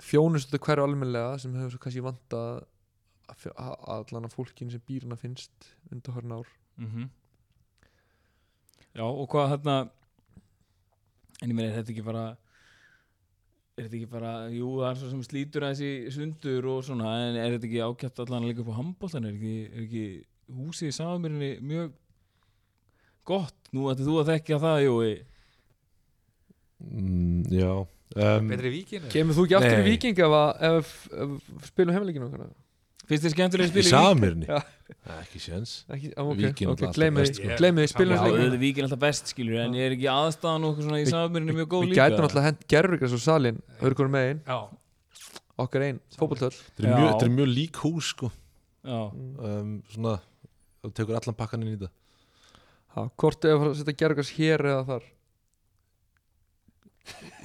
[0.00, 2.60] þjónust þetta hverju almennlega sem hefur svo kannski vant að
[3.60, 6.52] allan að fólkin sem býrna finnst undir hörn ár.
[6.80, 7.08] Mm
[8.90, 9.74] Já, og hvað þarna
[11.40, 12.24] en ég meina, þetta ekki bara
[13.78, 17.12] er þetta ekki bara jú, það er svo sem slítur að þessi sundur og svona,
[17.28, 20.04] en er þetta ekki ákjætt allan að líka upp á handbóltan, er ekki, er ekki
[20.58, 21.94] húsið í Sáðmyrinni mjög
[23.30, 25.10] gott, nú ætti þú að þekkja það, Jói
[26.80, 29.90] mm, Já um, betri víkinu Kemur þú ekki aftur í Nei.
[29.92, 32.50] Viking ef, að- ef, ef spilum heimleikinu okkar?
[33.10, 33.94] finnst þið skemmtilega að Í spila í Vík?
[33.94, 34.58] Samirni Já.
[35.20, 37.56] Ekki séns Ekki, á, ok, Víkin er ok, alltaf gleymið best, sko.
[37.60, 40.66] gleymið því, spilum Já, heimleikinu auðvitað Víkin er alltaf best, skilur en er ekki aðstæðan
[40.70, 43.58] okkur svona í Við- Sáðmyrinni mjög góð Við líka gætum alltaf hent gerfugræs og salin
[43.80, 44.58] Hörgur megin, já,
[45.64, 47.12] okkar einn, fótboltöll Þetta er mjög, Já.
[47.14, 50.16] þetta er mjög lík hús sko Já, um, Svona
[50.80, 51.90] Þú tekur allan pakkan inn í þetta
[52.90, 55.08] Já, Hvort er að fara að setja gerfugræs hér eða þar?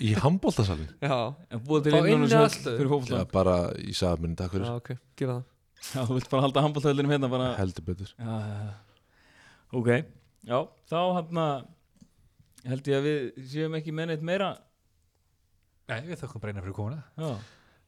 [0.03, 1.17] Í handbóltasalinn Já,
[1.53, 2.77] en búið til aðstöðu.
[2.79, 4.89] fyrir Já, fótboltan bara í Samirni, takk já, fyrir ok,
[5.21, 5.45] gera það.
[5.85, 7.47] Já, þú vilt bara halda handbóltöðlinum hérna bara.
[7.59, 8.11] Heldur betur.
[8.17, 8.75] Já, já, já.
[9.75, 9.89] Ok,
[10.49, 10.59] já,
[10.91, 11.41] þá hann
[12.65, 14.49] held ég að við séum ekki með neitt meira.
[15.91, 17.03] Nei, við þökkum breyna fyrir komuna.
[17.21, 17.35] Já,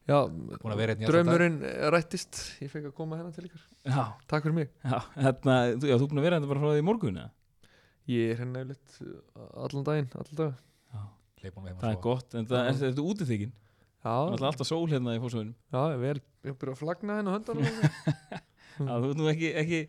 [0.07, 1.57] Já, hérna draumurinn
[1.91, 2.37] rættist.
[2.63, 4.69] Ég fekk að koma hérna til ykkur já, Takk fyrir mig.
[4.85, 7.19] Já hérna, þú, já, þú er búin að vera hérna bara frá því í morgun
[7.19, 7.31] eða?
[8.07, 8.97] Ég er hérna yfirleitt
[9.65, 10.59] allan daginn, allan dag
[11.43, 13.55] við það er gott, en það er þetta útiþykkin
[13.97, 16.81] Já, Það er alltaf sól hérna í fórsvöðunum já, ég vel Ég er byrjað að
[16.81, 17.33] flagna hérna
[18.77, 19.79] þú ert nú ekki, ekki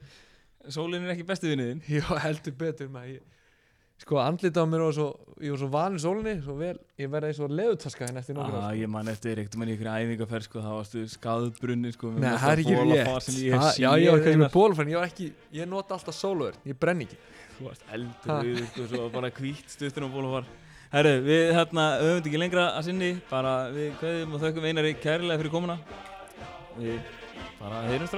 [0.74, 3.18] Sólin er ekki besti vinniðin Já, heldur betur maður.
[3.18, 3.38] Ég,
[3.99, 7.28] Sko, andlita á mér og svo Ég var svo vanur sólinni, svo vel Ég verði
[7.30, 9.90] eins og leðutaska hérna eftir nokkur ah, ár Ég man eftir ekkert mann í ykkur
[9.92, 13.28] æfingaferð sko, það varstu skaðbrunni sko, Nei, það er ekki rétt.
[13.38, 14.40] ég Það- Já, ég var einar.
[14.44, 17.18] með bólfann Ég var ekki, ég nota alltaf sóluvörn Ég brenn ekki.
[17.59, 17.94] Þú varst Ha.
[17.99, 20.44] eldur við sko, svo bara hvítt stuttur á bólafar
[20.90, 24.94] Herru, við hérna höfum þetta ekki lengra að sinni bara við kveðum og þökkum einari
[24.96, 25.78] kærlega fyrir komuna.
[26.78, 26.96] Við
[27.61, 28.16] bara heyrumst